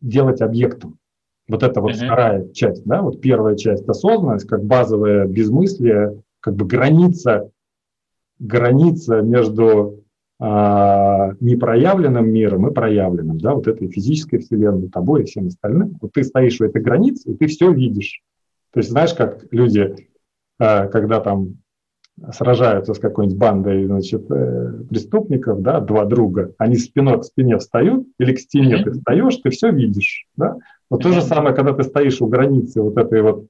делать 0.00 0.40
объектом. 0.40 0.98
Вот 1.46 1.62
это 1.62 1.80
вот 1.80 1.92
uh-huh. 1.92 2.06
вторая 2.06 2.48
часть, 2.52 2.84
да, 2.84 3.02
вот 3.02 3.20
первая 3.20 3.56
часть 3.56 3.86
осознанность, 3.86 4.48
как 4.48 4.64
базовое 4.64 5.26
безмыслие, 5.26 6.22
как 6.40 6.54
бы 6.54 6.64
граница, 6.64 7.50
граница 8.38 9.20
между 9.20 10.03
непроявленным 10.40 12.28
миром 12.28 12.66
и 12.66 12.74
проявленным, 12.74 13.38
да, 13.38 13.54
вот 13.54 13.68
этой 13.68 13.88
физической 13.88 14.38
вселенной, 14.38 14.88
тобой 14.88 15.22
и 15.22 15.24
всем 15.26 15.46
остальным. 15.46 15.96
Вот 16.00 16.12
ты 16.12 16.24
стоишь 16.24 16.60
у 16.60 16.64
этой 16.64 16.82
границы, 16.82 17.30
и 17.30 17.36
ты 17.36 17.46
все 17.46 17.72
видишь. 17.72 18.20
То 18.72 18.80
есть 18.80 18.90
знаешь, 18.90 19.14
как 19.14 19.46
люди, 19.52 20.08
а, 20.58 20.88
когда 20.88 21.20
там 21.20 21.58
сражаются 22.32 22.94
с 22.94 22.98
какой-нибудь 22.98 23.38
бандой 23.38 23.86
значит, 23.86 24.30
э, 24.30 24.84
преступников, 24.88 25.62
да, 25.62 25.80
два 25.80 26.04
друга, 26.04 26.52
они 26.58 26.76
спиной 26.76 27.20
к 27.20 27.24
спине 27.24 27.58
встают 27.58 28.06
или 28.18 28.32
к 28.34 28.38
стене 28.38 28.76
mm-hmm. 28.76 28.84
ты 28.84 28.90
встаешь, 28.92 29.36
ты 29.36 29.50
все 29.50 29.70
видишь. 29.70 30.26
Да? 30.36 30.56
Вот 30.90 31.00
mm-hmm. 31.00 31.02
то 31.02 31.12
же 31.12 31.22
самое, 31.22 31.56
когда 31.56 31.72
ты 31.72 31.82
стоишь 31.82 32.20
у 32.20 32.26
границы 32.26 32.82
вот 32.82 32.96
этой 32.98 33.20
вот 33.20 33.46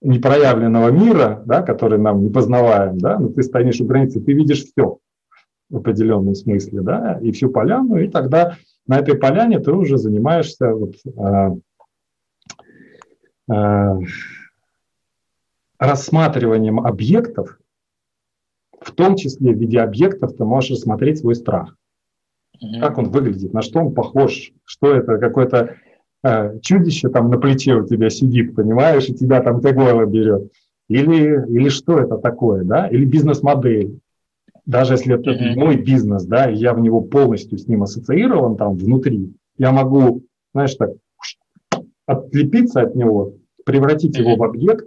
непроявленного 0.00 0.90
мира, 0.90 1.42
да, 1.44 1.62
который 1.62 1.98
нам 1.98 2.22
не 2.22 2.30
познаваем, 2.30 2.98
да, 2.98 3.18
но 3.18 3.30
ты 3.30 3.42
стоишь 3.42 3.80
у 3.80 3.84
границы, 3.84 4.20
ты 4.20 4.32
видишь 4.32 4.64
все 4.64 4.98
в 5.70 5.76
определенном 5.76 6.34
смысле, 6.34 6.80
да, 6.80 7.18
и 7.22 7.32
всю 7.32 7.50
поляну, 7.50 7.96
и 7.96 8.08
тогда 8.08 8.56
на 8.86 8.98
этой 8.98 9.16
поляне 9.16 9.58
ты 9.58 9.72
уже 9.72 9.98
занимаешься 9.98 10.72
вот, 10.72 10.94
э, 11.04 11.50
э, 13.52 13.98
рассматриванием 15.78 16.80
объектов, 16.80 17.58
в 18.80 18.92
том 18.92 19.16
числе 19.16 19.52
в 19.52 19.58
виде 19.58 19.80
объектов 19.80 20.36
ты 20.36 20.44
можешь 20.44 20.70
рассмотреть 20.70 21.18
свой 21.18 21.34
страх. 21.34 21.76
Mm-hmm. 22.56 22.80
Как 22.80 22.98
он 22.98 23.10
выглядит, 23.10 23.52
на 23.52 23.62
что 23.62 23.80
он 23.80 23.94
похож, 23.94 24.52
что 24.64 24.94
это 24.94 25.18
какой-то 25.18 25.76
э, 26.24 26.58
чудище 26.60 27.08
там 27.08 27.30
на 27.30 27.38
плече 27.38 27.74
у 27.74 27.86
тебя 27.86 28.10
сидит, 28.10 28.54
понимаешь, 28.54 29.08
и 29.08 29.14
тебя 29.14 29.42
там 29.42 29.60
тегойло 29.60 30.06
берет. 30.06 30.50
Или, 30.88 31.46
или 31.48 31.68
что 31.68 31.98
это 31.98 32.16
такое, 32.16 32.64
да? 32.64 32.88
Или 32.88 33.04
бизнес-модель. 33.04 34.00
Даже 34.68 34.92
если 34.92 35.18
это 35.18 35.30
mm-hmm. 35.30 35.54
мой 35.56 35.76
бизнес, 35.78 36.26
да, 36.26 36.50
и 36.50 36.54
я 36.54 36.74
в 36.74 36.80
него 36.80 37.00
полностью 37.00 37.56
с 37.56 37.66
ним 37.66 37.84
ассоциирован 37.84 38.58
там 38.58 38.76
внутри, 38.76 39.32
я 39.56 39.72
могу, 39.72 40.24
знаешь, 40.52 40.74
так 40.74 40.90
отлепиться 42.04 42.82
от 42.82 42.94
него, 42.94 43.32
превратить 43.64 44.18
mm-hmm. 44.18 44.22
его 44.22 44.36
в 44.36 44.42
объект 44.42 44.86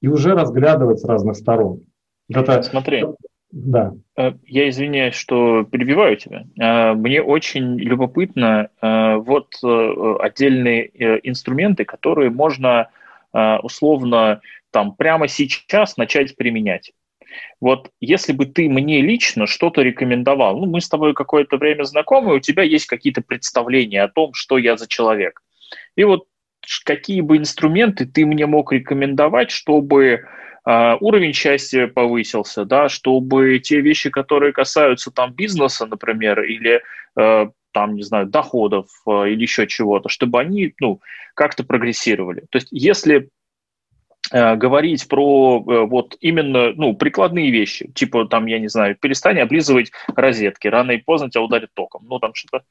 и 0.00 0.06
уже 0.06 0.34
разглядывать 0.34 1.00
с 1.00 1.04
разных 1.04 1.34
сторон. 1.34 1.82
Это, 2.28 2.62
Смотри, 2.62 3.04
да. 3.50 3.92
Э, 4.16 4.34
я 4.44 4.68
извиняюсь, 4.68 5.16
что 5.16 5.64
перебиваю 5.64 6.16
тебя. 6.16 6.44
Э, 6.60 6.94
мне 6.94 7.20
очень 7.20 7.76
любопытно 7.76 8.70
э, 8.80 9.16
вот 9.16 9.48
отдельные 9.62 10.90
инструменты, 11.28 11.84
которые 11.84 12.30
можно 12.30 12.88
условно 13.62 14.40
там 14.72 14.92
прямо 14.96 15.28
сейчас 15.28 15.96
начать 15.96 16.36
применять. 16.36 16.92
Вот 17.60 17.90
если 18.00 18.32
бы 18.32 18.46
ты 18.46 18.68
мне 18.68 19.00
лично 19.00 19.46
что-то 19.46 19.82
рекомендовал, 19.82 20.58
ну, 20.58 20.66
мы 20.66 20.80
с 20.80 20.88
тобой 20.88 21.14
какое-то 21.14 21.56
время 21.56 21.84
знакомы, 21.84 22.34
у 22.34 22.40
тебя 22.40 22.62
есть 22.62 22.86
какие-то 22.86 23.22
представления 23.22 24.02
о 24.02 24.08
том, 24.08 24.34
что 24.34 24.58
я 24.58 24.76
за 24.76 24.88
человек. 24.88 25.42
И 25.96 26.04
вот 26.04 26.26
какие 26.84 27.20
бы 27.20 27.36
инструменты 27.36 28.06
ты 28.06 28.26
мне 28.26 28.46
мог 28.46 28.72
рекомендовать, 28.72 29.50
чтобы 29.50 30.24
Uh, 30.68 30.98
уровень 31.00 31.32
счастья 31.32 31.86
повысился, 31.86 32.66
да, 32.66 32.90
чтобы 32.90 33.58
те 33.60 33.80
вещи, 33.80 34.10
которые 34.10 34.52
касаются 34.52 35.10
там 35.10 35.32
бизнеса, 35.32 35.86
например, 35.86 36.42
или 36.42 36.82
uh, 37.18 37.50
там, 37.72 37.94
не 37.94 38.02
знаю, 38.02 38.26
доходов 38.26 38.86
uh, 39.08 39.26
или 39.26 39.40
еще 39.40 39.66
чего-то, 39.66 40.10
чтобы 40.10 40.38
они, 40.38 40.74
ну, 40.78 41.00
как-то 41.34 41.64
прогрессировали. 41.64 42.40
То 42.50 42.58
есть 42.58 42.68
если 42.72 43.30
говорить 44.32 45.08
про 45.08 45.60
вот 45.60 46.16
именно, 46.20 46.72
ну, 46.74 46.94
прикладные 46.94 47.50
вещи, 47.50 47.90
типа 47.92 48.26
там, 48.26 48.46
я 48.46 48.58
не 48.58 48.68
знаю, 48.68 48.96
перестань 48.96 49.40
облизывать 49.40 49.90
розетки, 50.14 50.68
рано 50.68 50.92
и 50.92 50.98
поздно 50.98 51.30
тебя 51.30 51.42
ударит 51.42 51.70
током, 51.74 52.06
ну, 52.08 52.18
там 52.18 52.32
что-то... 52.34 52.64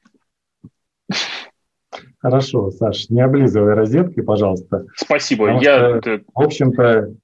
Хорошо, 2.18 2.70
Саш, 2.70 3.10
не 3.10 3.20
облизывай 3.20 3.74
розетки, 3.74 4.20
пожалуйста. 4.20 4.86
Спасибо. 4.94 5.58
Я... 5.60 6.00
Что, 6.00 6.20
в 6.34 6.42
общем-то, 6.42 7.14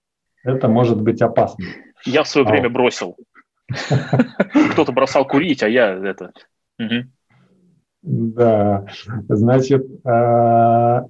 это 0.42 0.68
может 0.68 1.00
быть 1.00 1.22
опасно. 1.22 1.64
Я 2.04 2.22
в 2.22 2.28
свое 2.28 2.46
а. 2.46 2.50
время 2.50 2.68
бросил. 2.68 3.16
Кто-то 4.72 4.92
бросал 4.92 5.26
курить, 5.26 5.62
а 5.62 5.68
я 5.68 5.92
это... 5.92 6.32
Да, 8.02 8.86
значит, 9.28 9.84
а, 10.04 11.04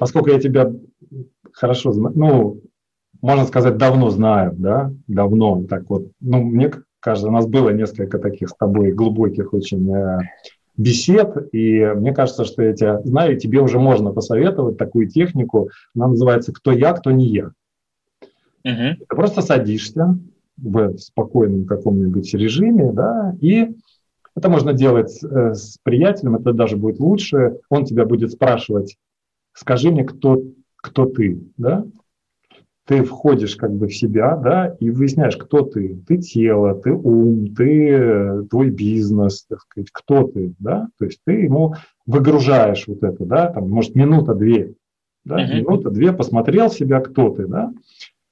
поскольку 0.00 0.30
я 0.30 0.40
тебя 0.40 0.72
хорошо 1.52 1.92
знаю, 1.92 2.14
ну, 2.16 2.60
можно 3.20 3.44
сказать, 3.44 3.76
давно 3.76 4.08
знаю, 4.08 4.54
да, 4.56 4.90
давно, 5.06 5.62
так 5.68 5.90
вот, 5.90 6.06
ну, 6.20 6.42
мне 6.42 6.72
кажется, 7.00 7.28
у 7.28 7.32
нас 7.32 7.46
было 7.46 7.68
несколько 7.68 8.18
таких 8.18 8.48
с 8.48 8.54
тобой 8.54 8.92
глубоких 8.92 9.52
очень 9.52 9.94
э, 9.94 10.20
бесед, 10.78 11.52
и 11.52 11.84
мне 11.96 12.14
кажется, 12.14 12.46
что 12.46 12.62
я 12.62 12.72
тебя 12.72 13.02
знаю, 13.02 13.38
тебе 13.38 13.60
уже 13.60 13.78
можно 13.78 14.10
посоветовать 14.10 14.78
такую 14.78 15.06
технику, 15.06 15.68
она 15.94 16.08
называется 16.08 16.54
«Кто 16.54 16.72
я, 16.72 16.94
кто 16.94 17.10
не 17.10 17.26
я». 17.26 17.50
Угу. 18.64 19.04
Ты 19.06 19.16
просто 19.16 19.42
садишься 19.42 20.18
в 20.56 20.96
спокойном 20.96 21.66
каком-нибудь 21.66 22.32
режиме, 22.32 22.90
да, 22.90 23.36
и 23.42 23.68
это 24.34 24.48
можно 24.48 24.72
делать 24.72 25.22
э, 25.22 25.52
с 25.52 25.76
приятелем, 25.82 26.36
это 26.36 26.54
даже 26.54 26.78
будет 26.78 27.00
лучше. 27.00 27.58
Он 27.68 27.84
тебя 27.84 28.06
будет 28.06 28.30
спрашивать, 28.30 28.96
скажи 29.52 29.90
мне, 29.90 30.04
кто, 30.04 30.42
кто 30.76 31.06
ты, 31.06 31.42
да? 31.56 31.84
ты 32.90 33.04
входишь 33.04 33.54
как 33.54 33.72
бы 33.72 33.86
в 33.86 33.94
себя, 33.94 34.34
да, 34.34 34.74
и 34.80 34.90
выясняешь, 34.90 35.36
кто 35.36 35.62
ты. 35.62 36.02
Ты 36.08 36.18
тело, 36.18 36.74
ты 36.74 36.90
ум, 36.90 37.54
ты 37.54 38.42
твой 38.50 38.70
бизнес, 38.70 39.44
так 39.48 39.60
сказать, 39.60 39.90
кто 39.92 40.24
ты, 40.24 40.54
да. 40.58 40.88
То 40.98 41.04
есть 41.04 41.20
ты 41.24 41.34
ему 41.34 41.76
выгружаешь 42.04 42.88
вот 42.88 43.04
это, 43.04 43.24
да, 43.24 43.46
там, 43.52 43.70
может, 43.70 43.94
минута-две, 43.94 44.74
да, 45.24 45.40
uh-huh. 45.40 45.58
минута-две 45.58 46.12
посмотрел 46.12 46.68
себя, 46.68 46.98
кто 46.98 47.30
ты, 47.30 47.46
да. 47.46 47.72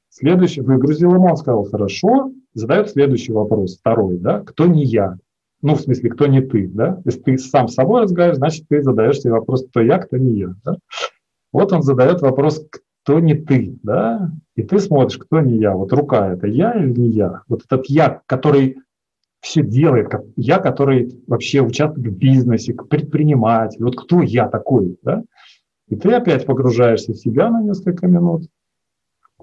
Следующий, 0.09 0.63
выгрузил 0.63 1.15
ему, 1.15 1.29
он 1.29 1.37
сказал, 1.37 1.63
хорошо, 1.63 2.33
задает 2.53 2.91
следующий 2.91 3.31
вопрос, 3.31 3.79
второй, 3.79 4.19
да, 4.19 4.41
кто 4.41 4.67
не 4.67 4.83
я. 4.83 5.19
Ну, 5.61 5.75
в 5.75 5.81
смысле, 5.81 6.11
кто 6.11 6.27
не 6.27 6.41
ты, 6.41 6.69
да? 6.69 7.01
Если 7.05 7.21
ты 7.21 7.39
сам 7.39 7.69
с 7.69 7.75
собой 7.75 8.03
разговариваешь, 8.03 8.39
значит, 8.39 8.67
ты 8.69 8.83
задаешь 8.83 9.19
себе 9.19 9.33
вопрос, 9.33 9.67
кто 9.69 9.81
я, 9.81 9.99
кто 9.99 10.17
не 10.17 10.39
я, 10.39 10.55
да? 10.65 10.77
Вот 11.53 11.73
он 11.73 11.83
задает 11.83 12.21
вопрос, 12.21 12.65
кто 13.03 13.21
не 13.21 13.35
ты, 13.35 13.79
да, 13.83 14.31
и 14.55 14.63
ты 14.63 14.79
смотришь, 14.79 15.19
кто 15.19 15.41
не 15.41 15.57
я. 15.57 15.75
Вот 15.75 15.93
рука 15.93 16.33
это 16.33 16.47
я 16.47 16.73
или 16.75 16.93
не 16.93 17.09
я? 17.09 17.43
Вот 17.49 17.65
этот 17.65 17.87
я, 17.87 18.21
который 18.27 18.77
все 19.41 19.63
делает, 19.63 20.09
как 20.09 20.25
я, 20.37 20.59
который 20.59 21.23
вообще 21.27 21.61
участвует 21.61 22.09
в 22.09 22.19
бизнесе, 22.19 22.75
предприниматель. 22.75 23.83
Вот 23.83 23.97
кто 23.97 24.21
я 24.21 24.49
такой, 24.49 24.99
да? 25.03 25.23
И 25.89 25.97
ты 25.97 26.13
опять 26.13 26.45
погружаешься 26.45 27.13
в 27.13 27.17
себя 27.17 27.51
на 27.51 27.63
несколько 27.63 28.07
минут. 28.07 28.43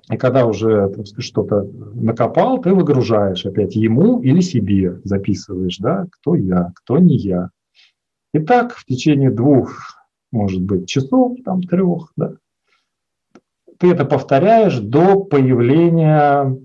И 0.09 0.17
когда 0.17 0.45
уже 0.45 0.91
что-то 1.17 1.63
накопал, 1.93 2.61
ты 2.61 2.73
выгружаешь 2.73 3.45
опять 3.45 3.75
ему 3.75 4.21
или 4.21 4.39
себе, 4.39 5.01
записываешь, 5.03 5.77
да, 5.77 6.05
кто 6.11 6.35
я, 6.35 6.71
кто 6.75 6.99
не 6.99 7.17
я. 7.17 7.49
И 8.33 8.39
так 8.39 8.73
в 8.73 8.85
течение 8.85 9.31
двух, 9.31 9.97
может 10.31 10.61
быть, 10.61 10.87
часов, 10.87 11.37
там 11.43 11.63
трех, 11.63 12.11
да, 12.15 12.33
ты 13.79 13.91
это 13.91 14.05
повторяешь 14.05 14.79
до 14.79 15.23
появления 15.23 16.57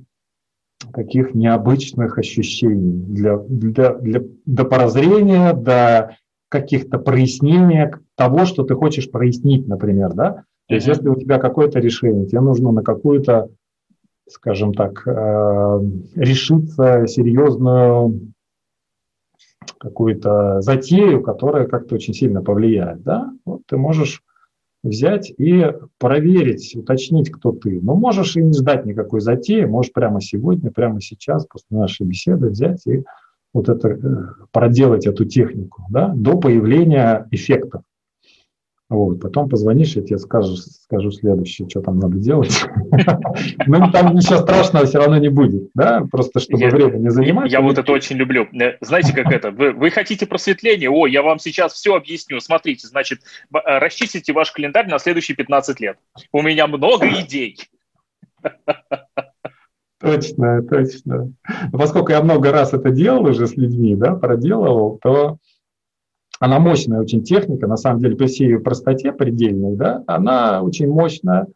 таких 0.93 1.35
необычных 1.35 2.19
ощущений, 2.19 2.93
для, 2.93 3.39
для, 3.39 3.95
для, 3.95 4.23
до 4.47 4.65
прозрения, 4.65 5.53
до 5.53 6.17
каких-то 6.49 6.99
прояснения 6.99 8.01
того, 8.17 8.45
что 8.45 8.65
ты 8.65 8.75
хочешь 8.75 9.11
прояснить, 9.11 9.69
например, 9.69 10.13
да? 10.15 10.45
То 10.71 10.77
есть, 10.77 10.87
если 10.87 11.09
у 11.09 11.17
тебя 11.17 11.41
какое-то 11.41 11.81
решение, 11.81 12.27
тебе 12.27 12.41
нужно 12.43 12.71
на 12.71 12.85
какую-то, 12.85 13.49
скажем 14.29 14.73
так, 14.73 15.03
э, 15.05 15.81
решиться 16.15 17.09
серьезную 17.09 18.33
какую-то 19.79 20.61
затею, 20.61 21.25
которая 21.25 21.67
как-то 21.67 21.97
очень 21.97 22.15
сильно 22.15 22.41
повлияет, 22.41 23.03
да? 23.03 23.33
Вот 23.45 23.63
ты 23.67 23.79
можешь 23.79 24.23
взять 24.85 25.33
и 25.37 25.75
проверить, 25.99 26.77
уточнить, 26.77 27.33
кто 27.33 27.51
ты. 27.51 27.81
Но 27.83 27.97
можешь 27.97 28.37
и 28.37 28.41
не 28.41 28.53
ждать 28.53 28.87
никакой 28.87 29.21
затеи, 29.21 29.65
можешь 29.65 29.93
прямо 29.93 30.21
сегодня, 30.21 30.71
прямо 30.71 31.01
сейчас, 31.01 31.47
после 31.47 31.79
нашей 31.79 32.07
беседы 32.07 32.49
взять 32.49 32.87
и 32.87 33.03
вот 33.53 33.69
это, 33.69 33.89
э, 33.89 33.99
проделать 34.53 35.05
эту 35.05 35.25
технику 35.25 35.83
да, 35.91 36.13
до 36.15 36.39
появления 36.39 37.27
эффектов. 37.33 37.83
Вот, 38.91 39.21
потом 39.21 39.49
позвонишь, 39.49 39.95
я 39.95 40.03
тебе 40.03 40.19
скажу, 40.19 40.57
скажу 40.57 41.13
следующее, 41.13 41.69
что 41.69 41.81
там 41.81 41.99
надо 41.99 42.19
делать. 42.19 42.53
Ну, 43.67 43.91
там 43.93 44.15
ничего 44.17 44.39
страшного 44.39 44.87
все 44.87 44.99
равно 44.99 45.19
не 45.19 45.29
будет, 45.29 45.71
да, 45.75 46.03
просто 46.11 46.41
чтобы 46.41 46.67
время 46.67 46.97
не 46.97 47.11
занимать. 47.11 47.53
Я 47.53 47.61
вот 47.61 47.79
это 47.79 47.93
очень 47.93 48.17
люблю. 48.17 48.49
Э, 48.53 48.77
знаете, 48.81 49.13
как 49.13 49.33
это? 49.33 49.51
Вы 49.53 49.91
хотите 49.91 50.27
просветления? 50.27 50.91
О, 50.91 51.07
я 51.07 51.23
вам 51.23 51.39
сейчас 51.39 51.75
все 51.75 51.95
объясню. 51.95 52.41
Смотрите, 52.41 52.89
значит, 52.89 53.21
э, 53.55 53.79
расчистите 53.79 54.33
ваш 54.33 54.51
календарь 54.51 54.89
на 54.89 54.99
следующие 54.99 55.37
15 55.37 55.79
лет. 55.81 55.99
У 56.33 56.43
меня 56.43 56.67
много 56.67 57.07
идей. 57.07 57.57
Точно, 60.01 60.63
точно. 60.63 61.33
Поскольку 61.73 62.11
я 62.11 62.23
много 62.23 62.51
раз 62.51 62.73
это 62.73 62.91
делал 62.91 63.27
уже 63.27 63.47
с 63.47 63.57
людьми, 63.57 63.95
да, 63.95 64.17
проделывал, 64.17 64.99
то 65.03 65.39
она 66.41 66.59
мощная 66.59 67.01
очень 67.01 67.23
техника, 67.23 67.67
на 67.67 67.77
самом 67.77 68.01
деле, 68.01 68.17
при 68.17 68.27
всей 68.27 68.47
ее 68.47 68.61
простоте 68.61 69.13
предельной, 69.13 69.77
да, 69.77 70.03
она 70.07 70.63
очень 70.63 70.89
мощная. 70.89 71.47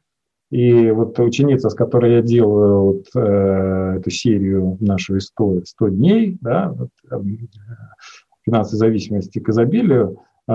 И 0.50 0.90
вот 0.90 1.18
ученица, 1.18 1.70
с 1.70 1.74
которой 1.74 2.16
я 2.16 2.22
делаю 2.22 2.84
вот, 2.84 3.06
э, 3.16 3.96
эту 3.98 4.10
серию 4.10 4.76
нашу 4.80 5.18
100, 5.18 5.62
100 5.64 5.88
дней, 5.88 6.38
да, 6.40 6.68
вот, 6.68 6.90
э, 7.10 7.16
финансовой 8.44 8.78
зависимости 8.78 9.38
к 9.38 9.48
изобилию, 9.48 10.18
э, 10.46 10.52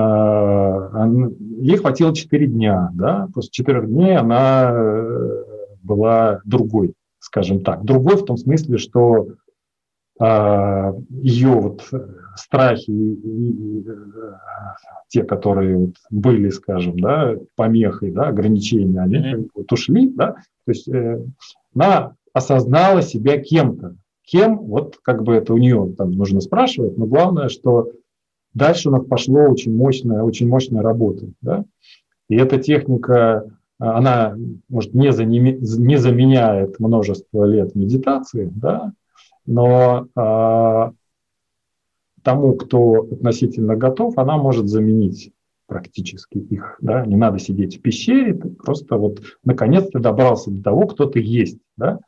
ей 1.62 1.78
хватило 1.78 2.14
4 2.14 2.48
дня. 2.48 2.92
Да? 2.94 3.28
После 3.34 3.50
4 3.52 3.88
дней 3.88 4.16
она 4.16 4.70
э, 4.72 5.44
была 5.82 6.40
другой, 6.46 6.94
скажем 7.18 7.62
так. 7.62 7.84
Другой 7.84 8.18
в 8.18 8.26
том 8.26 8.38
смысле, 8.38 8.78
что 8.78 9.30
э, 10.22 10.94
ее 11.10 11.50
вот 11.50 11.82
страхи, 12.40 12.92
и, 12.92 13.80
и, 13.80 13.86
те, 15.08 15.24
которые 15.24 15.78
вот 15.78 15.96
были, 16.10 16.50
скажем, 16.50 17.00
да, 17.00 17.36
помехой, 17.56 18.12
да, 18.12 18.28
ограничения, 18.28 19.02
они 19.02 19.18
mm-hmm. 19.18 19.50
вот 19.56 19.72
ушли, 19.72 20.10
да, 20.10 20.34
то 20.66 20.72
есть 20.72 20.88
э, 20.88 21.24
она 21.76 22.14
осознала 22.34 23.02
себя 23.02 23.40
кем-то. 23.40 23.96
Кем, 24.24 24.60
вот 24.60 24.98
как 25.02 25.24
бы 25.24 25.34
это 25.34 25.54
у 25.54 25.58
нее 25.58 25.94
там 25.98 26.12
нужно 26.12 26.40
спрашивать, 26.40 26.98
но 26.98 27.08
главное, 27.08 27.50
что 27.50 27.92
дальше 28.54 28.90
у 28.90 28.92
нас 28.92 29.04
пошло 29.06 29.42
очень 29.50 29.76
мощная, 29.76 30.22
очень 30.22 30.48
мощная 30.48 30.84
работа. 30.84 31.28
Да? 31.42 31.66
И 32.30 32.36
эта 32.36 32.60
техника, 32.60 33.46
она, 33.80 34.36
может, 34.68 34.94
не, 34.94 35.12
заними, 35.12 35.58
не 35.60 35.98
заменяет 35.98 36.80
множество 36.80 37.46
лет 37.46 37.74
медитации, 37.74 38.52
да? 38.54 38.94
но 39.48 40.08
а, 40.16 40.92
тому, 42.24 42.54
кто 42.54 43.08
относительно 43.12 43.76
готов, 43.76 44.18
она 44.18 44.38
может 44.38 44.68
заменить 44.68 45.32
практически 45.68 46.38
их. 46.40 46.78
Да? 46.82 47.06
Не 47.06 47.16
надо 47.16 47.40
сидеть 47.40 47.78
в 47.78 47.82
пещере, 47.82 48.34
ты 48.34 48.50
просто 48.50 48.98
вот 48.98 49.22
наконец-то 49.44 50.00
добрался 50.00 50.52
до 50.52 50.64
того, 50.64 50.88
кто 50.88 51.06
ты 51.06 51.22
есть. 51.22 51.60
Да? 51.78 52.00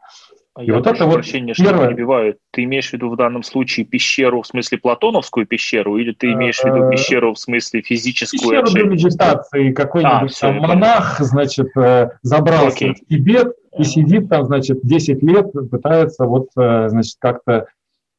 А 0.53 0.63
и 0.63 0.67
я 0.67 0.75
вот 0.75 0.87
это 0.87 1.05
вот 1.05 1.13
прощения, 1.13 1.53
первое... 1.53 1.75
что 1.75 1.87
перебиваю. 1.87 2.35
Ты 2.51 2.65
имеешь 2.65 2.89
в 2.89 2.93
виду 2.93 3.09
в 3.09 3.15
данном 3.15 3.41
случае 3.41 3.85
пещеру 3.85 4.41
в 4.41 4.47
смысле 4.47 4.79
платоновскую 4.79 5.45
пещеру, 5.45 5.97
или 5.97 6.11
ты 6.11 6.33
имеешь 6.33 6.59
в 6.59 6.65
виду 6.65 6.87
э, 6.87 6.91
пещеру 6.91 7.33
в 7.33 7.39
смысле 7.39 7.81
физическую? 7.81 8.41
Пещеру 8.41 8.67
для 8.67 8.83
медитации. 8.83 9.71
Какой-нибудь 9.71 10.37
а, 10.41 10.51
монах, 10.51 11.19
значит, 11.21 11.69
э, 11.77 12.09
забрался 12.21 12.85
okay. 12.85 12.95
в 12.95 13.07
Тибет 13.07 13.53
и 13.77 13.83
сидит 13.85 14.27
там, 14.27 14.45
значит, 14.45 14.79
10 14.83 15.23
лет, 15.23 15.51
пытается 15.71 16.25
вот, 16.25 16.49
э, 16.57 16.89
значит, 16.89 17.15
как-то 17.19 17.67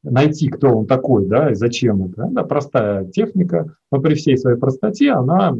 найти, 0.02 0.48
кто 0.48 0.76
он 0.78 0.86
такой, 0.86 1.26
да, 1.26 1.50
и 1.50 1.54
зачем 1.54 2.04
это. 2.04 2.28
Это 2.30 2.42
простая 2.44 3.04
техника, 3.06 3.74
но 3.90 4.00
при 4.00 4.14
всей 4.14 4.36
своей 4.36 4.58
простоте 4.58 5.12
она 5.12 5.54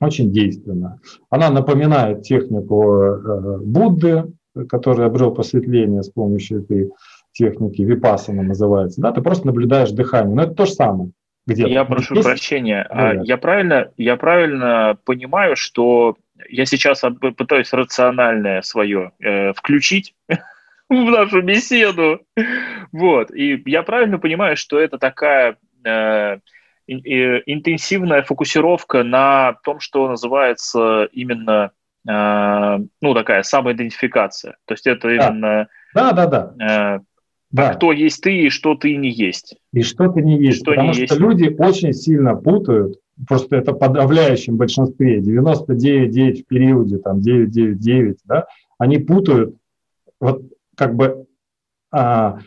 очень 0.00 0.32
действенна. 0.32 1.00
Она 1.28 1.50
напоминает 1.50 2.22
технику 2.22 3.58
Будды, 3.62 4.32
который 4.68 5.06
обрел 5.06 5.32
просветление 5.32 6.02
с 6.02 6.10
помощью 6.10 6.62
этой 6.62 6.90
техники, 7.32 7.82
випасана 7.82 8.42
называется, 8.42 9.00
да, 9.00 9.12
ты 9.12 9.22
просто 9.22 9.46
наблюдаешь 9.46 9.90
дыхание, 9.92 10.34
но 10.34 10.42
это 10.42 10.54
то 10.54 10.66
же 10.66 10.72
самое. 10.72 11.10
Где 11.46 11.68
я 11.68 11.84
прошу 11.84 12.14
Есть? 12.14 12.26
прощения, 12.26 12.86
а 12.90 13.14
я 13.14 13.36
правильно, 13.36 13.90
я 13.96 14.16
правильно 14.16 14.98
понимаю, 15.04 15.56
что 15.56 16.16
я 16.48 16.66
сейчас 16.66 17.02
пытаюсь 17.36 17.72
рациональное 17.72 18.62
свое 18.62 19.12
э, 19.20 19.52
включить 19.54 20.14
в 21.06 21.10
нашу 21.10 21.42
беседу, 21.42 22.20
вот, 22.92 23.30
и 23.30 23.62
я 23.66 23.82
правильно 23.82 24.18
понимаю, 24.18 24.56
что 24.56 24.78
это 24.78 24.98
такая 24.98 25.56
э, 25.84 26.38
интенсивная 26.86 28.22
фокусировка 28.22 29.04
на 29.04 29.54
том, 29.64 29.80
что 29.80 30.08
называется 30.08 31.08
именно 31.12 31.72
Э, 32.08 32.78
ну, 33.00 33.14
такая 33.14 33.42
самоидентификация. 33.42 34.56
То 34.66 34.74
есть 34.74 34.86
это 34.86 35.08
да. 35.08 35.28
именно... 35.28 35.68
Да, 35.94 36.12
да, 36.12 36.26
да. 36.26 36.54
Э, 36.58 37.00
да. 37.50 37.74
Кто 37.74 37.92
есть 37.92 38.22
ты 38.22 38.42
и 38.42 38.50
что 38.50 38.74
ты 38.74 38.96
не 38.96 39.10
есть. 39.10 39.56
И 39.72 39.82
что 39.82 40.08
ты 40.08 40.22
не 40.22 40.38
есть. 40.38 40.60
Что 40.60 40.70
потому 40.70 40.88
не 40.88 40.94
что 40.94 41.02
есть. 41.02 41.18
люди 41.18 41.54
очень 41.58 41.92
сильно 41.92 42.36
путают, 42.36 42.98
просто 43.26 43.56
это 43.56 43.72
подавляющем 43.72 44.56
большинстве, 44.56 45.18
99,9 45.20 46.42
в 46.42 46.46
периоде, 46.46 46.98
там 46.98 47.18
9,99, 47.18 48.18
да, 48.24 48.46
они 48.78 48.98
путают 48.98 49.56
вот 50.20 50.42
как 50.80 50.94
бы 50.94 51.26
а, 51.92 52.38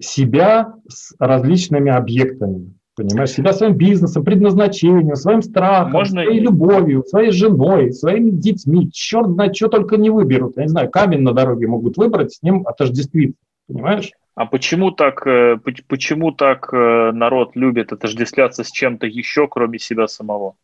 себя 0.00 0.74
с 0.86 1.16
различными 1.18 1.90
объектами. 1.90 2.74
Понимаешь, 2.94 3.30
себя 3.30 3.52
своим 3.52 3.74
бизнесом, 3.74 4.22
предназначением, 4.22 5.16
своим 5.16 5.42
страхом, 5.42 5.92
Можно... 5.92 6.22
своей 6.22 6.38
любовью, 6.38 7.02
своей 7.02 7.32
женой, 7.32 7.92
своими 7.92 8.30
детьми. 8.30 8.88
Черт 8.92 9.30
знает, 9.30 9.56
что 9.56 9.66
только 9.66 9.96
не 9.96 10.10
выберут. 10.10 10.56
Я 10.58 10.62
не 10.62 10.68
знаю, 10.68 10.90
камень 10.90 11.22
на 11.22 11.32
дороге 11.32 11.66
могут 11.66 11.96
выбрать, 11.96 12.34
с 12.34 12.42
ним 12.42 12.64
отождествиться. 12.68 13.40
Понимаешь? 13.66 14.12
А 14.36 14.46
почему 14.46 14.92
так, 14.92 15.26
э, 15.26 15.58
почему 15.88 16.30
так 16.30 16.72
э, 16.72 17.10
народ 17.12 17.56
любит 17.56 17.92
отождествляться 17.92 18.62
с 18.62 18.70
чем-то 18.70 19.08
еще, 19.08 19.48
кроме 19.48 19.80
себя 19.80 20.06
самого? 20.06 20.54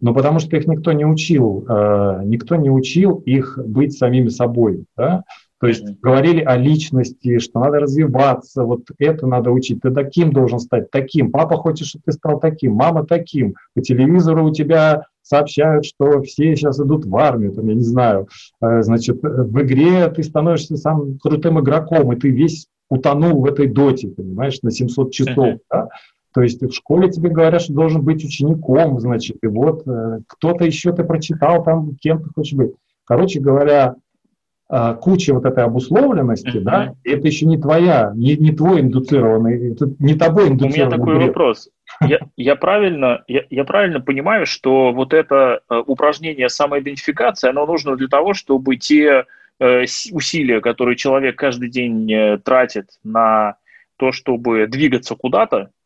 Ну, 0.00 0.14
потому 0.14 0.38
что 0.38 0.56
их 0.56 0.68
никто 0.68 0.92
не 0.92 1.06
учил. 1.06 1.66
Э, 1.68 2.20
никто 2.22 2.54
не 2.54 2.70
учил 2.70 3.16
их 3.26 3.58
быть 3.58 3.98
самими 3.98 4.28
собой. 4.28 4.84
Да? 4.96 5.24
То 5.58 5.68
есть 5.68 5.84
mm-hmm. 5.84 5.96
говорили 6.02 6.42
о 6.42 6.56
личности, 6.56 7.38
что 7.38 7.60
надо 7.60 7.80
развиваться, 7.80 8.62
вот 8.64 8.82
это 8.98 9.26
надо 9.26 9.50
учить. 9.50 9.80
Ты 9.80 9.90
таким 9.90 10.32
должен 10.32 10.58
стать, 10.58 10.90
таким. 10.90 11.30
Папа 11.30 11.56
хочет, 11.56 11.86
чтобы 11.88 12.02
ты 12.04 12.12
стал 12.12 12.40
таким, 12.40 12.74
мама 12.74 13.06
таким. 13.06 13.54
По 13.74 13.80
телевизору 13.80 14.46
у 14.46 14.52
тебя 14.52 15.04
сообщают, 15.22 15.86
что 15.86 16.22
все 16.22 16.54
сейчас 16.54 16.78
идут 16.78 17.06
в 17.06 17.16
армию, 17.16 17.52
там, 17.52 17.66
я 17.68 17.74
не 17.74 17.84
знаю. 17.84 18.28
Э, 18.60 18.82
значит, 18.82 19.18
в 19.22 19.62
игре 19.62 20.08
ты 20.08 20.22
становишься 20.22 20.76
самым 20.76 21.18
крутым 21.18 21.58
игроком, 21.60 22.12
и 22.12 22.16
ты 22.16 22.30
весь 22.30 22.66
утонул 22.90 23.40
в 23.40 23.46
этой 23.46 23.66
доте, 23.66 24.08
понимаешь, 24.08 24.60
на 24.62 24.70
700 24.70 25.12
часов. 25.12 25.46
Mm-hmm. 25.46 25.60
Да? 25.70 25.88
То 26.34 26.42
есть 26.42 26.60
в 26.60 26.70
школе 26.70 27.10
тебе 27.10 27.30
говорят, 27.30 27.62
что 27.62 27.72
должен 27.72 28.02
быть 28.02 28.22
учеником, 28.22 29.00
значит, 29.00 29.38
и 29.42 29.46
вот 29.46 29.88
э, 29.88 30.20
кто-то 30.26 30.66
еще 30.66 30.92
ты 30.92 31.02
прочитал 31.02 31.64
там, 31.64 31.96
кем 31.96 32.22
ты 32.22 32.28
хочешь 32.34 32.52
быть. 32.52 32.72
Короче 33.06 33.40
говоря, 33.40 33.94
куча 35.00 35.32
вот 35.32 35.44
этой 35.44 35.62
обусловленности, 35.62 36.56
mm-hmm. 36.56 36.62
да, 36.62 36.94
это 37.04 37.26
еще 37.26 37.46
не 37.46 37.56
твоя, 37.56 38.12
не, 38.16 38.36
не 38.36 38.50
твой 38.50 38.80
индуцированный, 38.80 39.72
это 39.72 39.90
не 40.00 40.14
тобой 40.14 40.48
индуцированный. 40.48 40.84
У 40.84 40.88
меня 40.88 40.90
такой 40.90 41.16
бред. 41.16 41.28
вопрос. 41.28 41.68
Я, 42.00 42.18
я, 42.36 42.56
правильно, 42.56 43.22
я, 43.28 43.44
я 43.48 43.64
правильно 43.64 44.00
понимаю, 44.00 44.44
что 44.44 44.92
вот 44.92 45.14
это 45.14 45.60
э, 45.70 45.82
упражнение 45.86 46.48
самоидентификации, 46.48 47.48
оно 47.48 47.64
нужно 47.64 47.96
для 47.96 48.08
того, 48.08 48.34
чтобы 48.34 48.76
те 48.76 49.26
э, 49.60 49.84
усилия, 50.10 50.60
которые 50.60 50.96
человек 50.96 51.38
каждый 51.38 51.70
день 51.70 52.12
э, 52.12 52.38
тратит 52.38 52.88
на 53.04 53.58
то, 53.98 54.10
чтобы 54.10 54.66
двигаться 54.66 55.14
куда-то, 55.14 55.70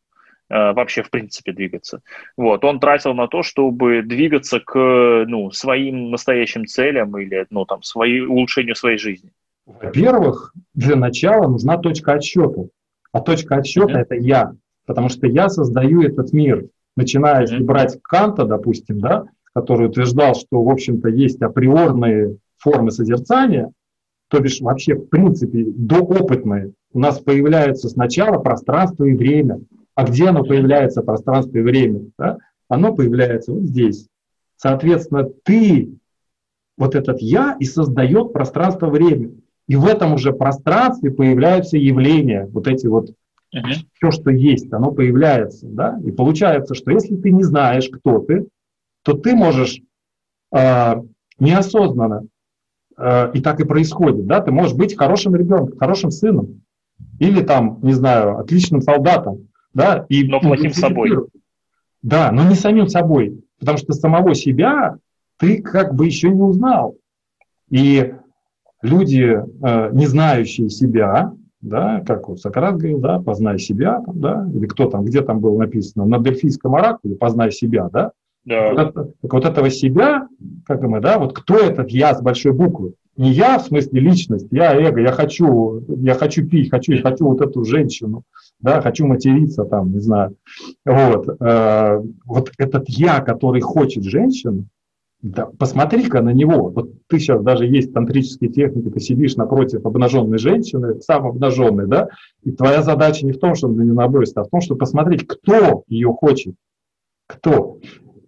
вообще, 0.51 1.03
в 1.03 1.09
принципе, 1.09 1.53
двигаться. 1.53 2.01
Вот, 2.37 2.63
он 2.65 2.79
тратил 2.79 3.13
на 3.13 3.27
то, 3.27 3.41
чтобы 3.43 4.01
двигаться 4.01 4.59
к 4.59 5.25
ну, 5.27 5.51
своим 5.51 6.11
настоящим 6.11 6.65
целям 6.65 7.17
или 7.17 7.45
ну, 7.49 7.65
там, 7.65 7.83
свои, 7.83 8.19
улучшению 8.19 8.75
своей 8.75 8.97
жизни. 8.97 9.31
Во-первых, 9.65 10.53
для 10.73 10.95
начала 10.95 11.47
нужна 11.47 11.77
точка 11.77 12.13
отсчета. 12.13 12.67
А 13.11 13.21
точка 13.21 13.57
отсчета 13.57 13.93
mm-hmm. 13.93 14.01
это 14.01 14.15
я, 14.15 14.53
потому 14.85 15.09
что 15.09 15.27
я 15.27 15.49
создаю 15.49 16.01
этот 16.01 16.33
мир. 16.33 16.65
Начиная, 16.95 17.45
mm-hmm. 17.45 17.63
брать 17.63 17.99
Канта, 18.01 18.45
допустим, 18.45 18.99
да, 18.99 19.25
который 19.53 19.87
утверждал, 19.87 20.35
что, 20.35 20.63
в 20.63 20.69
общем-то, 20.69 21.09
есть 21.09 21.41
априорные 21.41 22.37
формы 22.57 22.91
созерцания, 22.91 23.71
то 24.29 24.39
бишь 24.39 24.61
вообще, 24.61 24.95
в 24.95 25.07
принципе, 25.07 25.65
доопытные. 25.67 26.71
У 26.93 26.99
нас 26.99 27.19
появляются 27.19 27.89
сначала 27.89 28.37
пространство 28.37 29.03
и 29.03 29.13
время. 29.13 29.59
А 29.95 30.05
где 30.05 30.29
оно 30.29 30.43
появляется, 30.43 31.01
пространство 31.01 31.57
и 31.57 31.61
время? 31.61 32.05
Да? 32.17 32.37
Оно 32.69 32.93
появляется 32.93 33.51
вот 33.51 33.63
здесь. 33.63 34.07
Соответственно, 34.55 35.27
ты, 35.43 35.93
вот 36.77 36.95
этот 36.95 37.21
я, 37.21 37.57
и 37.59 37.65
создает 37.65 38.31
пространство-время. 38.33 39.31
И 39.67 39.75
в 39.75 39.85
этом 39.85 40.13
уже 40.13 40.33
пространстве 40.33 41.11
появляются 41.11 41.77
явления, 41.77 42.47
вот 42.51 42.67
эти 42.67 42.87
вот, 42.87 43.09
uh-huh. 43.53 43.85
все, 43.93 44.11
что 44.11 44.31
есть, 44.31 44.71
оно 44.71 44.91
появляется. 44.91 45.67
Да? 45.67 45.99
И 46.03 46.11
получается, 46.11 46.75
что 46.75 46.91
если 46.91 47.15
ты 47.15 47.31
не 47.31 47.43
знаешь, 47.43 47.89
кто 47.89 48.19
ты, 48.19 48.47
то 49.03 49.13
ты 49.13 49.35
можешь 49.35 49.81
э, 50.55 50.95
неосознанно, 51.39 52.27
э, 52.97 53.31
и 53.33 53.41
так 53.41 53.59
и 53.59 53.65
происходит, 53.65 54.25
да, 54.27 54.41
ты 54.41 54.51
можешь 54.51 54.75
быть 54.75 54.97
хорошим 54.97 55.35
ребенком, 55.35 55.77
хорошим 55.77 56.11
сыном, 56.11 56.61
или 57.19 57.41
там, 57.41 57.79
не 57.81 57.93
знаю, 57.93 58.37
отличным 58.37 58.81
солдатом, 58.81 59.47
да, 59.73 60.05
и, 60.09 60.23
но 60.23 60.39
плохим 60.39 60.73
собой. 60.73 61.11
Да, 62.01 62.31
но 62.31 62.47
не 62.47 62.55
самим 62.55 62.87
собой, 62.87 63.43
потому 63.59 63.77
что 63.77 63.93
самого 63.93 64.33
себя 64.33 64.97
ты 65.37 65.61
как 65.61 65.93
бы 65.93 66.05
еще 66.05 66.29
не 66.29 66.41
узнал. 66.41 66.95
И 67.69 68.13
люди, 68.81 69.39
э, 69.63 69.89
не 69.93 70.07
знающие 70.07 70.69
себя, 70.69 71.33
да, 71.61 72.01
как 72.05 72.27
вот 72.27 72.39
Сократ 72.39 72.77
говорил, 72.77 72.99
да, 72.99 73.19
познай 73.19 73.59
себя, 73.59 74.01
там, 74.05 74.19
да, 74.19 74.47
или 74.53 74.65
кто 74.65 74.89
там, 74.89 75.05
где 75.05 75.21
там 75.21 75.39
было 75.39 75.57
написано, 75.57 76.05
на 76.05 76.19
дельфийском 76.19 76.75
оракуле, 76.75 77.15
познай 77.15 77.51
себя, 77.51 77.89
да, 77.91 78.11
да. 78.45 78.73
Вот, 78.73 78.93
так 79.21 79.33
вот 79.33 79.45
этого 79.45 79.69
себя, 79.69 80.27
как 80.65 80.81
мы, 80.81 80.99
да, 80.99 81.19
вот 81.19 81.33
кто 81.33 81.57
этот 81.57 81.91
я 81.91 82.15
с 82.15 82.21
большой 82.21 82.53
буквы? 82.53 82.93
Не 83.17 83.31
я, 83.31 83.59
в 83.59 83.63
смысле 83.63 83.99
личность, 83.99 84.47
я 84.51 84.73
эго, 84.73 85.01
я 85.01 85.11
хочу, 85.11 85.83
я 85.87 86.15
хочу 86.15 86.47
пить, 86.47 86.71
хочу, 86.71 86.93
я 86.93 87.01
хочу 87.01 87.27
вот 87.27 87.41
эту 87.41 87.63
женщину, 87.63 88.23
да, 88.61 88.81
хочу 88.81 89.05
материться 89.07 89.65
там, 89.65 89.91
не 89.91 89.99
знаю. 89.99 90.35
Вот, 90.85 91.27
э, 91.39 92.01
вот 92.25 92.51
этот 92.57 92.89
я, 92.89 93.19
который 93.21 93.61
хочет 93.61 94.03
женщину, 94.03 94.65
да, 95.21 95.45
посмотри-ка 95.45 96.21
на 96.21 96.31
него. 96.31 96.69
Вот 96.69 96.93
ты 97.07 97.19
сейчас 97.19 97.43
даже 97.43 97.67
есть 97.67 97.93
тантрические 97.93 98.51
техники, 98.51 98.89
ты 98.89 98.99
сидишь 98.99 99.35
напротив 99.35 99.85
обнаженной 99.85 100.39
женщины, 100.39 100.99
сам 101.01 101.27
обнаженный, 101.27 101.87
да, 101.87 102.09
и 102.43 102.51
твоя 102.51 102.81
задача 102.81 103.25
не 103.25 103.31
в 103.31 103.39
том, 103.39 103.53
чтобы 103.53 103.75
на 103.75 103.81
нее 103.83 104.25
а 104.35 104.43
в 104.43 104.49
том, 104.49 104.61
чтобы 104.61 104.79
посмотреть, 104.79 105.27
кто 105.27 105.83
ее 105.87 106.09
хочет. 106.09 106.55
Кто. 107.27 107.77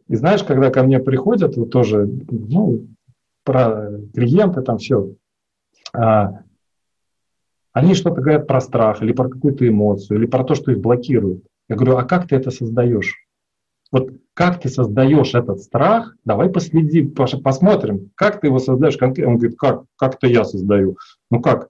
И 0.07 0.15
знаешь, 0.15 0.43
когда 0.43 0.69
ко 0.69 0.83
мне 0.83 0.99
приходят, 0.99 1.57
вот 1.57 1.71
тоже, 1.71 2.07
ну, 2.29 2.87
про 3.43 3.89
клиенты 4.13 4.61
там 4.61 4.77
все, 4.77 5.15
а, 5.93 6.41
они 7.73 7.95
что-то 7.95 8.21
говорят 8.21 8.47
про 8.47 8.61
страх 8.61 9.01
или 9.01 9.11
про 9.11 9.29
какую-то 9.29 9.67
эмоцию, 9.67 10.19
или 10.19 10.27
про 10.27 10.43
то, 10.43 10.55
что 10.55 10.71
их 10.71 10.79
блокирует. 10.79 11.43
Я 11.67 11.75
говорю, 11.75 11.97
а 11.97 12.03
как 12.03 12.27
ты 12.27 12.35
это 12.35 12.51
создаешь? 12.51 13.15
Вот 13.91 14.11
как 14.33 14.59
ты 14.59 14.69
создаешь 14.69 15.35
этот 15.35 15.59
страх, 15.61 16.15
давай 16.23 16.49
последим, 16.49 17.13
посмотрим, 17.13 18.11
как 18.15 18.41
ты 18.41 18.47
его 18.47 18.59
создаешь. 18.59 18.97
Он 19.01 19.13
говорит, 19.13 19.57
как, 19.57 19.83
как 19.97 20.17
то 20.19 20.27
я 20.27 20.45
создаю? 20.45 20.97
Ну 21.29 21.41
как? 21.41 21.69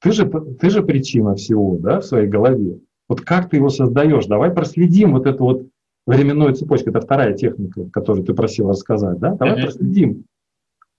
Ты 0.00 0.12
же, 0.12 0.28
ты 0.28 0.70
же 0.70 0.82
причина 0.82 1.34
всего 1.34 1.78
да, 1.78 2.00
в 2.00 2.04
своей 2.04 2.28
голове. 2.28 2.80
Вот 3.08 3.20
как 3.20 3.50
ты 3.50 3.56
его 3.56 3.68
создаешь? 3.68 4.26
Давай 4.26 4.50
проследим 4.50 5.12
вот 5.12 5.26
эту 5.26 5.44
вот 5.44 5.66
временную 6.06 6.54
цепочку. 6.54 6.90
Это 6.90 7.00
вторая 7.00 7.34
техника, 7.34 7.88
которую 7.92 8.24
ты 8.24 8.34
просил 8.34 8.68
рассказать. 8.68 9.18
Да? 9.18 9.34
Давай 9.34 9.56
mm-hmm. 9.56 9.62
проследим. 9.62 10.24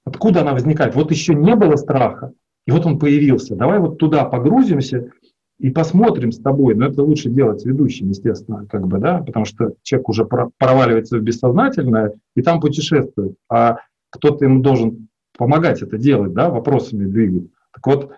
Откуда 0.04 0.42
она 0.42 0.54
возникает? 0.54 0.96
Вот 0.96 1.12
еще 1.12 1.36
не 1.36 1.56
было 1.56 1.76
страха, 1.76 2.34
и 2.68 2.72
вот 2.72 2.86
он 2.86 3.00
появился. 3.00 3.56
Давай 3.56 3.80
вот 3.80 3.98
туда 3.98 4.26
погрузимся 4.26 5.10
и 5.58 5.72
посмотрим 5.72 6.34
с 6.34 6.38
тобой. 6.38 6.76
Но 6.76 6.88
это 6.88 7.02
лучше 7.02 7.30
делать 7.30 7.62
с 7.62 7.66
ведущим, 7.66 8.10
естественно, 8.10 8.68
как 8.70 8.86
бы, 8.88 9.00
да, 9.00 9.20
потому 9.20 9.46
что 9.46 9.74
человек 9.82 10.10
уже 10.10 10.26
проваливается 10.26 11.18
в 11.18 11.22
бессознательное 11.22 12.14
и 12.36 12.42
там 12.42 12.60
путешествует, 12.60 13.36
а 13.50 13.78
кто-то 14.10 14.44
ему 14.44 14.62
должен 14.62 15.08
помогать 15.38 15.82
это 15.82 15.98
делать, 15.98 16.34
да, 16.34 16.50
вопросами 16.50 17.06
двигать. 17.06 17.50
Так 17.74 17.88
вот, 17.88 18.12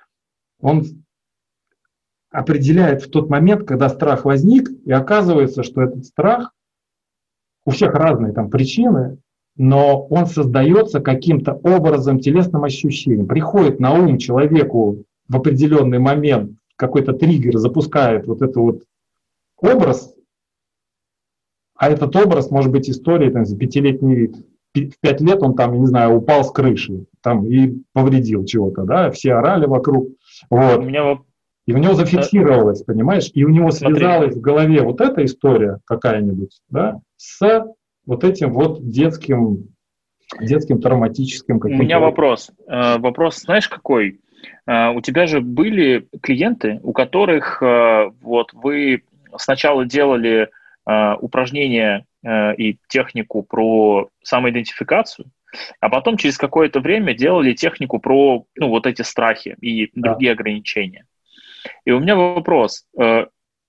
он 0.60 0.84
определяет 2.32 3.04
в 3.04 3.12
тот 3.12 3.30
момент, 3.30 3.68
когда 3.68 3.88
страх 3.88 4.26
возник, 4.26 4.70
и 4.86 4.92
оказывается, 4.92 5.62
что 5.62 5.84
этот 5.84 6.06
страх, 6.06 6.54
у 7.66 7.72
всех 7.72 7.94
разные 7.94 8.34
там 8.34 8.50
причины, 8.50 9.20
но 9.60 10.06
он 10.06 10.26
создается 10.26 11.02
каким-то 11.02 11.54
образом, 11.54 12.22
телесным 12.22 12.64
ощущением. 12.64 13.28
Приходит 13.28 13.82
на 13.82 13.94
ум 13.94 14.18
человеку 14.18 15.04
в 15.28 15.36
определенный 15.36 16.00
момент 16.00 16.54
какой-то 16.78 17.12
триггер, 17.12 17.58
запускает 17.58 18.26
вот 18.26 18.42
этот 18.42 18.56
вот 18.56 18.84
образ, 19.58 20.16
а 21.76 21.90
этот 21.90 22.16
образ 22.16 22.50
может 22.52 22.72
быть 22.72 22.90
историей 22.90 23.32
там, 23.32 23.46
за 23.46 23.58
пятилетний 23.58 24.34
в 24.74 25.00
пять 25.02 25.20
лет 25.20 25.44
он 25.44 25.56
там, 25.56 25.78
не 25.78 25.88
знаю, 25.88 26.16
упал 26.16 26.46
с 26.46 26.52
крыши 26.52 27.06
там, 27.22 27.46
и 27.46 27.82
повредил 27.92 28.46
чего-то, 28.46 28.84
да, 28.84 29.12
все 29.12 29.34
орали 29.34 29.66
вокруг. 29.66 30.08
Вот. 30.50 30.78
У 30.78 30.84
меня 30.84 31.20
и 31.66 31.74
у 31.74 31.78
него 31.78 31.96
зафиксировалось, 31.96 32.84
понимаешь, 32.84 33.30
и 33.34 33.44
у 33.44 33.50
него 33.50 33.72
связалась 33.72 34.34
Смотри. 34.34 34.40
в 34.40 34.42
голове 34.42 34.82
вот 34.84 35.02
эта 35.02 35.26
история 35.26 35.80
какая-нибудь, 35.86 36.62
да, 36.70 37.00
с 37.18 37.66
вот 38.06 38.24
этим 38.24 38.54
вот 38.54 38.88
детским, 38.90 39.70
детским 40.40 40.82
травматическим. 40.82 41.60
У 41.62 41.68
меня 41.68 42.00
вопрос. 42.00 42.52
Э, 42.68 42.98
вопрос, 42.98 43.42
знаешь, 43.42 43.68
какой? 43.68 44.20
Э, 44.66 44.90
у 44.90 45.02
тебя 45.02 45.28
же 45.28 45.42
были 45.42 46.08
клиенты, 46.22 46.80
у 46.84 46.94
которых 46.94 47.62
э, 47.62 48.12
вот 48.22 48.54
вы 48.54 49.04
сначала 49.38 49.86
делали 49.86 50.50
упражнения 51.22 52.08
и 52.26 52.78
технику 52.88 53.44
про 53.44 54.10
самоидентификацию, 54.24 55.28
а 55.80 55.90
потом 55.90 56.18
через 56.18 56.36
какое-то 56.40 56.80
время 56.80 57.14
делали 57.14 57.54
технику 57.54 58.00
про 58.00 58.46
ну, 58.56 58.70
вот 58.70 58.88
эти 58.88 59.04
страхи 59.04 59.56
и 59.62 59.92
да. 59.94 60.14
другие 60.14 60.32
ограничения. 60.32 61.06
И 61.86 61.92
у 61.92 62.00
меня 62.00 62.16
вопрос, 62.16 62.88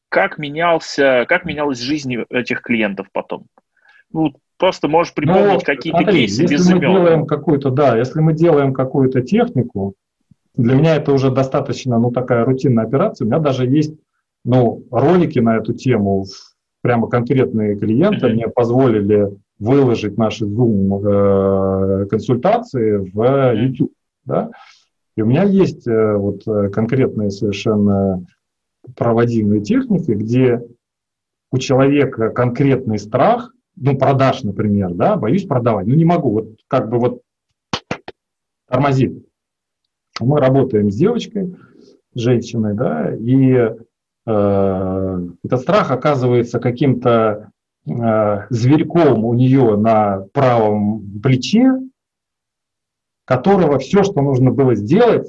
как, 0.09 0.39
менялся, 0.39 1.27
как 1.29 1.45
менялась 1.45 1.81
жизнь 1.81 2.17
этих 2.31 2.63
клиентов 2.63 3.09
потом? 3.13 3.49
Ну, 4.13 4.33
просто 4.59 4.89
можешь 4.89 5.15
припомнить 5.15 5.53
ну, 5.53 5.61
какие-то 5.61 5.99
смотри, 5.99 6.21
кейсы 6.21 6.43
если 6.43 6.57
без 6.57 6.71
мы 6.71 6.81
делаем 6.81 7.27
какую-то, 7.27 7.71
да, 7.71 7.97
если 7.97 8.21
мы 8.21 8.33
делаем 8.35 8.73
какую-то 8.73 9.23
технику, 9.23 9.95
для 10.55 10.75
меня 10.75 10.97
это 10.97 11.13
уже 11.13 11.31
достаточно, 11.31 11.99
ну, 11.99 12.11
такая 12.11 12.45
рутинная 12.45 12.85
операция. 12.85 13.25
У 13.25 13.29
меня 13.29 13.39
даже 13.39 13.67
есть, 13.67 13.95
ну, 14.45 14.85
ролики 14.91 15.39
на 15.39 15.57
эту 15.57 15.73
тему, 15.73 16.27
прямо 16.83 17.09
конкретные 17.09 17.77
клиенты 17.77 18.27
mm-hmm. 18.27 18.33
мне 18.33 18.49
позволили 18.49 19.29
выложить 19.59 20.17
наши 20.17 20.47
Zoom 20.47 21.03
э, 21.05 22.07
консультации 22.07 23.11
в 23.13 23.55
YouTube, 23.55 23.93
да. 24.25 24.51
И 25.17 25.23
у 25.23 25.27
меня 25.27 25.43
есть 25.45 25.87
э, 25.87 26.17
вот 26.17 26.47
э, 26.49 26.71
конкретные 26.71 27.31
совершенно 27.31 28.25
проводимые 28.97 29.61
техники, 29.63 30.13
где 30.13 30.63
у 31.53 31.59
человека 31.59 32.31
конкретный 32.31 32.99
страх, 32.99 33.53
ну, 33.77 33.97
продаж, 33.97 34.43
например, 34.43 34.95
да, 34.95 35.17
боюсь 35.17 35.47
продавать, 35.47 35.87
ну, 35.87 35.95
не 35.95 36.05
могу, 36.05 36.31
вот 36.31 36.49
как 36.69 36.91
бы 36.91 36.99
вот 36.99 37.23
тормозит. 38.69 39.27
Мы 40.21 40.39
работаем 40.39 40.91
с 40.91 40.97
девочкой, 40.97 41.57
женщиной, 42.15 42.75
да, 42.75 43.15
и 43.15 43.53
э, 44.27 45.29
этот 45.45 45.61
страх 45.61 45.91
оказывается 45.91 46.59
каким-то 46.59 47.51
э, 47.87 48.47
зверьком 48.51 49.25
у 49.25 49.35
нее 49.35 49.77
на 49.77 50.27
правом 50.33 51.21
плече, 51.23 51.79
которого 53.25 53.79
все, 53.79 54.03
что 54.03 54.21
нужно 54.23 54.51
было 54.51 54.75
сделать, 54.75 55.29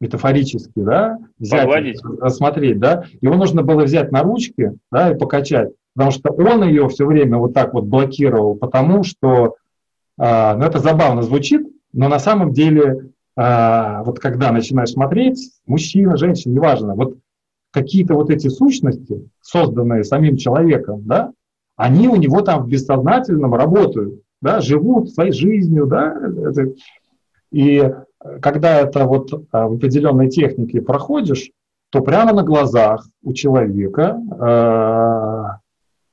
метафорически, 0.00 0.80
да, 0.80 1.18
взять, 1.38 1.62
Погладить. 1.62 2.02
рассмотреть, 2.20 2.78
да, 2.78 3.04
его 3.20 3.36
нужно 3.36 3.62
было 3.62 3.82
взять 3.84 4.12
на 4.12 4.22
ручки, 4.22 4.72
да, 4.90 5.12
и 5.12 5.18
покачать 5.18 5.72
потому 5.96 6.10
что 6.10 6.30
он 6.30 6.62
ее 6.62 6.88
все 6.90 7.06
время 7.06 7.38
вот 7.38 7.54
так 7.54 7.72
вот 7.72 7.84
блокировал, 7.84 8.54
потому 8.54 9.02
что, 9.02 9.54
э, 10.18 10.54
ну 10.54 10.62
это 10.62 10.78
забавно 10.78 11.22
звучит, 11.22 11.66
но 11.94 12.08
на 12.08 12.18
самом 12.18 12.52
деле, 12.52 13.12
э, 13.34 14.02
вот 14.04 14.20
когда 14.20 14.52
начинаешь 14.52 14.90
смотреть, 14.90 15.52
мужчина, 15.66 16.18
женщина, 16.18 16.52
неважно, 16.52 16.94
вот 16.94 17.16
какие-то 17.70 18.12
вот 18.12 18.28
эти 18.28 18.48
сущности, 18.48 19.26
созданные 19.40 20.04
самим 20.04 20.36
человеком, 20.36 21.02
да, 21.06 21.32
они 21.76 22.08
у 22.08 22.16
него 22.16 22.42
там 22.42 22.64
в 22.64 22.68
бессознательном 22.68 23.54
работают, 23.54 24.20
да, 24.42 24.60
живут 24.60 25.08
своей 25.08 25.32
жизнью, 25.32 25.86
да, 25.86 26.14
и 27.50 27.90
когда 28.42 28.80
это 28.80 29.06
вот 29.06 29.32
а, 29.50 29.68
в 29.68 29.74
определенной 29.74 30.28
технике 30.28 30.82
проходишь, 30.82 31.50
то 31.90 32.02
прямо 32.02 32.34
на 32.34 32.42
глазах 32.42 33.06
у 33.22 33.32
человека 33.32 34.18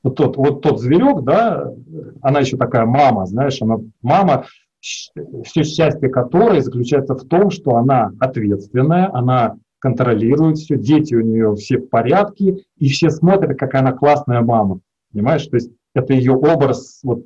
вот 0.04 0.16
тот, 0.16 0.36
вот 0.36 0.60
тот 0.60 0.80
зверек, 0.80 1.24
да, 1.24 1.72
она 2.20 2.40
еще 2.40 2.56
такая 2.58 2.84
мама, 2.84 3.26
знаешь, 3.26 3.60
она 3.62 3.78
мама, 4.02 4.44
все 4.80 5.64
счастье 5.64 6.10
которой 6.10 6.60
заключается 6.60 7.14
в 7.14 7.26
том, 7.26 7.50
что 7.50 7.76
она 7.76 8.12
ответственная, 8.20 9.10
она 9.12 9.56
контролирует 9.78 10.58
все, 10.58 10.76
дети 10.76 11.14
у 11.14 11.22
нее 11.22 11.54
все 11.56 11.78
в 11.78 11.88
порядке, 11.88 12.64
и 12.76 12.88
все 12.88 13.08
смотрят, 13.08 13.58
какая 13.58 13.80
она 13.80 13.92
классная 13.92 14.42
мама, 14.42 14.80
понимаешь, 15.10 15.46
то 15.46 15.56
есть 15.56 15.70
это 15.94 16.12
ее 16.12 16.32
образ 16.32 17.00
вот, 17.02 17.24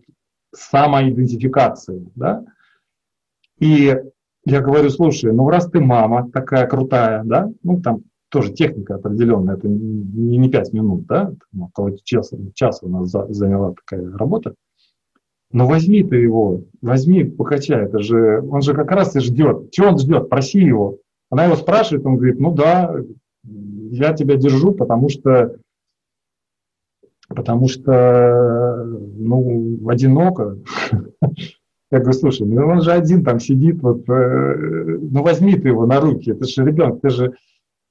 самоидентификации, 0.55 2.09
да, 2.15 2.45
и 3.59 3.97
я 4.45 4.61
говорю, 4.61 4.89
слушай, 4.91 5.33
ну 5.33 5.49
раз 5.51 5.69
ты 5.69 5.81
мама 5.81 6.31
такая 6.31 6.69
крутая, 6.69 7.25
да, 7.25 7.51
ну 7.65 7.81
там 7.81 8.03
тоже 8.29 8.53
техника 8.53 8.97
определенная, 8.97 9.57
это 9.57 9.69
не, 9.69 10.37
не 10.37 10.51
5 10.51 10.73
минут, 10.73 11.07
да, 11.07 11.33
около 11.59 11.97
часа, 12.05 12.37
часа 12.55 12.87
у 12.87 12.89
нас 12.91 13.09
за, 13.09 13.27
заняла 13.33 13.75
такая 13.75 14.11
работа. 14.17 14.55
Но 15.51 15.67
возьми 15.67 16.03
ты 16.03 16.17
его, 16.17 16.65
возьми, 16.83 17.25
покачай, 17.25 17.85
это 17.85 18.01
же, 18.01 18.43
он 18.43 18.61
же 18.61 18.75
как 18.75 18.91
раз 18.91 19.17
и 19.17 19.21
ждет. 19.21 19.71
Чего 19.71 19.89
он 19.89 19.99
ждет? 19.99 20.29
Проси 20.29 20.61
его. 20.61 20.99
Она 21.31 21.47
его 21.47 21.57
спрашивает, 21.57 22.05
он 22.05 22.17
говорит, 22.17 22.39
ну 22.39 22.53
да, 22.53 22.95
я 23.45 24.13
тебя 24.13 24.37
держу, 24.37 24.73
потому 24.73 25.09
что, 25.09 25.57
потому 27.29 27.69
что, 27.69 28.85
ну, 28.85 29.89
одиноко. 29.89 30.59
Я 31.91 32.01
говорю, 32.01 32.19
слушай, 32.19 32.47
ну 32.47 32.67
он 32.67 32.83
же 32.83 32.93
один 32.93 33.25
там 33.25 33.41
сидит, 33.41 33.81
вот, 33.81 34.07
э, 34.11 34.99
ну 35.01 35.23
возьми 35.23 35.55
ты 35.55 35.69
его 35.69 35.87
на 35.87 36.01
руки, 36.01 36.33
это 36.33 36.45
же 36.45 36.63
ребенок, 36.63 37.01
ты 37.01 37.09
же, 37.09 37.33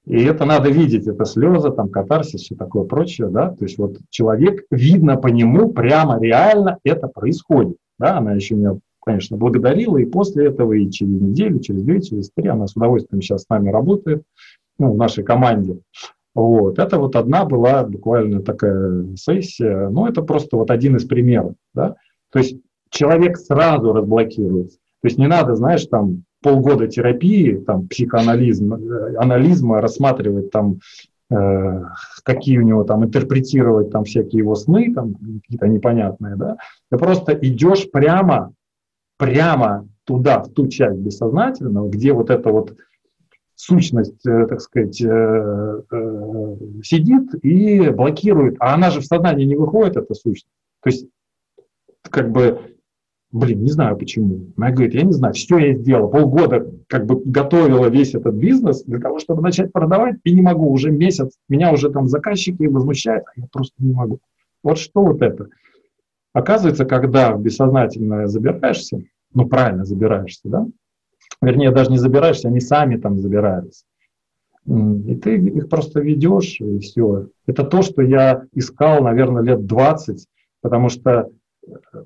и 0.08 0.24
это 0.24 0.46
надо 0.46 0.70
видеть, 0.70 1.06
это 1.06 1.26
слезы, 1.26 1.70
там, 1.72 1.90
катарсис, 1.90 2.42
все 2.42 2.56
такое 2.56 2.86
прочее, 2.86 3.28
да, 3.28 3.50
то 3.50 3.66
есть 3.66 3.78
вот 3.78 3.98
человек, 4.10 4.64
видно 4.72 5.18
по 5.18 5.28
нему, 5.28 5.74
прямо 5.74 6.18
реально 6.22 6.78
это 6.86 7.10
происходит, 7.10 7.76
да, 8.00 8.18
она 8.18 8.32
еще 8.34 8.56
меня, 8.56 8.78
конечно, 9.06 9.36
благодарила, 9.36 9.98
и 9.98 10.06
после 10.06 10.48
этого, 10.48 10.72
и 10.74 10.90
через 10.90 11.20
неделю, 11.20 11.60
через 11.60 11.84
две, 11.84 12.02
через 12.02 12.32
три, 12.34 12.48
она 12.48 12.68
с 12.68 12.76
удовольствием 12.78 13.22
сейчас 13.22 13.44
с 13.44 13.50
нами 13.50 13.70
работает, 13.70 14.24
ну, 14.80 14.94
в 14.94 14.98
нашей 14.98 15.26
команде, 15.26 15.80
вот, 16.34 16.80
это 16.80 17.00
вот 17.00 17.18
одна 17.18 17.44
была 17.44 17.84
буквально 17.84 18.42
такая 18.42 19.14
сессия, 19.18 19.90
ну, 19.90 20.08
это 20.08 20.22
просто 20.22 20.56
вот 20.56 20.72
один 20.72 20.96
из 20.96 21.04
примеров, 21.04 21.56
да, 21.74 21.96
то 22.32 22.40
есть 22.40 22.58
человек 22.92 23.36
сразу 23.36 23.92
разблокируется, 23.92 24.78
то 25.02 25.08
есть 25.08 25.18
не 25.18 25.28
надо, 25.28 25.56
знаешь, 25.56 25.86
там, 25.88 26.24
полгода 26.42 26.88
терапии, 26.88 27.56
там, 27.56 27.88
психоанализм, 27.88 28.74
э, 28.74 29.16
анализма, 29.18 29.82
рассматривать 29.82 30.52
там, 30.52 30.80
э, 31.30 31.84
какие 32.24 32.58
у 32.60 32.62
него 32.62 32.84
там, 32.84 33.06
интерпретировать 33.06 33.92
там 33.92 34.04
всякие 34.04 34.40
его 34.40 34.56
сны, 34.56 34.94
там, 34.94 35.16
какие-то 35.42 35.68
непонятные, 35.68 36.36
да, 36.36 36.58
ты 36.92 36.98
просто 36.98 37.34
идешь 37.34 37.90
прямо, 37.92 38.54
прямо 39.18 39.88
туда, 40.06 40.44
в 40.44 40.50
ту 40.54 40.68
часть 40.68 41.00
бессознательного, 41.00 41.90
где 41.90 42.14
вот 42.14 42.30
эта 42.30 42.52
вот 42.52 42.76
сущность, 43.56 44.26
э, 44.26 44.46
так 44.48 44.62
сказать, 44.62 45.02
э, 45.02 45.82
сидит 46.84 47.44
и 47.44 47.90
блокирует, 47.90 48.56
а 48.60 48.76
она 48.76 48.92
же 48.92 49.02
в 49.02 49.06
сознание 49.06 49.48
не 49.48 49.56
выходит, 49.56 49.98
эта 49.98 50.14
сущность. 50.14 50.54
То 50.84 50.90
есть 50.90 51.08
как 52.10 52.32
бы, 52.32 52.77
блин, 53.32 53.62
не 53.62 53.72
знаю 53.72 53.98
почему. 53.98 54.48
Она 54.56 54.72
говорит, 54.72 54.94
я 54.94 55.04
не 55.04 55.12
знаю, 55.12 55.34
все 55.34 55.58
я 55.58 55.76
сделала, 55.76 56.08
полгода 56.08 56.72
как 56.88 57.06
бы 57.06 57.22
готовила 57.24 57.88
весь 57.88 58.16
этот 58.16 58.36
бизнес 58.36 58.84
для 58.84 59.00
того, 59.00 59.20
чтобы 59.20 59.42
начать 59.42 59.72
продавать, 59.72 60.16
и 60.24 60.34
не 60.34 60.42
могу, 60.42 60.72
уже 60.72 60.92
месяц, 60.92 61.38
меня 61.50 61.72
уже 61.72 61.90
там 61.90 62.08
заказчики 62.08 62.64
возмущают, 62.64 63.26
а 63.28 63.40
я 63.40 63.48
просто 63.52 63.76
не 63.80 63.94
могу. 63.94 64.20
Вот 64.64 64.78
что 64.78 65.04
вот 65.04 65.22
это? 65.22 65.48
Оказывается, 66.34 66.86
когда 66.86 67.34
в 67.34 67.42
бессознательное 67.42 68.28
забираешься, 68.28 69.04
ну 69.34 69.48
правильно 69.48 69.86
забираешься, 69.86 70.42
да, 70.46 70.68
вернее, 71.42 71.72
даже 71.72 71.92
не 71.92 71.98
забираешься, 71.98 72.48
они 72.48 72.60
сами 72.60 72.98
там 72.98 73.20
забираются. 73.20 73.86
И 74.66 75.16
ты 75.16 75.38
их 75.38 75.70
просто 75.70 76.02
ведешь, 76.02 76.60
и 76.60 76.80
все. 76.80 77.28
Это 77.46 77.64
то, 77.64 77.82
что 77.82 78.02
я 78.02 78.44
искал, 78.54 79.02
наверное, 79.02 79.42
лет 79.42 79.66
20, 79.66 80.28
потому 80.62 80.90
что 80.90 81.30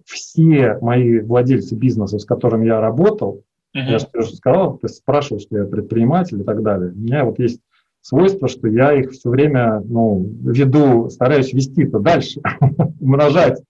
все 0.05 0.77
мои 0.81 1.19
владельцы 1.19 1.75
бизнеса, 1.75 2.19
с 2.19 2.25
которыми 2.25 2.65
я 2.65 2.81
работал, 2.81 3.43
uh-huh. 3.75 3.89
я 3.89 3.99
же 3.99 4.07
уже 4.13 4.35
сказал, 4.35 4.77
ты 4.77 4.87
спрашивал, 4.87 5.39
что 5.39 5.57
я 5.57 5.65
предприниматель 5.65 6.41
и 6.41 6.43
так 6.43 6.61
далее. 6.63 6.91
У 6.91 6.97
меня 6.97 7.25
вот 7.25 7.39
есть 7.39 7.61
свойство, 8.01 8.47
что 8.47 8.67
я 8.67 8.93
их 8.93 9.11
все 9.11 9.29
время 9.29 9.81
ну, 9.85 10.25
веду, 10.41 11.09
стараюсь 11.09 11.53
вести-то 11.53 11.99
дальше, 11.99 12.41
умножать. 12.99 13.61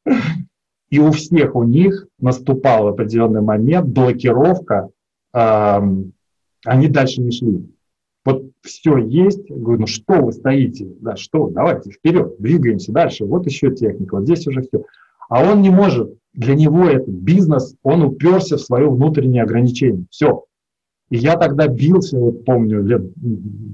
И 0.90 1.00
у 1.00 1.12
всех 1.12 1.56
у 1.56 1.64
них 1.64 2.08
наступал 2.20 2.88
определенный 2.88 3.42
момент, 3.42 3.88
блокировка, 3.88 4.90
э, 5.34 5.80
они 6.66 6.88
дальше 6.88 7.22
не 7.22 7.32
шли. 7.32 7.70
Вот 8.24 8.52
все 8.62 8.98
есть, 8.98 9.50
говорю, 9.50 9.82
ну 9.82 9.88
что 9.88 10.22
вы 10.22 10.32
стоите, 10.32 10.88
да, 11.00 11.16
что, 11.16 11.50
давайте 11.50 11.92
вперед, 11.92 12.36
двигаемся 12.40 12.92
дальше, 12.92 13.26
вот 13.26 13.46
еще 13.48 13.74
техника, 13.74 14.16
вот 14.16 14.26
здесь 14.26 14.46
уже 14.48 14.62
все. 14.62 14.84
А 15.32 15.50
он 15.50 15.62
не 15.62 15.70
может, 15.70 16.14
для 16.34 16.56
него 16.56 16.90
этот 16.90 17.08
бизнес, 17.08 17.74
он 17.84 18.04
уперся 18.04 18.58
в 18.58 18.60
свое 18.60 18.90
внутреннее 18.90 19.44
ограничение, 19.44 20.06
все. 20.10 20.44
И 21.10 21.16
я 21.16 21.38
тогда 21.38 21.68
бился, 21.68 22.20
вот 22.20 22.44
помню, 22.44 22.84
лет 22.84 23.02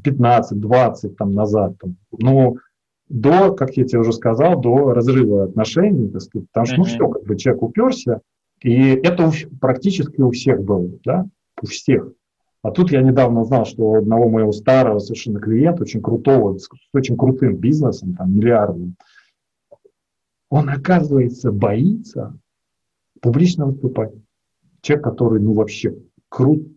15-20 0.03 1.15
там 1.17 1.31
назад, 1.31 1.73
там, 1.79 1.95
ну, 2.11 2.57
до, 3.09 3.55
как 3.55 3.75
я 3.75 3.85
тебе 3.85 4.01
уже 4.01 4.13
сказал, 4.13 4.61
до 4.61 4.93
разрыва 4.93 5.45
отношений, 5.45 6.09
так 6.09 6.21
сказать, 6.21 6.47
потому 6.53 6.67
что, 6.67 6.77
ну, 6.77 6.83
все, 6.83 7.07
как 7.09 7.23
бы 7.23 7.35
человек 7.35 7.63
уперся, 7.63 8.21
и 8.61 8.89
это 8.91 9.27
у, 9.27 9.31
практически 9.59 10.21
у 10.21 10.29
всех 10.29 10.61
было, 10.61 10.91
да, 11.03 11.25
у 11.59 11.65
всех. 11.65 12.11
А 12.61 12.69
тут 12.69 12.91
я 12.91 13.01
недавно 13.01 13.41
узнал, 13.41 13.65
что 13.65 13.81
у 13.81 13.95
одного 13.95 14.29
моего 14.29 14.51
старого 14.51 14.99
совершенно 14.99 15.39
клиента, 15.39 15.81
очень 15.81 16.03
крутого, 16.03 16.59
с 16.59 16.69
очень 16.93 17.17
крутым 17.17 17.55
бизнесом, 17.55 18.13
там, 18.13 18.31
миллиардным, 18.31 18.95
он, 20.49 20.69
оказывается, 20.69 21.51
боится 21.51 22.37
публично 23.21 23.65
выступать. 23.65 24.13
Человек, 24.81 25.03
который, 25.03 25.41
ну, 25.41 25.53
вообще 25.53 25.95
крут, 26.29 26.67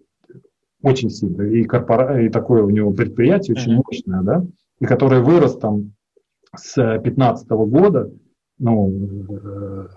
очень 0.82 1.10
сильно, 1.10 1.42
и, 1.42 1.64
корпора... 1.64 2.24
и 2.24 2.28
такое 2.30 2.62
у 2.62 2.70
него 2.70 2.92
предприятие 2.92 3.54
очень 3.54 3.74
мощное, 3.74 4.22
да, 4.22 4.46
и 4.78 4.86
который 4.86 5.20
вырос 5.20 5.58
там 5.58 5.92
с 6.56 6.74
2015 6.74 7.48
года, 7.50 8.10
ну, 8.58 8.90
э, 9.30 9.88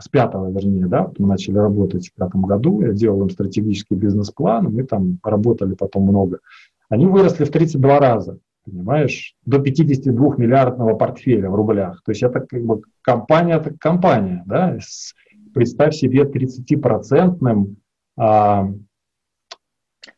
с 0.00 0.08
пятого, 0.08 0.50
вернее, 0.50 0.86
да, 0.86 1.10
мы 1.18 1.28
начали 1.28 1.56
работать 1.56 2.08
в 2.08 2.14
пятом 2.14 2.42
году, 2.42 2.80
я 2.80 2.92
делал 2.92 3.22
им 3.22 3.30
стратегический 3.30 3.94
бизнес-план, 3.94 4.72
мы 4.72 4.84
там 4.84 5.18
работали 5.22 5.74
потом 5.74 6.04
много. 6.04 6.40
Они 6.88 7.06
выросли 7.06 7.44
в 7.44 7.50
32 7.50 7.98
раза, 7.98 8.38
понимаешь, 8.64 9.34
до 9.44 9.58
52 9.58 10.36
миллиардного 10.36 10.94
портфеля 10.94 11.50
в 11.50 11.54
рублях. 11.54 12.02
То 12.04 12.12
есть 12.12 12.22
это 12.22 12.40
как 12.40 12.62
бы 12.62 12.82
компания, 13.02 13.56
это 13.56 13.74
компания, 13.78 14.42
да, 14.46 14.78
с, 14.80 15.14
представь 15.52 15.94
себе 15.94 16.22
30-процентным 16.22 17.76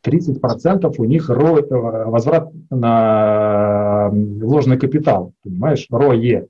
30% 0.04 0.94
у 0.98 1.04
них 1.04 1.28
ро, 1.28 1.58
э, 1.58 1.64
возврат 1.70 2.50
на 2.70 4.10
вложенный 4.10 4.78
капитал, 4.78 5.32
понимаешь, 5.42 5.86
РОЕ, 5.90 6.46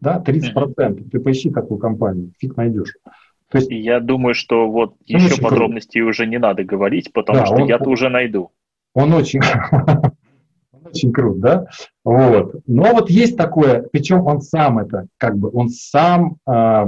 да, 0.00 0.22
30%. 0.24 1.10
Ты 1.10 1.20
поищи 1.20 1.50
такую 1.50 1.78
компанию, 1.78 2.32
фиг 2.38 2.56
найдешь. 2.56 2.94
То 3.50 3.58
есть, 3.58 3.70
я 3.70 4.00
думаю, 4.00 4.34
что 4.34 4.70
вот 4.70 4.96
еще 5.06 5.40
подробностей 5.40 6.00
крут. 6.00 6.10
уже 6.10 6.26
не 6.26 6.38
надо 6.38 6.64
говорить, 6.64 7.12
потому 7.12 7.40
да, 7.40 7.46
что 7.46 7.64
я-то 7.64 7.88
уже 7.88 8.10
найду. 8.10 8.50
Он 8.94 9.12
очень, 9.14 9.40
очень 10.88 11.12
крут, 11.12 11.40
да? 11.40 11.66
Вот. 12.04 12.56
Но 12.66 12.92
вот 12.92 13.10
есть 13.10 13.36
такое, 13.36 13.86
причем 13.92 14.26
он 14.26 14.40
сам 14.40 14.78
это, 14.78 15.06
как 15.16 15.36
бы, 15.38 15.50
он 15.52 15.68
сам, 15.68 16.36
э, 16.46 16.86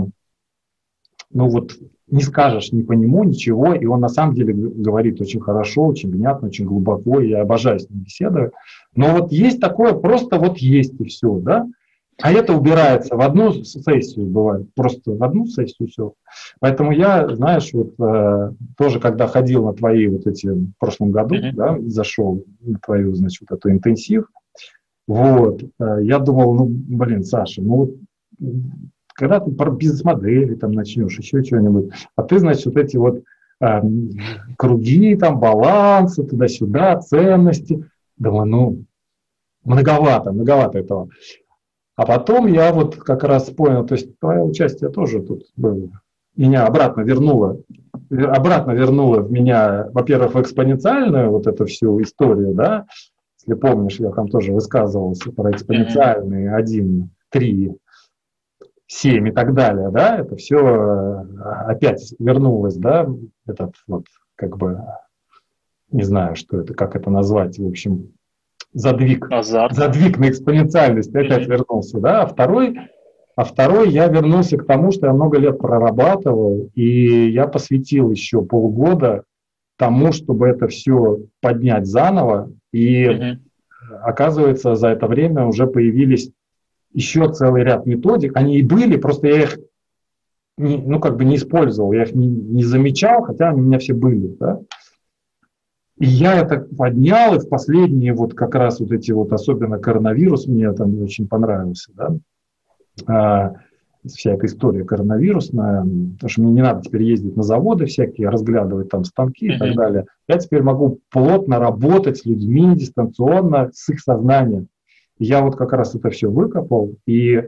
ну 1.33 1.49
вот, 1.49 1.73
не 2.11 2.23
скажешь 2.23 2.73
ни 2.73 2.83
по 2.83 2.93
нему 2.93 3.25
ничего, 3.25 3.75
и 3.75 3.87
он 3.87 4.01
на 4.01 4.09
самом 4.09 4.35
деле 4.35 4.53
говорит 4.53 5.21
очень 5.21 5.41
хорошо, 5.41 5.87
очень 5.87 6.11
внятно, 6.11 6.49
очень 6.49 6.65
глубоко, 6.65 7.21
и 7.21 7.29
я 7.29 7.43
обожаю 7.43 7.79
с 7.79 7.89
ним 7.89 8.01
беседовать. 8.01 8.53
Но 8.95 9.17
вот 9.17 9.33
есть 9.33 9.61
такое, 9.61 9.93
просто 9.93 10.39
вот 10.39 10.59
есть 10.59 11.01
и 11.01 11.05
все, 11.05 11.39
да? 11.39 11.67
А 12.23 12.33
это 12.33 12.55
убирается 12.55 13.17
в 13.17 13.21
одну 13.21 13.53
сессию, 13.53 14.27
бывает, 14.27 14.67
просто 14.75 15.13
в 15.13 15.23
одну 15.23 15.47
сессию 15.47 15.89
все. 15.89 16.15
Поэтому 16.61 16.93
я, 16.93 17.29
знаешь, 17.35 17.71
вот 17.73 17.95
э, 17.99 18.53
тоже, 18.77 19.01
когда 19.01 19.27
ходил 19.27 19.65
на 19.65 19.73
твои 19.73 20.07
вот 20.09 20.27
эти 20.27 20.49
в 20.49 20.73
прошлом 20.79 21.11
году, 21.11 21.37
mm-hmm. 21.37 21.53
да, 21.55 21.77
зашел 21.87 22.45
на 22.61 22.79
твою, 22.79 23.15
значит, 23.15 23.47
вот 23.49 23.59
эту 23.59 23.71
интенсив, 23.71 24.27
вот, 25.07 25.63
э, 25.63 25.99
я 26.03 26.19
думал, 26.19 26.55
ну, 26.55 26.67
блин, 26.69 27.25
Саша, 27.25 27.63
ну 27.63 27.97
когда 29.15 29.39
ты 29.39 29.51
про 29.51 29.71
бизнес-модели 29.71 30.55
там 30.55 30.73
начнешь, 30.73 31.19
еще 31.19 31.43
что-нибудь, 31.45 31.91
а 32.17 32.23
ты, 32.23 32.39
значит, 32.39 32.67
вот 32.67 32.77
эти 32.77 32.97
вот 32.97 33.23
э, 33.61 33.81
круги, 34.57 35.15
там, 35.17 35.39
балансы, 35.39 36.25
туда-сюда, 36.25 37.01
ценности. 37.01 37.85
Думаю, 38.17 38.47
ну, 38.47 38.85
многовато, 39.65 40.33
многовато 40.33 40.79
этого. 40.79 41.09
А 42.01 42.07
потом 42.07 42.47
я 42.47 42.73
вот 42.73 42.97
как 42.97 43.25
раз 43.25 43.51
понял, 43.51 43.85
то 43.85 43.93
есть 43.95 44.19
твое 44.21 44.41
участие 44.41 44.89
тоже 44.89 45.21
тут 45.21 45.43
было. 45.55 45.91
Меня 46.35 46.65
обратно 46.65 47.03
вернуло, 47.03 47.61
обратно 48.11 48.71
вернуло 48.71 49.21
в 49.21 49.31
меня, 49.31 49.87
во-первых, 49.93 50.33
в 50.33 50.41
экспоненциальную 50.41 51.31
вот 51.31 51.47
эту 51.47 51.67
всю 51.67 52.01
историю, 52.01 52.55
да, 52.55 52.87
если 53.39 53.53
помнишь, 53.53 54.01
я 54.01 54.13
там 54.13 54.29
тоже 54.29 54.55
высказывался 54.55 55.31
про 55.31 55.51
экспоненциальные 55.51 56.55
1, 56.55 57.11
3, 57.29 57.73
7 58.87 59.29
и 59.29 59.33
так 59.33 59.53
далее, 59.53 59.91
да, 59.91 60.21
это 60.21 60.37
все 60.37 60.57
э, 60.57 61.39
опять 61.67 62.15
вернулось, 62.19 62.77
да, 62.77 63.07
этот 63.47 63.75
вот, 63.87 64.07
как 64.37 64.57
бы, 64.57 64.81
не 65.93 66.05
знаю, 66.05 66.35
что 66.35 66.61
это, 66.61 66.73
как 66.73 66.97
это 66.97 67.11
назвать, 67.11 67.59
в 67.59 67.67
общем, 67.67 68.15
задвиг, 68.73 69.31
Азарт. 69.31 69.75
задвиг 69.75 70.19
на 70.19 70.29
экспоненциальность 70.29 71.15
опять 71.15 71.43
mm-hmm. 71.43 71.51
вернулся, 71.51 71.99
да, 71.99 72.23
а 72.23 72.27
второй, 72.27 72.79
а 73.37 73.45
второй 73.45 73.91
я 73.91 74.09
вернулся 74.09 74.57
к 74.57 74.67
тому, 74.67 74.93
что 74.93 75.07
я 75.07 75.13
много 75.13 75.39
лет 75.39 75.59
прорабатывал, 75.59 76.71
и 76.75 77.31
я 77.31 77.47
посвятил 77.47 78.11
еще 78.11 78.43
полгода 78.43 79.25
тому, 79.77 80.13
чтобы 80.13 80.49
это 80.49 80.69
все 80.69 81.19
поднять 81.41 81.87
заново, 81.87 82.53
и 82.73 83.05
mm-hmm. 83.05 83.39
оказывается, 84.03 84.75
за 84.75 84.89
это 84.89 85.07
время 85.07 85.47
уже 85.47 85.67
появились 85.67 86.31
еще 86.93 87.33
целый 87.33 87.63
ряд 87.63 87.87
методик. 87.87 88.37
Они 88.37 88.59
и 88.59 88.63
были, 88.63 88.97
просто 88.97 89.29
я 89.29 89.43
их 89.43 89.59
не, 90.59 90.77
ну, 90.77 91.01
как 91.01 91.17
бы 91.17 91.25
не 91.25 91.37
использовал, 91.37 91.93
я 91.93 92.03
их 92.03 92.15
не, 92.15 92.27
не 92.27 92.65
замечал, 92.65 93.23
хотя 93.23 93.49
они 93.49 93.61
у 93.63 93.65
меня 93.65 93.79
все 93.79 93.95
были. 93.95 94.37
Да? 94.39 94.61
И 96.01 96.07
я 96.07 96.41
это 96.41 96.61
поднял, 96.61 97.35
и 97.35 97.39
в 97.39 97.49
последние 97.51 98.15
вот 98.15 98.33
как 98.33 98.55
раз 98.55 98.81
вот 98.81 98.91
эти 98.91 99.13
вот, 99.13 99.35
особенно 99.35 99.79
коронавирус 99.79 100.47
мне 100.47 100.73
там 100.73 101.03
очень 101.03 101.29
понравился, 101.29 101.93
да, 101.95 102.17
а, 103.07 103.53
вся 104.07 104.33
эта 104.33 104.47
история 104.47 104.85
коронавирусная, 104.85 105.83
потому 105.83 106.29
что 106.29 106.41
мне 106.41 106.53
не 106.53 106.63
надо 106.63 106.81
теперь 106.81 107.03
ездить 107.03 107.37
на 107.37 107.43
заводы 107.43 107.85
всякие, 107.85 108.31
разглядывать 108.31 108.89
там 108.89 109.05
станки 109.05 109.51
mm-hmm. 109.51 109.55
и 109.55 109.59
так 109.59 109.77
далее. 109.77 110.07
Я 110.27 110.39
теперь 110.39 110.63
могу 110.63 111.01
плотно 111.11 111.59
работать 111.59 112.17
с 112.17 112.25
людьми 112.25 112.75
дистанционно, 112.77 113.71
с 113.75 113.87
их 113.91 114.01
сознанием. 114.01 114.69
Я 115.19 115.43
вот 115.43 115.57
как 115.57 115.75
раз 115.75 115.95
это 115.95 116.09
все 116.09 116.31
выкопал, 116.31 116.95
и 117.07 117.45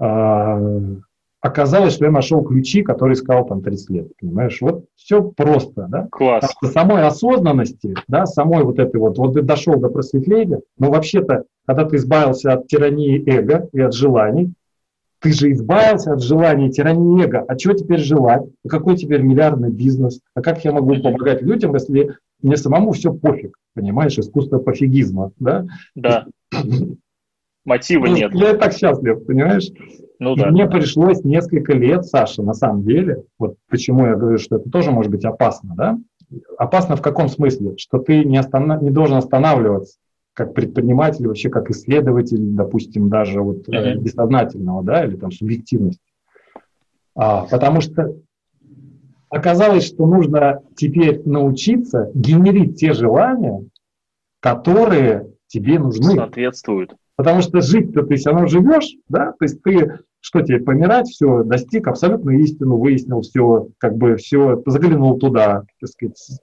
э, 0.00 0.96
оказалось, 1.40 1.94
что 1.94 2.04
я 2.04 2.10
нашел 2.10 2.42
ключи, 2.42 2.82
которые 2.82 3.14
искал 3.14 3.46
там 3.46 3.62
30 3.62 3.90
лет, 3.90 4.08
понимаешь? 4.20 4.58
Вот 4.60 4.86
все 4.96 5.22
просто, 5.22 5.86
да? 5.88 6.08
Класс. 6.10 6.52
самой 6.62 7.06
осознанности, 7.06 7.94
да, 8.08 8.26
самой 8.26 8.64
вот 8.64 8.78
этой 8.78 9.00
вот, 9.00 9.18
вот 9.18 9.34
ты 9.34 9.42
дошел 9.42 9.76
до 9.76 9.88
просветления, 9.88 10.60
но 10.78 10.90
вообще-то, 10.90 11.44
когда 11.66 11.84
ты 11.84 11.96
избавился 11.96 12.52
от 12.52 12.66
тирании 12.66 13.22
эго 13.28 13.68
и 13.72 13.80
от 13.80 13.94
желаний, 13.94 14.52
ты 15.20 15.32
же 15.32 15.50
избавился 15.52 16.12
от 16.12 16.22
желания 16.22 16.70
тирании 16.70 17.24
эго. 17.24 17.44
А 17.46 17.56
чего 17.56 17.74
теперь 17.74 17.98
желать? 17.98 18.42
А 18.64 18.68
какой 18.68 18.96
теперь 18.96 19.22
миллиардный 19.22 19.70
бизнес? 19.70 20.20
А 20.34 20.42
как 20.42 20.64
я 20.64 20.72
могу 20.72 20.94
помогать 21.02 21.42
людям, 21.42 21.74
если 21.74 22.16
мне 22.40 22.56
самому 22.56 22.92
все 22.92 23.12
пофиг? 23.12 23.56
Понимаешь, 23.74 24.16
искусство 24.18 24.58
пофигизма, 24.58 25.32
да? 25.38 25.66
Да. 25.94 26.26
Мотива 27.64 28.06
ну, 28.06 28.16
нет. 28.16 28.32
Я 28.32 28.54
так 28.54 28.72
счастлив, 28.72 29.26
понимаешь? 29.26 29.68
Ну, 30.18 30.34
и 30.34 30.40
да. 30.40 30.50
мне 30.50 30.66
пришлось 30.66 31.22
несколько 31.24 31.74
лет, 31.74 32.04
Саша, 32.04 32.42
на 32.42 32.54
самом 32.54 32.82
деле, 32.82 33.24
вот 33.38 33.56
почему 33.68 34.06
я 34.06 34.16
говорю, 34.16 34.38
что 34.38 34.56
это 34.56 34.68
тоже 34.68 34.90
может 34.90 35.10
быть 35.10 35.24
опасно, 35.24 35.74
да? 35.76 35.98
Опасно 36.58 36.96
в 36.96 37.02
каком 37.02 37.28
смысле? 37.28 37.76
Что 37.78 37.98
ты 37.98 38.24
не, 38.24 38.38
останов... 38.38 38.82
не 38.82 38.90
должен 38.90 39.16
останавливаться 39.16 39.98
как 40.38 40.54
предприниматель, 40.54 41.26
вообще 41.26 41.50
как 41.50 41.68
исследователь, 41.68 42.38
допустим, 42.38 43.08
даже 43.08 43.42
вот 43.42 43.68
uh-huh. 43.68 43.96
бессознательного, 43.96 44.84
да, 44.84 45.04
или 45.04 45.16
там 45.16 45.32
субъективности. 45.32 46.00
А, 47.16 47.44
потому 47.46 47.80
что 47.80 48.14
оказалось, 49.28 49.84
что 49.84 50.06
нужно 50.06 50.62
теперь 50.76 51.22
научиться 51.24 52.12
генерить 52.14 52.78
те 52.78 52.92
желания, 52.92 53.64
которые 54.38 55.28
тебе 55.48 55.80
нужны. 55.80 56.14
Соответствуют. 56.14 56.94
Потому 57.16 57.42
что 57.42 57.60
жить-то 57.60 58.04
ты 58.04 58.14
все 58.14 58.30
равно 58.30 58.46
живешь, 58.46 58.94
да, 59.08 59.32
то 59.32 59.44
есть 59.44 59.60
ты 59.62 59.98
что 60.20 60.42
тебе 60.42 60.60
помирать, 60.60 61.08
все, 61.08 61.42
достиг 61.42 61.86
абсолютно 61.86 62.30
истину, 62.30 62.76
выяснил 62.76 63.20
все, 63.22 63.68
как 63.78 63.96
бы 63.96 64.16
все, 64.16 64.62
заглянул 64.66 65.18
туда, 65.18 65.64
так 65.80 65.90
сказать, 65.90 66.40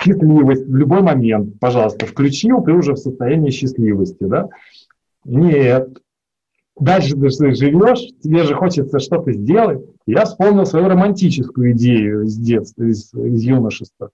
счастливость 0.00 0.66
в 0.66 0.76
любой 0.76 1.02
момент, 1.02 1.58
пожалуйста, 1.58 2.06
включил, 2.06 2.62
ты 2.62 2.72
уже 2.72 2.92
в 2.92 2.98
состоянии 2.98 3.50
счастливости, 3.50 4.24
да? 4.24 4.48
Нет. 5.24 5.98
Дальше 6.78 7.16
ты 7.16 7.30
живешь, 7.30 8.06
тебе 8.22 8.44
же 8.44 8.54
хочется 8.54 9.00
что-то 9.00 9.32
сделать. 9.32 9.84
Я 10.06 10.24
вспомнил 10.24 10.64
свою 10.64 10.88
романтическую 10.88 11.72
идею 11.72 12.22
из 12.22 12.36
детства, 12.36 12.84
из, 12.84 13.12
из 13.12 13.42
юношества, 13.42 14.10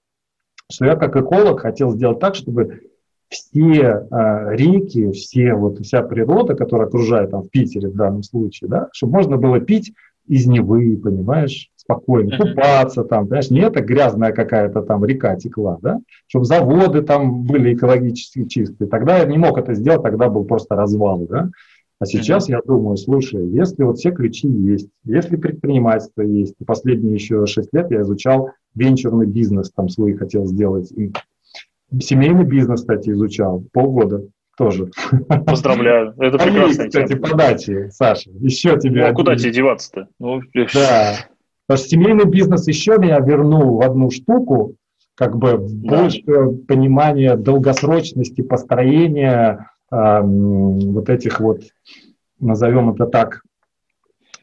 что 0.71 0.85
я 0.85 0.95
как 0.95 1.15
эколог 1.15 1.59
хотел 1.59 1.91
сделать 1.91 2.19
так, 2.19 2.33
чтобы 2.33 2.81
все 3.29 4.07
э, 4.09 4.55
реки, 4.55 5.11
все, 5.11 5.53
вот, 5.53 5.79
вся 5.79 6.03
природа, 6.03 6.55
которая 6.55 6.87
окружает 6.87 7.31
там, 7.31 7.43
в 7.43 7.49
Питере 7.49 7.89
в 7.89 7.95
данном 7.95 8.23
случае, 8.23 8.69
да, 8.69 8.89
чтобы 8.93 9.13
можно 9.13 9.37
было 9.37 9.59
пить 9.59 9.93
из 10.27 10.47
Невы, 10.47 10.97
понимаешь, 10.97 11.69
спокойно, 11.75 12.37
купаться 12.37 13.03
там, 13.03 13.25
понимаешь, 13.25 13.51
не 13.51 13.61
это 13.61 13.81
грязная 13.81 14.31
какая-то 14.31 14.81
там 14.81 15.05
река 15.05 15.35
текла, 15.35 15.77
да, 15.81 15.99
чтобы 16.27 16.45
заводы 16.45 17.01
там 17.01 17.43
были 17.43 17.75
экологически 17.75 18.45
чистые. 18.47 18.87
Тогда 18.87 19.19
я 19.19 19.25
не 19.25 19.37
мог 19.37 19.57
это 19.57 19.73
сделать, 19.73 20.03
тогда 20.03 20.29
был 20.29 20.45
просто 20.45 20.75
развал, 20.75 21.27
да. 21.27 21.49
А 21.97 22.05
сейчас 22.05 22.49
я 22.49 22.59
думаю, 22.65 22.97
слушай, 22.97 23.47
если 23.47 23.83
вот 23.83 23.99
все 23.99 24.11
ключи 24.11 24.49
есть, 24.49 24.89
если 25.05 25.37
предпринимательство 25.37 26.23
есть, 26.23 26.55
последние 26.65 27.13
еще 27.13 27.45
шесть 27.45 27.69
лет 27.71 27.89
я 27.89 28.01
изучал 28.01 28.49
венчурный 28.73 29.27
бизнес, 29.27 29.71
там 29.71 29.87
свой 29.87 30.13
хотел 30.13 30.45
сделать, 30.45 30.91
Семейный 31.99 32.45
бизнес, 32.45 32.81
кстати, 32.81 33.09
изучал 33.09 33.63
полгода 33.71 34.23
тоже. 34.57 34.89
Поздравляю, 35.45 36.13
это 36.17 36.37
прекрасно. 36.37 36.87
Кстати, 36.87 37.15
подачи, 37.15 37.89
Саша, 37.91 38.31
еще 38.31 38.77
тебе... 38.79 39.01
Ну, 39.01 39.07
а 39.09 39.13
куда 39.13 39.35
тебе 39.35 39.51
деваться-то? 39.51 40.07
Ну, 40.19 40.41
да, 40.73 41.15
потому 41.67 41.77
что 41.77 41.89
семейный 41.89 42.25
бизнес 42.25 42.67
еще 42.67 42.97
меня 42.97 43.19
вернул 43.19 43.77
в 43.77 43.81
одну 43.81 44.09
штуку, 44.11 44.75
как 45.15 45.37
бы 45.37 45.57
да. 45.57 45.97
больше 45.97 46.21
понимания 46.67 47.35
долгосрочности 47.35 48.41
построения 48.41 49.69
э, 49.91 50.21
вот 50.21 51.09
этих 51.09 51.39
вот, 51.39 51.61
назовем 52.39 52.91
это 52.91 53.05
так, 53.05 53.41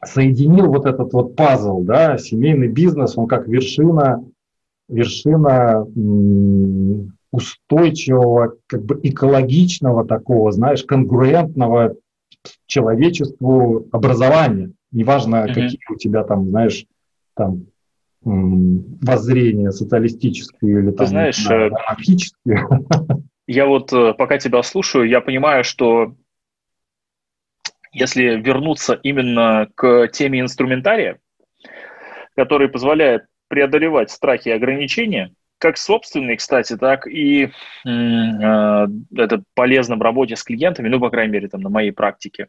соединил 0.04 0.68
вот 0.68 0.86
этот 0.86 1.12
вот 1.12 1.36
пазл, 1.36 1.82
да, 1.82 2.18
семейный 2.18 2.68
бизнес, 2.68 3.16
он 3.16 3.26
как 3.26 3.46
вершина, 3.46 4.24
вершина 4.88 5.86
устойчивого, 7.32 8.56
как 8.66 8.84
бы 8.84 9.00
экологичного 9.02 10.06
такого, 10.06 10.52
знаешь, 10.52 10.84
конкурентного 10.84 11.96
человечеству 12.66 13.88
образования. 13.90 14.72
Неважно, 14.92 15.36
mm-hmm. 15.36 15.48
какие 15.48 15.80
у 15.90 15.96
тебя 15.96 16.22
там, 16.24 16.48
знаешь, 16.50 16.84
там 17.34 17.66
воззрения 18.24 19.72
социалистические 19.72 20.80
или 20.80 20.90
там, 20.92 21.06
знаешь, 21.06 21.44
да, 21.44 21.66
анархические. 21.66 22.68
Я 23.48 23.66
вот 23.66 23.92
э, 23.92 24.14
пока 24.14 24.38
тебя 24.38 24.62
слушаю, 24.62 25.08
я 25.08 25.20
понимаю, 25.20 25.64
что 25.64 26.14
если 27.92 28.36
вернуться 28.36 28.94
именно 28.94 29.68
к 29.74 30.06
теме 30.08 30.40
инструментария, 30.40 31.18
который 32.36 32.68
позволяет 32.68 33.24
преодолевать 33.48 34.10
страхи 34.10 34.48
и 34.48 34.52
ограничения, 34.52 35.34
как 35.62 35.78
собственный, 35.78 36.36
кстати, 36.36 36.76
так 36.76 37.06
и 37.06 37.44
э, 37.44 37.48
это 37.86 39.42
полезно 39.54 39.94
в 39.94 40.02
работе 40.02 40.34
с 40.34 40.42
клиентами, 40.42 40.88
ну, 40.88 40.98
по 40.98 41.08
крайней 41.08 41.32
мере, 41.34 41.46
там, 41.46 41.60
на 41.60 41.68
моей 41.68 41.92
практике. 41.92 42.48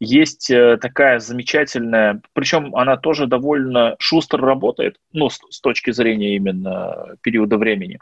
Есть 0.00 0.50
э, 0.50 0.76
такая 0.76 1.18
замечательная, 1.18 2.20
причем 2.34 2.76
она 2.76 2.98
тоже 2.98 3.26
довольно 3.26 3.96
шустро 3.98 4.38
работает, 4.38 4.96
ну, 5.14 5.30
с, 5.30 5.40
с 5.48 5.62
точки 5.62 5.92
зрения 5.92 6.36
именно 6.36 7.16
периода 7.22 7.56
времени. 7.56 7.98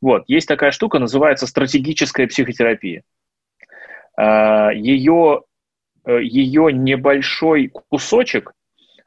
Вот, 0.00 0.24
есть 0.26 0.48
такая 0.48 0.72
штука, 0.72 0.98
называется 0.98 1.46
стратегическая 1.46 2.26
психотерапия. 2.26 3.04
Э, 4.18 4.70
ее, 4.74 5.42
э, 6.04 6.20
ее 6.20 6.72
небольшой 6.72 7.68
кусочек 7.68 8.54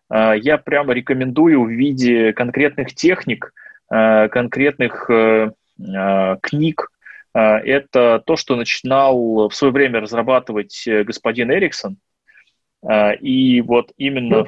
э, 0.10 0.36
я 0.42 0.58
прямо 0.58 0.94
рекомендую 0.94 1.64
в 1.66 1.70
виде 1.70 2.32
конкретных 2.32 2.96
техник– 2.96 3.54
конкретных 3.90 5.10
э, 5.10 5.52
э, 5.80 6.38
книг. 6.42 6.92
Это 7.34 8.24
то, 8.26 8.36
что 8.36 8.56
начинал 8.56 9.50
в 9.50 9.54
свое 9.54 9.72
время 9.72 10.00
разрабатывать 10.00 10.88
господин 10.88 11.52
Эриксон. 11.52 11.98
И 13.22 13.62
вот 13.62 13.92
именно... 13.98 14.48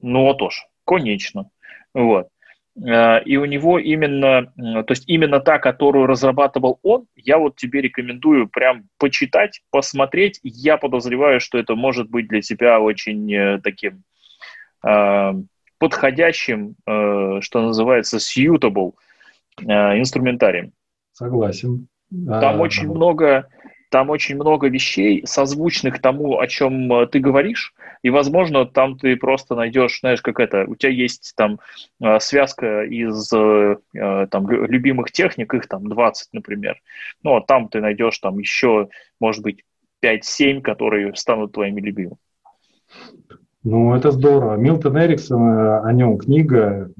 Ну, 0.00 0.22
вот 0.22 0.40
уж, 0.40 0.66
конечно. 0.86 1.50
Вот. 1.92 2.28
И 2.74 3.36
у 3.36 3.44
него 3.44 3.78
именно, 3.78 4.46
то 4.56 4.86
есть 4.88 5.04
именно 5.08 5.40
та, 5.40 5.58
которую 5.58 6.06
разрабатывал 6.06 6.78
он, 6.82 7.06
я 7.16 7.36
вот 7.36 7.56
тебе 7.56 7.82
рекомендую 7.82 8.48
прям 8.48 8.88
почитать, 8.98 9.60
посмотреть. 9.70 10.40
Я 10.42 10.78
подозреваю, 10.78 11.38
что 11.38 11.58
это 11.58 11.74
может 11.74 12.08
быть 12.08 12.28
для 12.28 12.40
тебя 12.40 12.80
очень 12.80 13.60
таким 13.62 14.04
подходящим, 15.84 16.76
э, 16.86 17.40
что 17.42 17.60
называется, 17.60 18.16
suitable 18.16 18.94
э, 19.60 19.98
инструментарием. 19.98 20.72
Согласен. 21.12 21.88
Там 22.10 22.56
а, 22.56 22.62
очень 22.62 22.88
много, 22.88 23.48
там 23.90 24.08
очень 24.08 24.36
много 24.36 24.68
вещей, 24.68 25.26
созвучных 25.26 26.00
тому, 26.00 26.38
о 26.38 26.46
чем 26.46 26.90
э, 26.90 27.06
ты 27.06 27.18
говоришь, 27.18 27.74
и, 28.02 28.08
возможно, 28.08 28.64
там 28.64 28.96
ты 28.96 29.14
просто 29.16 29.54
найдешь, 29.54 30.00
знаешь, 30.00 30.22
как 30.22 30.40
это, 30.40 30.64
у 30.66 30.74
тебя 30.74 30.90
есть 30.90 31.34
там 31.36 31.58
связка 32.18 32.84
из 32.84 33.28
там, 33.28 34.50
любимых 34.50 35.12
техник, 35.12 35.52
их 35.52 35.68
там 35.68 35.86
20, 35.86 36.32
например. 36.32 36.80
Ну, 37.22 37.36
а 37.36 37.42
там 37.42 37.68
ты 37.68 37.80
найдешь 37.80 38.18
там 38.18 38.38
еще, 38.38 38.88
может 39.20 39.42
быть, 39.42 39.64
5-7, 40.02 40.62
которые 40.62 41.14
станут 41.14 41.52
твоими 41.52 41.80
любимыми. 41.80 42.16
Ну, 43.64 43.94
это 43.94 44.10
здорово. 44.10 44.56
Милтон 44.56 44.98
Эриксон, 44.98 45.48
э, 45.48 45.80
о 45.80 45.92
нем 45.92 46.18
книга 46.18 46.90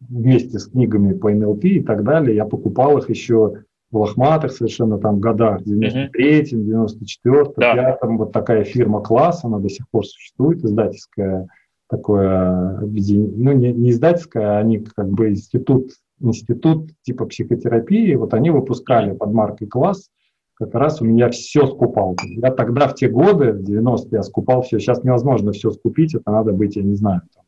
вместе 0.00 0.58
с 0.58 0.66
книгами 0.66 1.14
по 1.14 1.30
НЛП 1.30 1.64
и 1.64 1.80
так 1.80 2.02
далее. 2.02 2.34
Я 2.34 2.44
покупал 2.44 2.98
их 2.98 3.08
еще 3.08 3.62
в 3.92 3.96
лохматых 3.96 4.50
совершенно 4.50 4.98
там 4.98 5.20
годах, 5.20 5.60
в 5.60 5.64
93-м, 5.64 6.88
94-м, 6.88 7.52
да. 7.56 7.98
5 8.00 8.18
Вот 8.18 8.32
такая 8.32 8.64
фирма 8.64 9.00
«Класс», 9.00 9.44
она 9.44 9.60
до 9.60 9.68
сих 9.68 9.88
пор 9.88 10.04
существует, 10.04 10.64
издательская 10.64 11.46
такое 11.88 12.78
объединение, 12.78 13.32
ну, 13.36 13.52
не, 13.52 13.72
не 13.72 13.90
издательская, 13.90 14.56
а 14.56 14.58
они 14.58 14.78
как 14.78 15.08
бы 15.08 15.28
институт, 15.28 15.92
институт 16.20 16.90
типа 17.02 17.26
психотерапии, 17.26 18.16
вот 18.16 18.34
они 18.34 18.50
выпускали 18.50 19.12
под 19.12 19.32
маркой 19.32 19.68
«Класс» 19.68 20.10
как 20.56 20.74
раз 20.74 21.02
у 21.02 21.04
меня 21.04 21.28
все 21.30 21.66
скупал. 21.66 22.16
Я 22.24 22.50
тогда 22.50 22.88
в 22.88 22.94
те 22.94 23.08
годы, 23.08 23.52
в 23.52 23.60
90-е, 23.60 24.08
я 24.12 24.22
скупал 24.22 24.62
все. 24.62 24.78
Сейчас 24.78 25.04
невозможно 25.04 25.52
все 25.52 25.70
скупить, 25.70 26.14
это 26.14 26.30
надо 26.30 26.52
быть, 26.52 26.76
я 26.76 26.82
не 26.82 26.94
знаю, 26.94 27.22
там, 27.34 27.44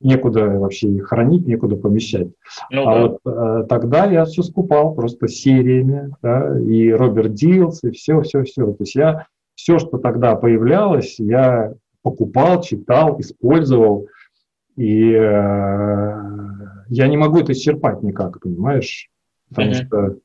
некуда 0.00 0.46
вообще 0.46 0.88
их 0.88 1.08
хранить, 1.08 1.46
некуда 1.46 1.76
помещать. 1.76 2.28
Ну, 2.70 2.88
а 2.88 2.94
да. 2.94 3.02
вот 3.02 3.20
э, 3.26 3.66
тогда 3.68 4.04
я 4.06 4.24
все 4.24 4.42
скупал 4.42 4.94
просто 4.94 5.26
сериями, 5.26 6.14
да, 6.22 6.58
и 6.60 6.90
Роберт 6.90 7.34
Дилс, 7.34 7.82
и 7.82 7.90
все, 7.90 8.20
все, 8.22 8.44
все. 8.44 8.66
То 8.66 8.76
есть 8.80 8.94
я 8.94 9.26
все, 9.56 9.78
что 9.78 9.98
тогда 9.98 10.36
появлялось, 10.36 11.18
я 11.18 11.74
покупал, 12.02 12.62
читал, 12.62 13.18
использовал, 13.18 14.06
и 14.76 15.10
э, 15.10 16.14
я 16.90 17.08
не 17.08 17.16
могу 17.16 17.40
это 17.40 17.52
исчерпать 17.52 18.04
никак, 18.04 18.40
понимаешь? 18.40 19.08
Потому 19.48 19.70
mm-hmm. 19.70 19.86
что 19.86 20.16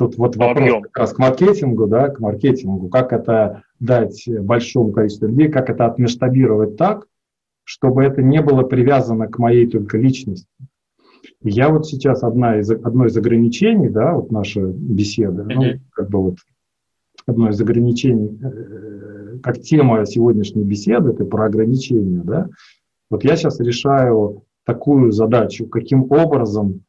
Тут 0.00 0.16
вот 0.16 0.34
вопрос 0.36 0.62
Объем. 0.62 0.80
как 0.80 0.96
раз 0.96 1.12
к 1.12 1.18
маркетингу, 1.18 1.86
да, 1.86 2.08
к 2.08 2.20
маркетингу, 2.20 2.88
как 2.88 3.12
это 3.12 3.64
дать 3.80 4.26
большому 4.26 4.92
количеству 4.92 5.26
людей, 5.26 5.50
как 5.50 5.68
это 5.68 5.84
отмасштабировать 5.84 6.78
так, 6.78 7.06
чтобы 7.64 8.02
это 8.04 8.22
не 8.22 8.40
было 8.40 8.62
привязано 8.62 9.28
к 9.28 9.36
моей 9.38 9.66
только 9.66 9.98
личности. 9.98 10.48
Я 11.42 11.68
вот 11.68 11.86
сейчас 11.86 12.22
одна 12.22 12.60
из, 12.60 12.70
одно 12.70 13.04
из 13.04 13.16
ограничений, 13.18 13.90
да, 13.90 14.14
вот 14.14 14.32
наша 14.32 14.62
беседа, 14.62 15.44
ну, 15.44 15.64
как 15.92 16.08
бы 16.08 16.22
вот 16.22 16.36
одно 17.26 17.50
из 17.50 17.60
ограничений, 17.60 18.40
э, 18.42 19.38
как 19.42 19.60
тема 19.60 20.06
сегодняшней 20.06 20.64
беседы, 20.64 21.10
это 21.10 21.26
про 21.26 21.44
ограничения, 21.44 22.22
да, 22.24 22.48
вот 23.10 23.22
я 23.22 23.36
сейчас 23.36 23.60
решаю 23.60 24.44
такую 24.64 25.12
задачу, 25.12 25.66
каким 25.66 26.10
образом 26.10 26.84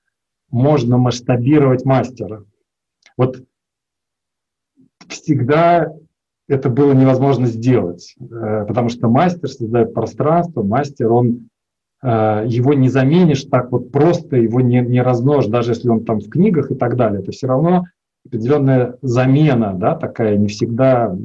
можно 0.49 0.97
масштабировать 0.97 1.83
мастера. 1.83 2.45
Вот 3.17 3.43
всегда 5.07 5.93
это 6.47 6.69
было 6.69 6.93
невозможно 6.93 7.47
сделать, 7.47 8.15
э, 8.19 8.65
потому 8.67 8.89
что 8.89 9.09
мастер 9.09 9.49
создает 9.49 9.93
пространство, 9.93 10.63
мастер, 10.63 11.11
он 11.11 11.49
э, 12.03 12.45
его 12.47 12.73
не 12.73 12.89
заменишь 12.89 13.43
так 13.45 13.71
вот 13.71 13.91
просто, 13.91 14.37
его 14.37 14.59
не, 14.59 14.81
не 14.81 15.01
размножишь, 15.01 15.49
даже 15.49 15.71
если 15.71 15.89
он 15.89 16.03
там 16.03 16.19
в 16.19 16.29
книгах 16.29 16.71
и 16.71 16.75
так 16.75 16.97
далее. 16.97 17.21
Это 17.21 17.31
все 17.31 17.47
равно 17.47 17.85
определенная 18.25 18.97
замена, 19.01 19.73
да, 19.73 19.95
такая 19.95 20.37
не 20.37 20.47
всегда 20.47 21.15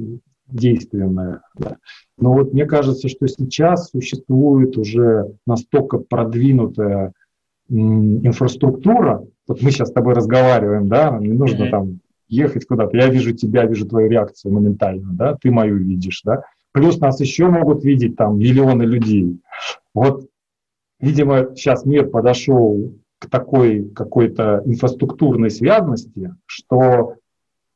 действенная. 0.46 1.42
Да. 1.56 1.76
Но 2.18 2.32
вот 2.32 2.52
мне 2.52 2.64
кажется, 2.66 3.08
что 3.08 3.26
сейчас 3.26 3.90
существует 3.90 4.78
уже 4.78 5.34
настолько 5.46 5.98
продвинутая 5.98 7.12
инфраструктура, 7.68 9.24
вот 9.46 9.62
мы 9.62 9.70
сейчас 9.70 9.88
с 9.88 9.92
тобой 9.92 10.14
разговариваем, 10.14 10.88
да, 10.88 11.16
не 11.18 11.32
нужно 11.32 11.64
mm-hmm. 11.64 11.70
там 11.70 12.00
ехать 12.28 12.66
куда-то, 12.66 12.96
я 12.96 13.08
вижу 13.08 13.32
тебя, 13.32 13.64
вижу 13.66 13.86
твою 13.86 14.08
реакцию 14.08 14.52
моментально, 14.52 15.12
да, 15.12 15.36
ты 15.40 15.50
мою 15.50 15.76
видишь, 15.76 16.22
да, 16.24 16.42
плюс 16.72 16.98
нас 16.98 17.20
еще 17.20 17.46
могут 17.48 17.84
видеть 17.84 18.16
там 18.16 18.38
миллионы 18.38 18.82
людей. 18.82 19.40
Вот, 19.94 20.28
видимо, 21.00 21.54
сейчас 21.54 21.84
мир 21.84 22.08
подошел 22.08 22.94
к 23.18 23.30
такой 23.30 23.88
какой-то 23.94 24.62
инфраструктурной 24.64 25.50
связности, 25.50 26.34
что 26.46 27.14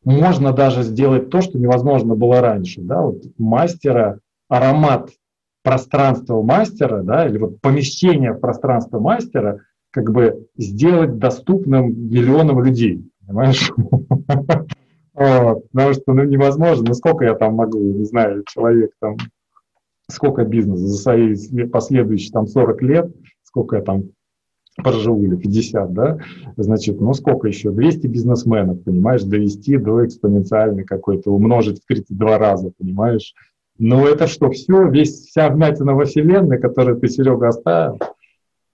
можно 0.04 0.52
даже 0.52 0.82
сделать 0.82 1.30
то, 1.30 1.40
что 1.40 1.58
невозможно 1.58 2.14
было 2.14 2.40
раньше, 2.40 2.80
да, 2.80 3.02
вот 3.02 3.22
мастера, 3.38 4.18
аромат 4.48 5.10
пространства 5.62 6.42
мастера, 6.42 7.02
да, 7.02 7.26
или 7.26 7.38
вот 7.38 7.60
помещение 7.60 8.32
в 8.32 8.40
пространство 8.40 8.98
мастера, 8.98 9.60
как 9.90 10.12
бы 10.12 10.46
сделать 10.56 11.18
доступным 11.18 12.10
миллионам 12.10 12.62
людей 12.62 13.10
понимаешь? 13.30 13.72
Потому 15.14 15.92
что 15.92 16.12
ну, 16.12 16.24
невозможно, 16.24 16.88
ну 16.88 16.94
сколько 16.94 17.24
я 17.24 17.34
там 17.34 17.54
могу, 17.54 17.78
не 17.78 18.04
знаю, 18.04 18.44
человек 18.48 18.92
там, 19.00 19.16
сколько 20.08 20.44
бизнеса 20.44 20.86
за 20.86 20.96
свои 20.96 21.66
последующие 21.66 22.32
там 22.32 22.46
40 22.46 22.82
лет, 22.82 23.14
сколько 23.42 23.76
я 23.76 23.82
там 23.82 24.04
проживу 24.76 25.22
или 25.22 25.36
50, 25.36 25.92
да, 25.92 26.18
значит, 26.56 27.00
ну 27.00 27.12
сколько 27.12 27.48
еще, 27.48 27.70
200 27.70 28.06
бизнесменов, 28.06 28.82
понимаешь, 28.82 29.22
довести 29.22 29.76
до 29.76 30.06
экспоненциальной 30.06 30.84
какой-то, 30.84 31.30
умножить 31.30 31.82
в 31.82 31.86
32 31.86 32.38
раза, 32.38 32.72
понимаешь? 32.78 33.34
Ну 33.78 34.06
это 34.06 34.26
что, 34.26 34.50
все, 34.50 34.88
весь, 34.88 35.26
вся 35.26 35.50
вмятина 35.50 35.94
во 35.94 36.04
вселенной, 36.04 36.58
которую 36.58 36.98
ты, 36.98 37.08
Серега, 37.08 37.48
оставил? 37.48 37.98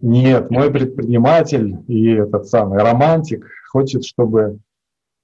Нет, 0.00 0.50
мой 0.50 0.70
предприниматель 0.70 1.76
и 1.88 2.10
этот 2.10 2.46
самый 2.46 2.78
романтик 2.80 3.46
хочет, 3.70 4.04
чтобы 4.04 4.58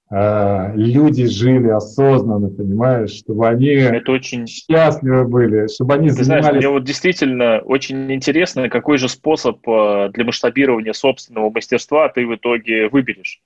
э, 0.09 0.75
люди 0.75 1.25
жили 1.27 1.69
осознанно, 1.69 2.49
понимаешь, 2.49 3.11
чтобы 3.11 3.47
они 3.47 3.67
Это 3.67 4.11
очень... 4.11 4.47
счастливы 4.47 5.25
были, 5.25 5.67
чтобы 5.67 5.93
они 5.93 6.09
Ты 6.09 6.23
занимались... 6.23 6.45
знаешь, 6.45 6.57
мне 6.57 6.69
вот 6.69 6.83
действительно 6.83 7.59
очень 7.59 8.11
интересно, 8.11 8.67
какой 8.69 8.97
же 8.97 9.07
способ 9.09 9.57
э, 9.67 10.09
для 10.11 10.25
масштабирования 10.25 10.93
собственного 10.93 11.51
мастерства 11.51 12.09
ты 12.09 12.25
в 12.25 12.35
итоге 12.35 12.89
выберешь. 12.89 13.41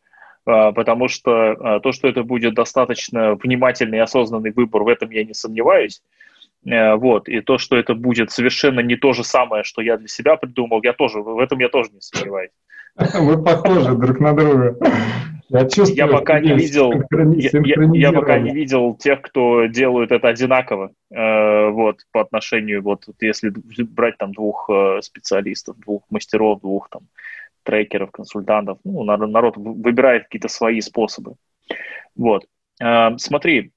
Э, 0.47 0.71
потому 0.71 1.09
что 1.09 1.31
э, 1.31 1.79
то, 1.81 1.91
что 1.91 2.07
это 2.07 2.23
будет 2.23 2.53
достаточно 2.53 3.35
внимательный 3.35 3.97
и 3.97 4.01
осознанный 4.01 4.51
выбор, 4.51 4.83
в 4.83 4.87
этом 4.87 5.09
я 5.11 5.25
не 5.25 5.33
сомневаюсь. 5.33 6.01
Вот. 6.69 7.29
И 7.29 7.39
то, 7.39 7.57
что 7.57 7.77
это 7.77 7.93
будет 7.93 8.31
совершенно 8.31 8.81
не 8.81 8.97
то 8.97 9.13
же 9.13 9.23
самое, 9.23 9.63
что 9.63 9.81
я 9.81 9.97
для 9.97 10.09
себя 10.09 10.35
придумал, 10.35 10.81
я 10.83 10.91
тоже, 10.91 11.21
в 11.21 11.39
этом 11.39 11.59
я 11.59 11.69
тоже 11.69 11.91
не 11.93 12.01
сомневаюсь. 12.01 12.51
Мы 13.19 13.41
похожи 13.41 13.95
друг 13.95 14.19
на 14.19 14.33
друга. 14.33 14.75
Я 15.49 15.61
чувствую, 15.61 15.95
я 15.95 16.07
пока 16.07 16.41
не 16.41 16.53
видел, 16.53 16.91
я, 16.91 17.79
я, 17.93 18.11
пока 18.11 18.37
не 18.37 18.51
видел 18.51 18.95
тех, 18.95 19.21
кто 19.21 19.67
делают 19.67 20.11
это 20.11 20.27
одинаково, 20.27 20.91
э, 21.09 21.69
вот 21.69 22.01
по 22.11 22.19
отношению, 22.19 22.83
вот 22.83 23.05
если 23.21 23.53
брать 23.83 24.17
там 24.17 24.33
двух 24.33 24.69
э, 24.69 24.99
специалистов, 25.01 25.79
двух 25.79 26.03
мастеров, 26.09 26.59
двух 26.59 26.89
там 26.89 27.03
трекеров, 27.63 28.11
консультантов, 28.11 28.79
ну 28.83 29.03
народ 29.03 29.55
выбирает 29.55 30.23
какие-то 30.23 30.49
свои 30.49 30.81
способы, 30.81 31.35
вот. 32.17 32.45
Э, 32.81 33.17
смотри, 33.17 33.59
э, 33.67 33.69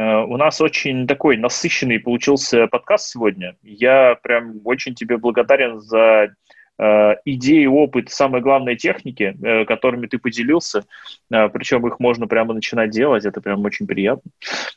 у 0.00 0.36
нас 0.36 0.60
очень 0.60 1.06
такой 1.06 1.36
насыщенный 1.36 2.00
получился 2.00 2.66
подкаст 2.66 3.10
сегодня. 3.10 3.56
Я 3.62 4.16
прям 4.22 4.60
очень 4.64 4.94
тебе 4.94 5.18
благодарен 5.18 5.80
за 5.80 6.34
Э, 6.76 7.14
идеи, 7.24 7.66
опыт, 7.66 8.10
самое 8.10 8.42
главное 8.42 8.74
техники, 8.74 9.36
э, 9.42 9.64
которыми 9.64 10.06
ты 10.06 10.18
поделился, 10.18 10.84
э, 11.30 11.48
причем 11.48 11.86
их 11.86 12.00
можно 12.00 12.26
прямо 12.26 12.52
начинать 12.52 12.90
делать, 12.90 13.24
это 13.24 13.40
прям 13.40 13.64
очень 13.64 13.86
приятно. 13.86 14.30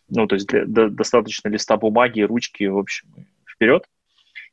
Ну, 0.09 0.27
то 0.27 0.35
есть 0.35 0.47
для, 0.47 0.65
до, 0.65 0.89
достаточно 0.89 1.49
листа 1.49 1.75
бумаги, 1.77 2.21
ручки, 2.21 2.65
в 2.65 2.77
общем, 2.77 3.07
вперед. 3.49 3.83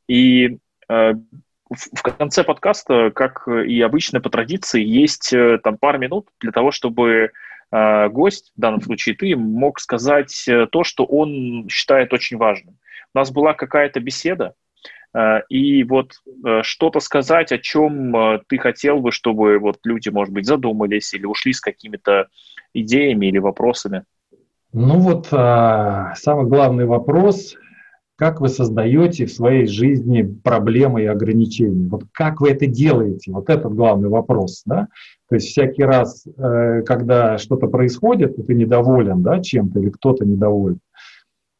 И 0.07 0.57
в 0.87 2.01
конце 2.03 2.43
подкаста, 2.43 3.09
как 3.09 3.47
и 3.47 3.81
обычно 3.81 4.21
по 4.21 4.29
традиции, 4.29 4.83
есть 4.83 5.33
там 5.63 5.79
пару 5.79 5.97
минут 5.97 6.27
для 6.39 6.51
того, 6.51 6.69
чтобы 6.69 7.31
гость, 7.71 8.51
в 8.55 8.59
данном 8.59 8.81
случае 8.81 9.15
ты, 9.15 9.35
мог 9.35 9.79
сказать 9.79 10.47
то, 10.71 10.83
что 10.83 11.03
он 11.03 11.67
считает 11.69 12.13
очень 12.13 12.37
важным. 12.37 12.77
У 13.13 13.17
нас 13.17 13.31
была 13.31 13.53
какая-то 13.53 13.99
беседа, 13.99 14.53
Э, 15.15 15.41
и 15.49 15.83
вот 15.83 16.13
э, 16.45 16.61
что-то 16.63 16.99
сказать, 16.99 17.51
о 17.51 17.57
чем 17.57 18.15
э, 18.15 18.39
ты 18.47 18.57
хотел 18.57 18.99
бы, 18.99 19.11
чтобы 19.11 19.57
вот 19.59 19.79
люди, 19.85 20.09
может 20.09 20.33
быть, 20.33 20.45
задумались 20.45 21.13
или 21.13 21.25
ушли 21.25 21.53
с 21.53 21.61
какими-то 21.61 22.27
идеями 22.73 23.27
или 23.27 23.37
вопросами? 23.37 24.03
Ну 24.73 24.99
вот 24.99 25.27
самый 25.27 26.47
главный 26.47 26.85
вопрос, 26.85 27.55
как 28.17 28.39
вы 28.41 28.47
создаете 28.49 29.25
в 29.25 29.31
своей 29.31 29.67
жизни 29.67 30.21
проблемы 30.21 31.03
и 31.03 31.05
ограничения? 31.07 31.87
Вот 31.87 32.03
как 32.13 32.39
вы 32.41 32.49
это 32.51 32.65
делаете? 32.65 33.31
Вот 33.31 33.49
этот 33.49 33.73
главный 33.73 34.09
вопрос, 34.09 34.63
да? 34.65 34.87
То 35.29 35.35
есть 35.35 35.49
всякий 35.49 35.83
раз, 35.83 36.25
когда 36.35 37.37
что-то 37.37 37.67
происходит, 37.67 38.39
и 38.39 38.43
ты 38.43 38.53
недоволен, 38.53 39.21
да, 39.21 39.41
чем-то 39.41 39.79
или 39.79 39.89
кто-то 39.89 40.25
недоволен, 40.25 40.79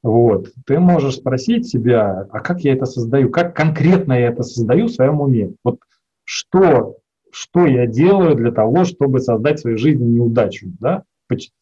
вот. 0.04 0.50
Ты 0.66 0.80
можешь 0.80 1.16
спросить 1.16 1.68
себя, 1.68 2.28
а 2.30 2.40
как 2.40 2.62
я 2.62 2.74
это 2.74 2.86
создаю, 2.86 3.30
как 3.30 3.56
конкретно 3.56 4.14
я 4.14 4.28
это 4.28 4.44
создаю 4.44 4.86
в 4.86 4.92
своем 4.92 5.20
уме. 5.20 5.54
Вот 5.64 5.80
что, 6.24 6.98
что 7.32 7.66
я 7.66 7.88
делаю 7.88 8.36
для 8.36 8.52
того, 8.52 8.84
чтобы 8.84 9.20
создать 9.20 9.58
в 9.58 9.62
своей 9.62 9.78
жизни 9.78 10.06
неудачу, 10.06 10.68
да? 10.80 11.04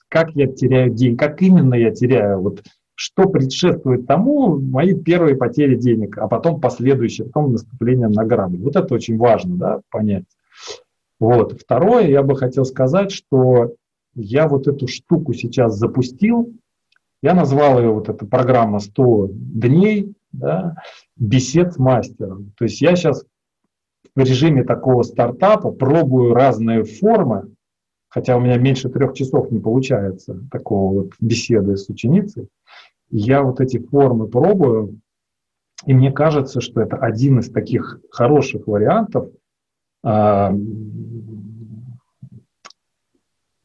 Как 0.09 0.35
я 0.35 0.47
теряю 0.47 0.91
деньги, 0.91 1.15
как 1.17 1.41
именно 1.41 1.73
я 1.73 1.89
теряю, 1.89 2.41
вот 2.41 2.61
что 2.95 3.27
предшествует 3.27 4.05
тому 4.05 4.59
мои 4.59 4.93
первые 4.93 5.35
потери 5.35 5.75
денег, 5.75 6.17
а 6.17 6.27
потом 6.27 6.61
последующие, 6.61 7.27
потом 7.27 7.53
наступление 7.53 8.07
на 8.07 8.23
грабли. 8.23 8.57
Вот 8.57 8.75
это 8.75 8.93
очень 8.93 9.17
важно, 9.17 9.55
да, 9.55 9.81
понять. 9.89 10.25
Вот. 11.19 11.59
Второе, 11.59 12.07
я 12.07 12.21
бы 12.21 12.35
хотел 12.35 12.65
сказать, 12.65 13.11
что 13.11 13.75
я 14.15 14.47
вот 14.47 14.67
эту 14.67 14.87
штуку 14.87 15.33
сейчас 15.33 15.75
запустил, 15.75 16.53
я 17.21 17.33
назвал 17.33 17.79
ее 17.79 17.89
вот 17.91 18.09
эта 18.09 18.25
программа 18.25 18.79
100 18.79 19.29
дней 19.31 20.13
да, 20.33 20.75
бесед 21.15 21.73
с 21.73 21.77
мастером. 21.77 22.51
То 22.57 22.65
есть 22.65 22.81
я 22.81 22.95
сейчас 22.95 23.25
в 24.15 24.19
режиме 24.19 24.63
такого 24.63 25.03
стартапа 25.03 25.71
пробую 25.71 26.33
разные 26.33 26.83
формы, 26.83 27.53
хотя 28.09 28.35
у 28.35 28.41
меня 28.41 28.57
меньше 28.57 28.89
трех 28.89 29.13
часов 29.13 29.51
не 29.51 29.59
получается 29.59 30.39
такого 30.51 30.93
вот 30.93 31.13
беседы 31.19 31.77
с 31.77 31.89
ученицей. 31.89 32.49
Я 33.15 33.43
вот 33.43 33.61
эти 33.61 33.79
формы 33.79 34.27
пробую, 34.27 34.99
и 35.85 35.93
мне 35.93 36.11
кажется, 36.11 36.61
что 36.61 36.81
это 36.81 36.97
один 36.97 37.39
из 37.39 37.49
таких 37.51 37.99
хороших 38.09 38.67
вариантов 38.67 39.29
а, 40.03 40.51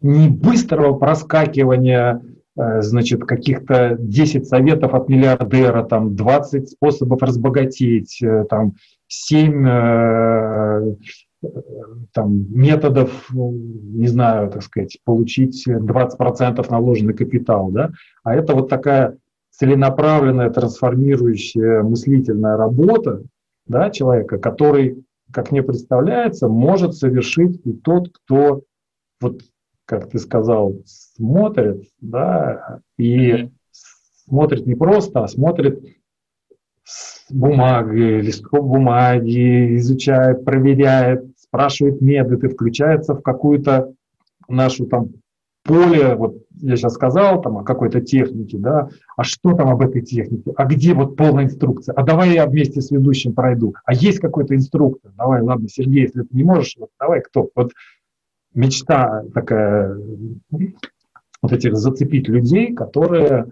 не 0.01 0.28
быстрого 0.28 0.99
проскакивания 0.99 2.20
Э, 2.59 2.82
значит, 2.82 3.24
каких-то 3.24 3.96
10 4.01 4.49
советов 4.49 4.92
от 4.92 5.09
миллиардера, 5.09 5.84
там 5.84 6.16
20 6.16 6.68
способов 6.68 7.22
разбогатеть, 7.22 8.20
э, 8.20 8.44
там 8.51 8.74
7 9.07 9.64
э, 9.64 10.96
там, 12.12 12.46
методов, 12.53 13.30
не 13.32 14.09
знаю, 14.09 14.51
так 14.51 14.64
сказать, 14.64 14.99
получить 15.05 15.68
20% 15.68 16.66
наложенный 16.68 17.14
капитал, 17.14 17.70
да, 17.70 17.92
а 18.24 18.34
это 18.34 18.55
вот 18.55 18.68
такая 18.68 19.16
целенаправленная, 19.59 20.50
трансформирующая 20.50 21.82
мыслительная 21.82 22.56
работа 22.56 23.22
да, 23.66 23.90
человека, 23.90 24.38
который, 24.38 25.04
как 25.32 25.50
мне 25.50 25.62
представляется, 25.62 26.48
может 26.48 26.94
совершить 26.94 27.61
и 27.66 27.72
тот, 27.72 28.09
кто 28.12 28.62
вот 29.20 29.42
как 29.84 30.11
ты 30.11 30.18
сказал, 30.18 30.74
смотрит, 30.84 31.88
да, 32.00 32.80
и 32.98 33.50
смотрит 34.26 34.66
не 34.66 34.74
просто, 34.74 35.24
а 35.24 35.28
смотрит 35.28 35.82
с 36.84 37.24
бумагой, 37.32 38.20
листком 38.20 38.68
бумаги, 38.68 39.76
изучает, 39.76 40.44
проверяет, 40.44 41.24
спрашивает 41.38 42.02
методы, 42.02 42.50
включается 42.50 43.14
в 43.14 43.22
какую-то 43.22 43.94
нашу 44.46 44.84
там 44.86 45.09
поле, 45.68 46.14
вот 46.14 46.38
я 46.60 46.76
сейчас 46.76 46.94
сказал 46.94 47.42
там 47.42 47.58
о 47.58 47.62
какой-то 47.62 48.00
технике, 48.00 48.56
да, 48.58 48.88
а 49.16 49.22
что 49.22 49.52
там 49.52 49.68
об 49.68 49.82
этой 49.82 50.00
технике, 50.00 50.50
а 50.56 50.64
где 50.64 50.94
вот 50.94 51.14
полная 51.14 51.44
инструкция, 51.44 51.92
а 51.92 52.02
давай 52.02 52.32
я 52.32 52.46
вместе 52.46 52.80
с 52.80 52.90
ведущим 52.90 53.34
пройду, 53.34 53.74
а 53.84 53.92
есть 53.92 54.18
какой-то 54.18 54.56
инструктор, 54.56 55.12
давай, 55.16 55.42
ладно, 55.42 55.68
Сергей, 55.68 56.02
если 56.02 56.22
ты 56.22 56.28
не 56.34 56.42
можешь, 56.42 56.74
вот 56.78 56.88
давай 56.98 57.20
кто, 57.20 57.50
вот 57.54 57.72
мечта 58.54 59.22
такая, 59.34 59.96
вот 61.42 61.52
этих 61.52 61.76
зацепить 61.76 62.28
людей, 62.28 62.74
которые 62.74 63.46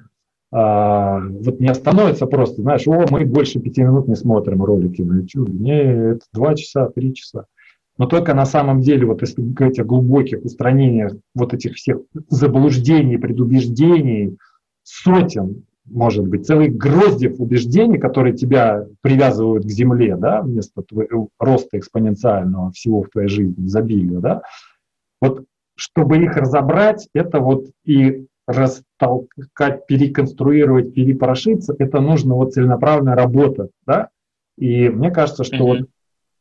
а, 0.51 1.21
вот 1.21 1.61
не 1.61 1.69
остановятся 1.69 2.27
просто, 2.27 2.63
знаешь, 2.63 2.89
о, 2.89 3.05
мы 3.11 3.27
больше 3.27 3.61
пяти 3.61 3.83
минут 3.83 4.09
не 4.09 4.17
смотрим 4.17 4.65
ролики 4.65 5.03
на 5.03 5.19
YouTube, 5.21 5.51
не, 5.51 6.13
это 6.13 6.21
два 6.33 6.55
часа, 6.55 6.89
три 6.89 7.15
часа. 7.15 7.45
Но 7.99 8.07
только 8.07 8.35
на 8.35 8.45
самом 8.45 8.81
деле, 8.81 9.07
вот 9.07 9.23
если 9.23 9.41
говорить 9.41 9.79
о 9.79 9.85
глубоких 9.85 10.45
устранениях 10.45 11.15
вот 11.35 11.55
этих 11.55 11.75
всех 11.75 11.99
заблуждений, 12.29 13.17
предубеждений, 13.17 14.37
сотен, 14.83 15.65
может 15.87 16.27
быть, 16.27 16.47
целых 16.47 16.77
гроздев 16.77 17.41
убеждений, 17.41 17.99
которые 17.99 18.35
тебя 18.35 18.87
привязывают 19.01 19.65
к 19.65 19.71
земле, 19.71 20.17
да, 20.17 20.43
вместо 20.43 20.83
твоего 20.83 21.29
роста 21.39 21.79
экспоненциального 21.79 22.73
всего 22.73 23.03
в 23.03 23.09
твоей 23.09 23.29
жизни, 23.29 23.67
изобилия, 23.67 24.19
да, 24.19 24.43
вот 25.21 25.45
чтобы 25.75 26.19
их 26.19 26.37
разобрать, 26.37 27.09
это 27.15 27.39
вот 27.39 27.67
и 27.85 28.27
растолкать, 28.47 29.87
переконструировать, 29.87 30.95
перепорошиться, 30.95 31.75
это 31.79 32.01
нужно 32.01 32.35
вот 32.35 32.53
целенаправленная 32.53 33.15
работа, 33.15 33.69
да, 33.87 34.09
и 34.57 34.89
мне 34.89 35.11
кажется, 35.11 35.45
что 35.45 35.57
mm-hmm. 35.57 35.79
вот 35.79 35.89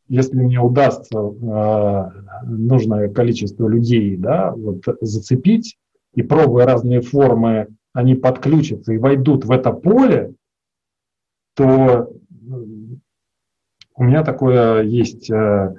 если 0.08 0.38
мне 0.38 0.60
удастся 0.60 1.18
э, 1.18 2.46
нужное 2.46 3.10
количество 3.10 3.68
людей 3.68 4.18
да, 4.18 4.52
вот, 4.52 4.84
зацепить 5.02 5.78
и 6.14 6.22
пробуя 6.22 6.66
разные 6.66 7.02
формы, 7.02 7.68
они 7.94 8.16
подключатся 8.16 8.94
и 8.94 8.98
войдут 8.98 9.46
в 9.46 9.52
это 9.52 9.72
поле, 9.72 10.34
то 11.56 12.12
у 13.96 14.04
меня 14.04 14.24
такое 14.24 14.84
есть 14.84 15.30
э, 15.32 15.74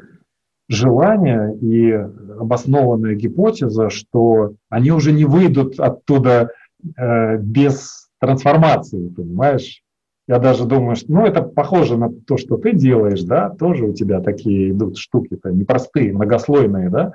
желание 0.68 1.57
и 1.59 1.93
обоснованная 1.93 3.14
гипотеза, 3.14 3.91
что 3.91 4.55
они 4.68 4.91
уже 4.91 5.12
не 5.12 5.24
выйдут 5.24 5.79
оттуда 5.79 6.51
э, 6.97 7.39
без 7.39 8.09
трансформации, 8.18 9.09
понимаешь? 9.09 9.83
Я 10.29 10.39
даже 10.41 10.64
думаю, 10.64 10.97
что 10.97 11.12
ну, 11.12 11.24
это 11.24 11.43
похоже 11.43 11.97
на 11.97 12.11
то, 12.11 12.37
что 12.37 12.57
ты 12.57 12.72
делаешь, 12.72 13.22
да, 13.22 13.51
тоже 13.51 13.85
у 13.85 13.93
тебя 13.93 14.20
такие 14.20 14.70
идут 14.72 14.99
штуки-то 14.99 15.51
непростые, 15.51 16.12
многослойные, 16.12 16.91
да. 16.91 17.12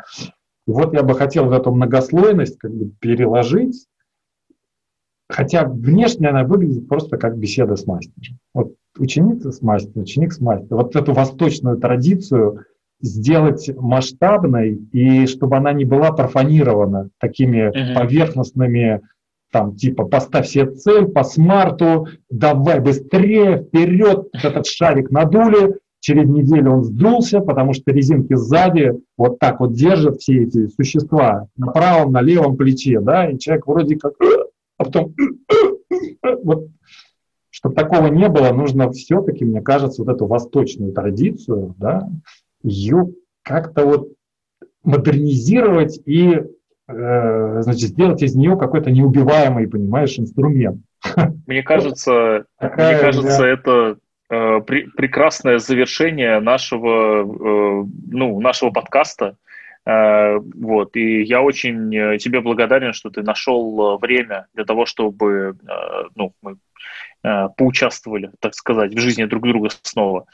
И 0.68 0.72
вот 0.72 0.93
я 0.93 1.03
бы 1.03 1.14
хотел 1.16 1.51
эту 1.51 1.74
многослойность 1.74 2.57
как 2.57 2.72
бы 2.72 2.91
переложить, 2.99 3.88
хотя 5.28 5.66
внешне 5.66 6.30
она 6.30 6.45
выглядит 6.45 6.88
просто 6.88 7.18
как 7.18 7.38
беседа 7.38 7.76
с 7.76 7.86
мастером. 7.86 8.39
Вот 8.53 8.76
ученица 8.97 9.51
с 9.51 9.62
мастером, 9.62 10.03
ученик 10.03 10.32
с 10.32 10.39
мастером. 10.39 10.84
Вот 10.84 10.95
эту 10.95 11.14
восточную 11.14 11.78
традицию 11.78 12.66
сделать 13.01 13.70
масштабной 13.76 14.76
и 14.91 15.26
чтобы 15.26 15.57
она 15.57 15.74
не 15.74 15.86
была 15.86 16.12
профанирована 16.12 17.09
такими 17.20 17.70
uh-huh. 17.70 17.95
поверхностными 17.95 19.01
там 19.52 19.76
типа 19.76 20.06
поставь 20.06 20.47
себе 20.47 20.72
цель 20.72 21.06
по 21.06 21.24
смарту, 21.24 22.08
давай 22.30 22.80
быстрее, 22.80 23.64
вперед, 23.64 24.30
этот 24.34 24.66
шарик 24.66 25.12
надули, 25.12 25.78
через 25.99 26.28
неделю 26.28 26.72
он 26.72 26.84
сдулся, 26.84 27.39
потому 27.41 27.74
что 27.74 27.91
резинки 27.91 28.34
сзади 28.34 28.93
вот 29.18 29.39
так 29.39 29.60
вот 29.60 29.74
держат 29.74 30.20
все 30.20 30.43
эти 30.43 30.68
существа 30.68 31.47
на 31.56 31.68
правом, 31.68 32.12
на 32.12 32.22
левом 32.22 32.58
плече, 32.58 32.99
да, 32.99 33.30
и 33.30 33.38
человек 33.38 33.68
вроде 33.68 33.97
как, 33.97 34.14
а 34.78 34.84
потом, 34.84 35.14
вот, 36.43 36.68
чтобы 37.49 37.76
такого 37.76 38.08
не 38.08 38.28
было, 38.30 38.52
нужно 38.52 38.91
все-таки, 38.91 39.45
мне 39.45 39.62
кажется, 39.62 40.04
вот 40.04 40.14
эту 40.14 40.26
восточную 40.26 40.91
традицию, 40.91 41.76
да, 41.78 42.10
ее 42.64 43.10
как-то 43.43 43.86
вот 43.86 44.14
модернизировать 44.84 46.02
и 46.06 46.41
Э, 46.88 47.61
значит, 47.61 47.89
сделать 47.89 48.21
из 48.21 48.36
нее 48.36 48.57
какой-то 48.57 48.91
неубиваемый, 48.91 49.67
понимаешь, 49.67 50.17
инструмент. 50.17 50.82
Мне 51.47 51.63
кажется, 51.63 52.45
Такая, 52.59 52.93
мне 52.93 53.01
кажется, 53.01 53.39
да. 53.39 53.47
это 53.47 53.97
э, 54.29 54.61
при, 54.61 54.84
прекрасное 54.84 55.59
завершение 55.59 56.39
нашего, 56.39 57.21
э, 57.21 57.86
ну, 58.11 58.39
нашего 58.39 58.71
подкаста. 58.71 59.36
Э, 59.86 60.38
вот, 60.38 60.95
и 60.95 61.23
я 61.23 61.41
очень 61.41 61.95
э, 61.95 62.17
тебе 62.17 62.41
благодарен, 62.41 62.93
что 62.93 63.09
ты 63.09 63.23
нашел 63.23 63.95
э, 63.95 63.97
время 63.99 64.47
для 64.53 64.65
того, 64.65 64.86
чтобы, 64.86 65.57
э, 65.67 66.03
ну, 66.15 66.34
мы 66.41 66.57
поучаствовали, 67.55 68.32
так 68.39 68.55
сказать, 68.55 68.95
в 68.95 68.99
жизни 68.99 69.25
друг 69.25 69.43
друга 69.43 69.69
снова. 69.84 70.25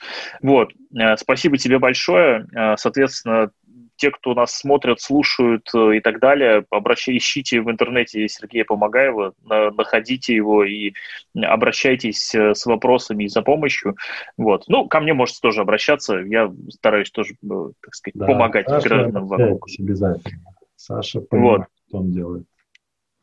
Вот, 0.41 0.71
спасибо 1.17 1.57
тебе 1.57 1.79
большое. 1.79 2.47
Соответственно, 2.77 3.51
те, 3.97 4.11
кто 4.11 4.33
нас 4.33 4.53
смотрят, 4.53 5.01
слушают 5.01 5.69
э, 5.75 5.97
и 5.97 5.99
так 5.99 6.19
далее, 6.19 6.65
обращайтесь, 6.69 7.23
ищите 7.23 7.61
в 7.61 7.69
интернете 7.69 8.27
Сергея 8.27 8.63
Помогаева, 8.63 9.33
находите 9.45 10.35
его 10.35 10.63
и 10.63 10.93
обращайтесь 11.35 12.33
э, 12.33 12.53
с 12.53 12.65
вопросами 12.65 13.25
и 13.25 13.27
за 13.27 13.41
помощью. 13.41 13.95
Вот. 14.37 14.65
Ну, 14.67 14.87
ко 14.87 14.99
мне 14.99 15.13
можете 15.13 15.39
тоже 15.41 15.61
обращаться, 15.61 16.17
я 16.17 16.53
стараюсь 16.69 17.11
тоже, 17.11 17.33
э, 17.33 17.71
так 17.81 17.95
сказать, 17.95 18.15
да, 18.15 18.25
помогать 18.27 18.67
Саша 18.67 18.87
гражданам 18.87 19.27
вокруг. 19.27 19.65
Обязательно. 19.79 20.41
Саша 20.75 21.21
понимает, 21.21 21.59
вот. 21.59 21.67
что 21.87 21.97
он 21.97 22.11
делает. 22.11 22.45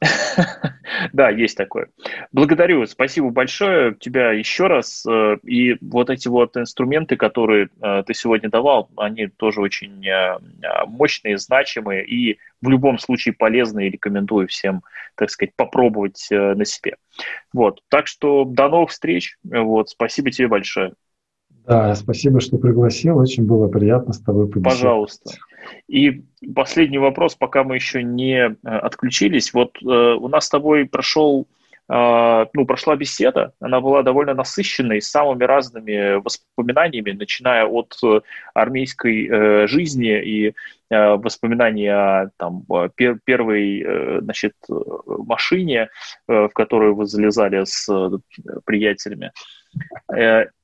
Да, 1.12 1.30
есть 1.30 1.57
такое. 1.57 1.88
Благодарю, 2.32 2.86
спасибо 2.86 3.30
большое 3.30 3.94
тебя 3.94 4.32
еще 4.32 4.66
раз. 4.66 5.05
Э, 5.07 5.36
и 5.42 5.76
вот 5.80 6.11
эти 6.11 6.28
вот 6.28 6.57
инструменты, 6.57 7.16
которые 7.16 7.68
э, 7.82 8.02
ты 8.07 8.14
сегодня 8.14 8.48
давал, 8.48 8.90
они 8.96 9.26
тоже 9.26 9.61
очень 9.61 10.07
э, 10.07 10.38
мощные, 10.86 11.38
значимые 11.38 12.07
и 12.07 12.38
в 12.61 12.68
любом 12.68 12.98
случае 12.98 13.34
полезные. 13.34 13.90
Рекомендую 13.90 14.48
всем, 14.48 14.82
так 15.14 15.30
сказать, 15.30 15.55
попробовать 15.57 16.26
на 16.30 16.64
себе. 16.64 16.96
Вот, 17.52 17.80
так 17.88 18.07
что 18.07 18.44
до 18.44 18.68
новых 18.68 18.90
встреч. 18.90 19.36
Вот, 19.44 19.90
спасибо 19.90 20.30
тебе 20.30 20.48
большое. 20.48 20.94
Да, 21.66 21.94
спасибо, 21.94 22.40
что 22.40 22.58
пригласил. 22.58 23.18
Очень 23.18 23.46
было 23.46 23.68
приятно 23.68 24.12
с 24.12 24.20
тобой 24.20 24.48
побеседовать. 24.48 24.80
Пожалуйста. 24.80 25.30
И 25.88 26.22
последний 26.54 26.98
вопрос, 26.98 27.36
пока 27.36 27.64
мы 27.64 27.76
еще 27.76 28.02
не 28.02 28.36
э, 28.36 28.54
отключились. 28.62 29.54
Вот 29.54 29.78
э, 29.82 29.86
у 29.86 30.28
нас 30.28 30.44
с 30.44 30.50
тобой 30.50 30.84
прошел, 30.84 31.46
э, 31.88 32.46
ну, 32.52 32.66
прошла 32.66 32.96
беседа, 32.96 33.54
она 33.60 33.80
была 33.80 34.02
довольно 34.02 34.34
насыщенной, 34.34 35.00
самыми 35.00 35.44
разными 35.44 36.20
воспоминаниями, 36.22 37.12
начиная 37.12 37.64
от 37.64 37.96
э, 38.04 38.20
армейской 38.52 39.26
э, 39.26 39.66
жизни 39.66 40.22
и 40.22 40.54
э, 40.90 41.14
воспоминаний 41.14 41.88
о 41.88 42.30
там, 42.36 42.66
пер, 42.94 43.18
первой 43.24 44.20
значит, 44.20 44.52
машине, 45.06 45.88
в 46.28 46.50
которую 46.50 46.94
вы 46.94 47.06
залезали 47.06 47.64
с 47.64 47.88
приятелями. 48.66 49.32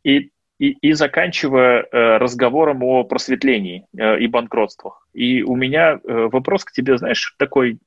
И 0.05 0.31
и, 0.61 0.73
и 0.73 0.93
заканчивая 0.93 1.81
э, 1.81 2.19
разговором 2.19 2.83
о 2.83 3.03
просветлении 3.05 3.87
э, 3.97 4.21
и 4.21 4.27
банкротствах. 4.27 5.09
И 5.15 5.43
у 5.43 5.57
меня 5.57 5.95
э, 5.95 6.29
вопрос 6.31 6.67
к 6.67 6.73
тебе, 6.73 6.99
знаешь, 6.99 7.35
такой, 7.39 7.79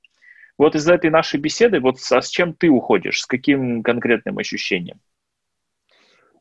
вот 0.58 0.74
из 0.74 0.90
этой 0.90 1.12
нашей 1.12 1.40
беседы, 1.40 1.80
вот 1.80 1.98
а 2.12 2.22
с 2.22 2.30
чем 2.30 2.54
ты 2.54 2.70
уходишь, 2.70 3.22
с 3.22 3.26
каким 3.28 3.84
конкретным 3.84 4.40
ощущением? 4.40 4.98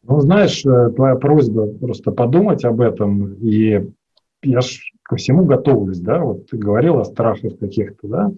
Ну, 0.04 0.20
знаешь, 0.20 0.64
э, 0.64 0.90
твоя 0.96 1.16
просьба 1.16 1.66
просто 1.66 2.12
подумать 2.12 2.64
об 2.64 2.80
этом, 2.80 3.34
и 3.34 3.90
я 4.42 4.60
ж 4.62 4.80
ко 5.02 5.16
всему 5.16 5.44
готовлюсь, 5.44 6.00
да, 6.00 6.20
вот 6.20 6.48
ты 6.48 6.56
говорил 6.56 6.98
о 6.98 7.04
страхах 7.04 7.58
каких-то, 7.58 8.08
да, 8.08 8.32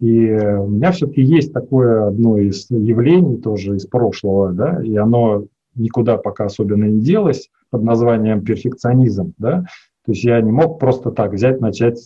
и 0.00 0.30
у 0.30 0.68
меня 0.68 0.92
все-таки 0.92 1.20
есть 1.20 1.52
такое 1.52 2.06
одно 2.06 2.38
из 2.38 2.70
явлений 2.70 3.36
тоже 3.36 3.76
из 3.76 3.84
прошлого, 3.84 4.52
да, 4.52 4.82
и 4.82 4.96
оно 4.96 5.44
никуда 5.78 6.16
пока 6.16 6.46
особенно 6.46 6.84
не 6.84 7.00
делось 7.00 7.50
под 7.70 7.82
названием 7.82 8.44
перфекционизм, 8.44 9.34
да, 9.38 9.64
то 10.04 10.12
есть 10.12 10.24
я 10.24 10.40
не 10.40 10.50
мог 10.50 10.80
просто 10.80 11.10
так 11.10 11.32
взять, 11.32 11.60
начать 11.60 12.00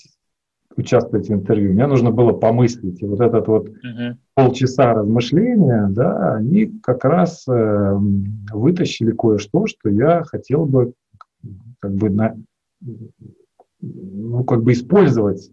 участвовать 0.77 1.29
в 1.29 1.33
интервью. 1.33 1.73
Мне 1.73 1.87
нужно 1.87 2.11
было 2.11 2.33
помыслить. 2.33 3.01
И 3.03 3.07
вот 3.07 3.21
этот 3.21 3.47
вот 3.47 3.69
uh-huh. 3.69 4.17
полчаса 4.35 4.95
размышления, 4.95 5.87
да, 5.91 6.35
они 6.35 6.67
как 6.83 7.05
раз 7.05 7.47
э, 7.49 7.99
вытащили 8.53 9.13
кое-что, 9.13 9.67
что 9.67 9.89
я 9.89 10.25
хотел 10.25 10.65
бы 10.65 10.95
как 11.79 11.95
бы 11.95 12.11
на, 12.11 12.37
ну, 13.81 14.45
как 14.45 14.63
бы 14.63 14.73
использовать, 14.73 15.51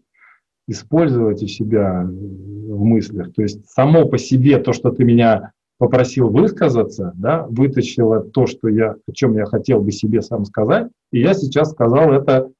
использовать 0.67 1.43
у 1.43 1.47
себя 1.47 2.03
в 2.03 2.84
мыслях. 2.84 3.34
То 3.34 3.41
есть 3.41 3.67
само 3.70 4.07
по 4.07 4.17
себе 4.17 4.57
то, 4.59 4.74
что 4.74 4.91
ты 4.91 5.03
меня 5.03 5.51
попросил 5.80 6.30
высказаться, 6.30 7.14
да, 7.16 7.48
вытащила 7.50 8.20
то, 8.20 8.46
что 8.46 8.68
я, 8.68 8.98
о 9.08 9.12
чем 9.14 9.36
я 9.36 9.46
хотел 9.46 9.80
бы 9.80 9.92
себе 9.92 10.22
сам 10.22 10.46
сказать, 10.46 10.90
и 11.12 11.22
я 11.22 11.34
сейчас 11.34 11.72
сказал 11.72 12.12
это 12.12 12.52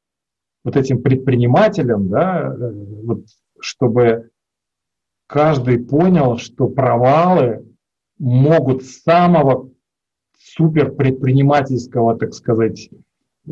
вот 0.64 0.78
этим 0.78 1.04
предпринимателям, 1.04 2.10
да, 2.10 2.42
э, 2.42 2.72
вот, 3.04 3.26
чтобы 3.60 4.30
каждый 5.28 5.80
понял, 5.80 6.38
что 6.38 6.70
провалы 6.70 7.66
могут 8.18 8.84
с 8.84 9.04
самого 9.04 9.70
супер 10.38 10.92
предпринимательского, 10.94 12.18
так 12.18 12.34
сказать, 12.34 12.90
э, 13.48 13.52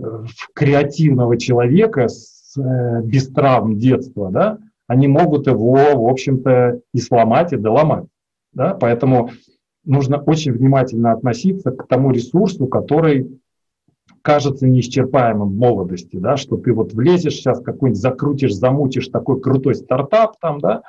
креативного 0.53 1.37
человека 1.37 2.07
с, 2.07 2.57
э, 2.57 3.01
без 3.03 3.27
травм 3.27 3.77
детства, 3.77 4.31
да, 4.31 4.59
они 4.87 5.09
могут 5.09 5.47
его, 5.47 5.75
в 5.75 6.09
общем-то, 6.09 6.79
и 6.93 6.99
сломать, 6.99 7.51
и 7.51 7.57
доломать. 7.57 8.05
Да? 8.53 8.73
Поэтому 8.73 9.31
нужно 9.87 10.17
очень 10.17 10.51
внимательно 10.51 11.11
относиться 11.11 11.71
к 11.71 11.87
тому 11.87 12.11
ресурсу, 12.11 12.67
который 12.67 13.39
кажется 14.21 14.67
неисчерпаемым 14.67 15.49
в 15.49 15.55
молодости, 15.55 16.17
да, 16.17 16.35
что 16.35 16.57
ты 16.57 16.73
вот 16.73 16.93
влезешь 16.93 17.35
сейчас 17.35 17.61
какой-нибудь, 17.61 18.01
закрутишь, 18.01 18.53
замутишь 18.53 19.07
такой 19.07 19.39
крутой 19.39 19.75
стартап 19.75 20.37
там, 20.39 20.59
да, 20.59 20.83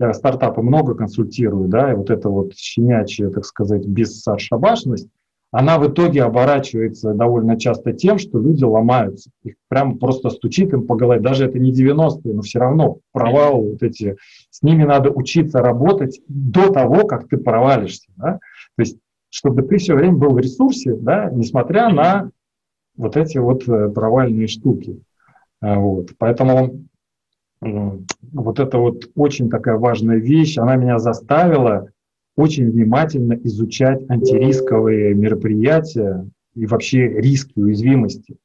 я 0.00 0.14
стартапы 0.14 0.62
много 0.62 0.94
консультирую, 0.94 1.68
да, 1.68 1.92
и 1.92 1.94
вот 1.94 2.08
это 2.08 2.30
вот 2.30 2.54
щенячья, 2.56 3.30
так 3.30 3.44
сказать, 3.44 3.86
бесшабашность, 3.86 5.08
она 5.50 5.78
в 5.78 5.88
итоге 5.88 6.24
оборачивается 6.24 7.14
довольно 7.14 7.58
часто 7.58 7.92
тем, 7.92 8.18
что 8.18 8.38
люди 8.38 8.64
ломаются. 8.64 9.30
Их 9.44 9.54
прямо 9.68 9.96
просто 9.96 10.28
стучит 10.30 10.72
им 10.72 10.86
по 10.86 10.94
голове. 10.94 11.20
Даже 11.20 11.46
это 11.46 11.58
не 11.58 11.72
90-е, 11.72 12.34
но 12.34 12.42
все 12.42 12.58
равно 12.58 12.98
провал 13.12 13.62
вот 13.62 13.82
эти. 13.82 14.16
С 14.50 14.62
ними 14.62 14.84
надо 14.84 15.10
учиться 15.10 15.60
работать 15.60 16.20
до 16.28 16.70
того, 16.70 17.06
как 17.06 17.28
ты 17.28 17.38
провалишься. 17.38 18.10
Да? 18.16 18.34
То 18.76 18.82
есть, 18.82 18.98
чтобы 19.30 19.62
ты 19.62 19.78
все 19.78 19.94
время 19.94 20.16
был 20.16 20.32
в 20.32 20.38
ресурсе, 20.38 20.94
да, 20.94 21.30
несмотря 21.30 21.88
на 21.88 22.30
вот 22.96 23.16
эти 23.16 23.38
вот 23.38 23.66
э, 23.68 23.88
провальные 23.88 24.48
штуки. 24.48 25.00
А, 25.60 25.78
вот. 25.78 26.10
Поэтому 26.18 26.84
вот 27.60 28.60
это 28.60 28.78
вот 28.78 29.08
очень 29.16 29.50
такая 29.50 29.78
важная 29.78 30.18
вещь, 30.18 30.58
она 30.58 30.76
меня 30.76 30.98
заставила 30.98 31.88
очень 32.38 32.70
внимательно 32.70 33.32
изучать 33.42 34.08
антирисковые 34.08 35.12
мероприятия 35.12 36.24
и 36.54 36.66
вообще 36.66 37.08
риски, 37.08 37.58
уязвимости. 37.58 38.36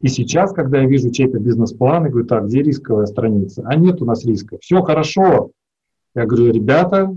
И 0.00 0.08
сейчас, 0.08 0.54
когда 0.54 0.80
я 0.80 0.88
вижу 0.88 1.10
чей-то 1.10 1.38
бизнес-план, 1.38 2.04
я 2.04 2.10
говорю, 2.10 2.26
так, 2.26 2.46
где 2.46 2.62
рисковая 2.62 3.04
страница? 3.04 3.62
А 3.66 3.76
нет 3.76 4.00
у 4.00 4.06
нас 4.06 4.24
риска. 4.24 4.56
Все 4.62 4.80
хорошо. 4.80 5.50
Я 6.14 6.24
говорю, 6.24 6.52
ребята, 6.52 7.14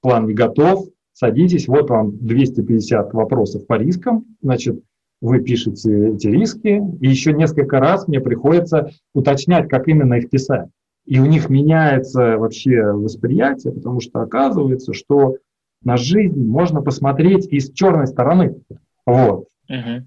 план 0.00 0.26
не 0.26 0.34
готов, 0.34 0.88
садитесь, 1.12 1.68
вот 1.68 1.88
вам 1.88 2.18
250 2.18 3.14
вопросов 3.14 3.64
по 3.68 3.74
рискам, 3.78 4.24
значит, 4.42 4.82
вы 5.20 5.38
пишете 5.38 6.14
эти 6.14 6.26
риски, 6.26 6.82
и 7.00 7.08
еще 7.08 7.32
несколько 7.32 7.78
раз 7.78 8.08
мне 8.08 8.18
приходится 8.20 8.90
уточнять, 9.14 9.68
как 9.68 9.86
именно 9.86 10.14
их 10.14 10.30
писать. 10.30 10.68
И 11.06 11.20
у 11.20 11.26
них 11.26 11.48
меняется 11.48 12.38
вообще 12.38 12.90
восприятие, 12.90 13.72
потому 13.72 14.00
что 14.00 14.20
оказывается, 14.20 14.92
что 14.94 15.36
на 15.82 15.96
жизнь 15.96 16.44
можно 16.44 16.82
посмотреть 16.82 17.46
и 17.46 17.60
с 17.60 17.72
черной 17.72 18.06
стороны. 18.06 18.56
Вот. 19.06 19.46
Угу. 19.68 20.06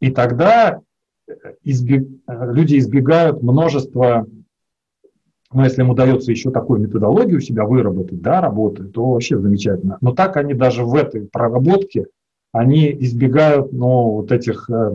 И 0.00 0.10
тогда 0.10 0.80
э, 1.28 1.32
избег... 1.62 2.06
Э, 2.26 2.52
люди 2.52 2.78
избегают 2.78 3.42
множества, 3.42 4.26
ну, 5.52 5.64
если 5.64 5.82
им 5.82 5.90
удается 5.90 6.30
еще 6.30 6.50
такую 6.50 6.80
методологию 6.80 7.38
у 7.38 7.40
себя 7.40 7.64
выработать, 7.64 8.20
да, 8.20 8.40
работы, 8.40 8.84
то 8.84 9.12
вообще 9.12 9.38
замечательно. 9.38 9.98
Но 10.00 10.12
так 10.12 10.36
они 10.36 10.54
даже 10.54 10.84
в 10.84 10.94
этой 10.94 11.26
проработке, 11.26 12.06
они 12.52 12.94
избегают, 13.00 13.72
ну, 13.72 14.10
вот 14.12 14.32
этих 14.32 14.68
э, 14.70 14.92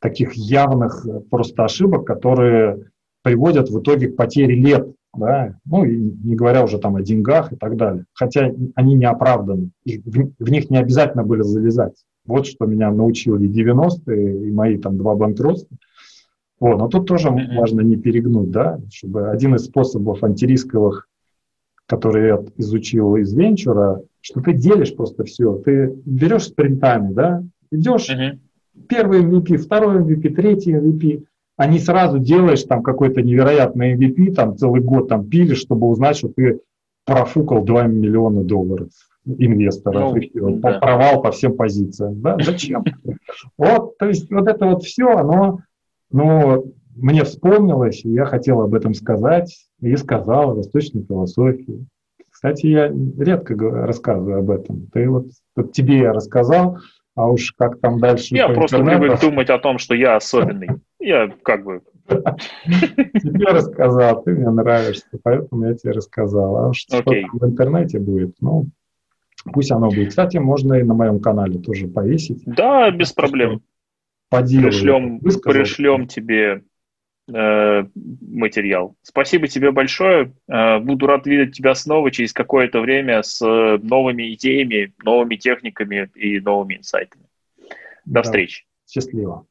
таких 0.00 0.34
явных 0.34 1.06
э, 1.06 1.20
просто 1.30 1.64
ошибок, 1.64 2.06
которые 2.06 2.90
приводят 3.22 3.70
в 3.70 3.80
итоге 3.80 4.08
к 4.08 4.16
потере 4.16 4.54
лет 4.54 4.88
да, 5.18 5.58
ну 5.64 5.84
и 5.84 5.96
не 5.96 6.34
говоря 6.34 6.64
уже 6.64 6.78
там 6.78 6.96
о 6.96 7.02
деньгах 7.02 7.52
и 7.52 7.56
так 7.56 7.76
далее. 7.76 8.04
Хотя 8.14 8.52
они 8.74 8.94
не 8.94 9.04
оправданы, 9.04 9.70
их, 9.84 10.02
в, 10.04 10.32
в 10.38 10.50
них 10.50 10.70
не 10.70 10.78
обязательно 10.78 11.24
были 11.24 11.42
залезать. 11.42 11.94
Вот 12.26 12.46
что 12.46 12.66
меня 12.66 12.90
научили 12.90 13.48
90-е 13.48 14.48
и 14.48 14.52
мои 14.52 14.78
там 14.78 14.98
два 14.98 15.14
банкротства. 15.14 15.76
Вот, 16.58 16.78
но 16.78 16.88
тут 16.88 17.06
тоже 17.06 17.28
mm-hmm. 17.28 17.56
важно 17.56 17.80
не 17.82 17.96
перегнуть, 17.96 18.50
да, 18.50 18.80
чтобы 18.90 19.28
один 19.28 19.54
из 19.54 19.66
способов 19.66 20.24
антирисковых, 20.24 21.08
который 21.86 22.28
я 22.28 22.44
изучил 22.56 23.16
из 23.16 23.32
венчура, 23.34 24.02
что 24.20 24.40
ты 24.40 24.54
делишь 24.54 24.94
просто 24.94 25.24
все. 25.24 25.54
Ты 25.58 25.94
берешь 26.06 26.46
спринтами, 26.46 27.12
да, 27.12 27.44
идешь, 27.70 28.10
mm-hmm. 28.10 28.38
первый 28.88 29.22
MVP, 29.22 29.58
второй 29.58 30.02
MVP, 30.02 30.34
третий 30.34 30.72
MVP, 30.72 31.24
а 31.56 31.66
не 31.66 31.78
сразу 31.78 32.18
делаешь 32.18 32.62
там 32.64 32.82
какой-то 32.82 33.22
невероятный 33.22 33.94
MVP, 33.94 34.34
там 34.34 34.56
целый 34.56 34.82
год 34.82 35.08
там 35.08 35.28
пилишь, 35.28 35.60
чтобы 35.60 35.88
узнать, 35.88 36.16
что 36.16 36.28
ты 36.28 36.60
профукал 37.04 37.64
2 37.64 37.84
миллиона 37.84 38.42
долларов 38.42 38.88
инвесторов, 39.26 40.14
ну, 40.34 40.56
да. 40.58 40.78
провал 40.78 41.20
по 41.20 41.32
всем 41.32 41.56
позициям. 41.56 42.20
Да? 42.20 42.36
Зачем? 42.40 42.84
Вот, 43.58 43.98
то 43.98 44.06
есть 44.06 44.30
вот 44.30 44.46
это 44.46 44.66
вот 44.66 44.84
все, 44.84 45.08
оно, 45.08 45.60
ну, 46.10 46.72
мне 46.94 47.24
вспомнилось, 47.24 48.04
и 48.04 48.10
я 48.10 48.24
хотел 48.24 48.60
об 48.60 48.74
этом 48.74 48.94
сказать, 48.94 49.66
и 49.80 49.96
сказал 49.96 50.50
о 50.50 50.54
восточной 50.54 51.02
философии. 51.02 51.86
Кстати, 52.30 52.66
я 52.66 52.92
редко 53.18 53.54
рассказываю 53.56 54.38
об 54.38 54.50
этом. 54.50 54.86
Ты 54.92 55.08
вот, 55.08 55.26
вот 55.56 55.72
тебе 55.72 55.98
я 55.98 56.12
рассказал, 56.12 56.78
а 57.16 57.26
уж 57.28 57.52
как 57.56 57.80
там 57.80 57.98
дальше... 57.98 58.36
Я 58.36 58.50
просто 58.50 58.76
интернету... 58.76 59.00
привык 59.00 59.20
думать 59.20 59.50
о 59.50 59.58
том, 59.58 59.78
что 59.78 59.94
я 59.94 60.16
особенный. 60.16 60.68
Я 61.00 61.32
как 61.42 61.64
бы... 61.64 61.80
Тебе 62.08 63.46
рассказал, 63.46 64.22
ты 64.22 64.32
мне 64.32 64.50
нравишься, 64.50 65.08
поэтому 65.22 65.66
я 65.66 65.74
тебе 65.74 65.92
рассказал. 65.92 66.68
А 66.68 66.74
что 66.74 67.02
там 67.02 67.14
в 67.32 67.44
интернете 67.44 67.98
будет, 67.98 68.36
ну, 68.40 68.66
пусть 69.52 69.72
оно 69.72 69.88
будет. 69.88 70.10
Кстати, 70.10 70.36
можно 70.36 70.74
и 70.74 70.82
на 70.82 70.94
моем 70.94 71.18
канале 71.18 71.58
тоже 71.58 71.88
повесить. 71.88 72.42
Да, 72.44 72.90
без 72.90 73.12
проблем. 73.12 73.62
Пришлем, 74.30 75.20
пришлем 75.20 76.06
тебе 76.06 76.62
материал. 77.28 78.96
Спасибо 79.02 79.48
тебе 79.48 79.72
большое. 79.72 80.32
Э, 80.48 80.78
буду 80.78 81.06
рад 81.06 81.26
видеть 81.26 81.56
тебя 81.56 81.74
снова 81.74 82.10
через 82.10 82.32
какое-то 82.32 82.80
время 82.80 83.22
с 83.22 83.40
новыми 83.40 84.34
идеями, 84.34 84.92
новыми 85.02 85.36
техниками 85.36 86.08
и 86.14 86.38
новыми 86.40 86.76
инсайтами. 86.76 87.24
До 88.04 88.14
да. 88.14 88.22
встречи. 88.22 88.64
Счастливо. 88.88 89.46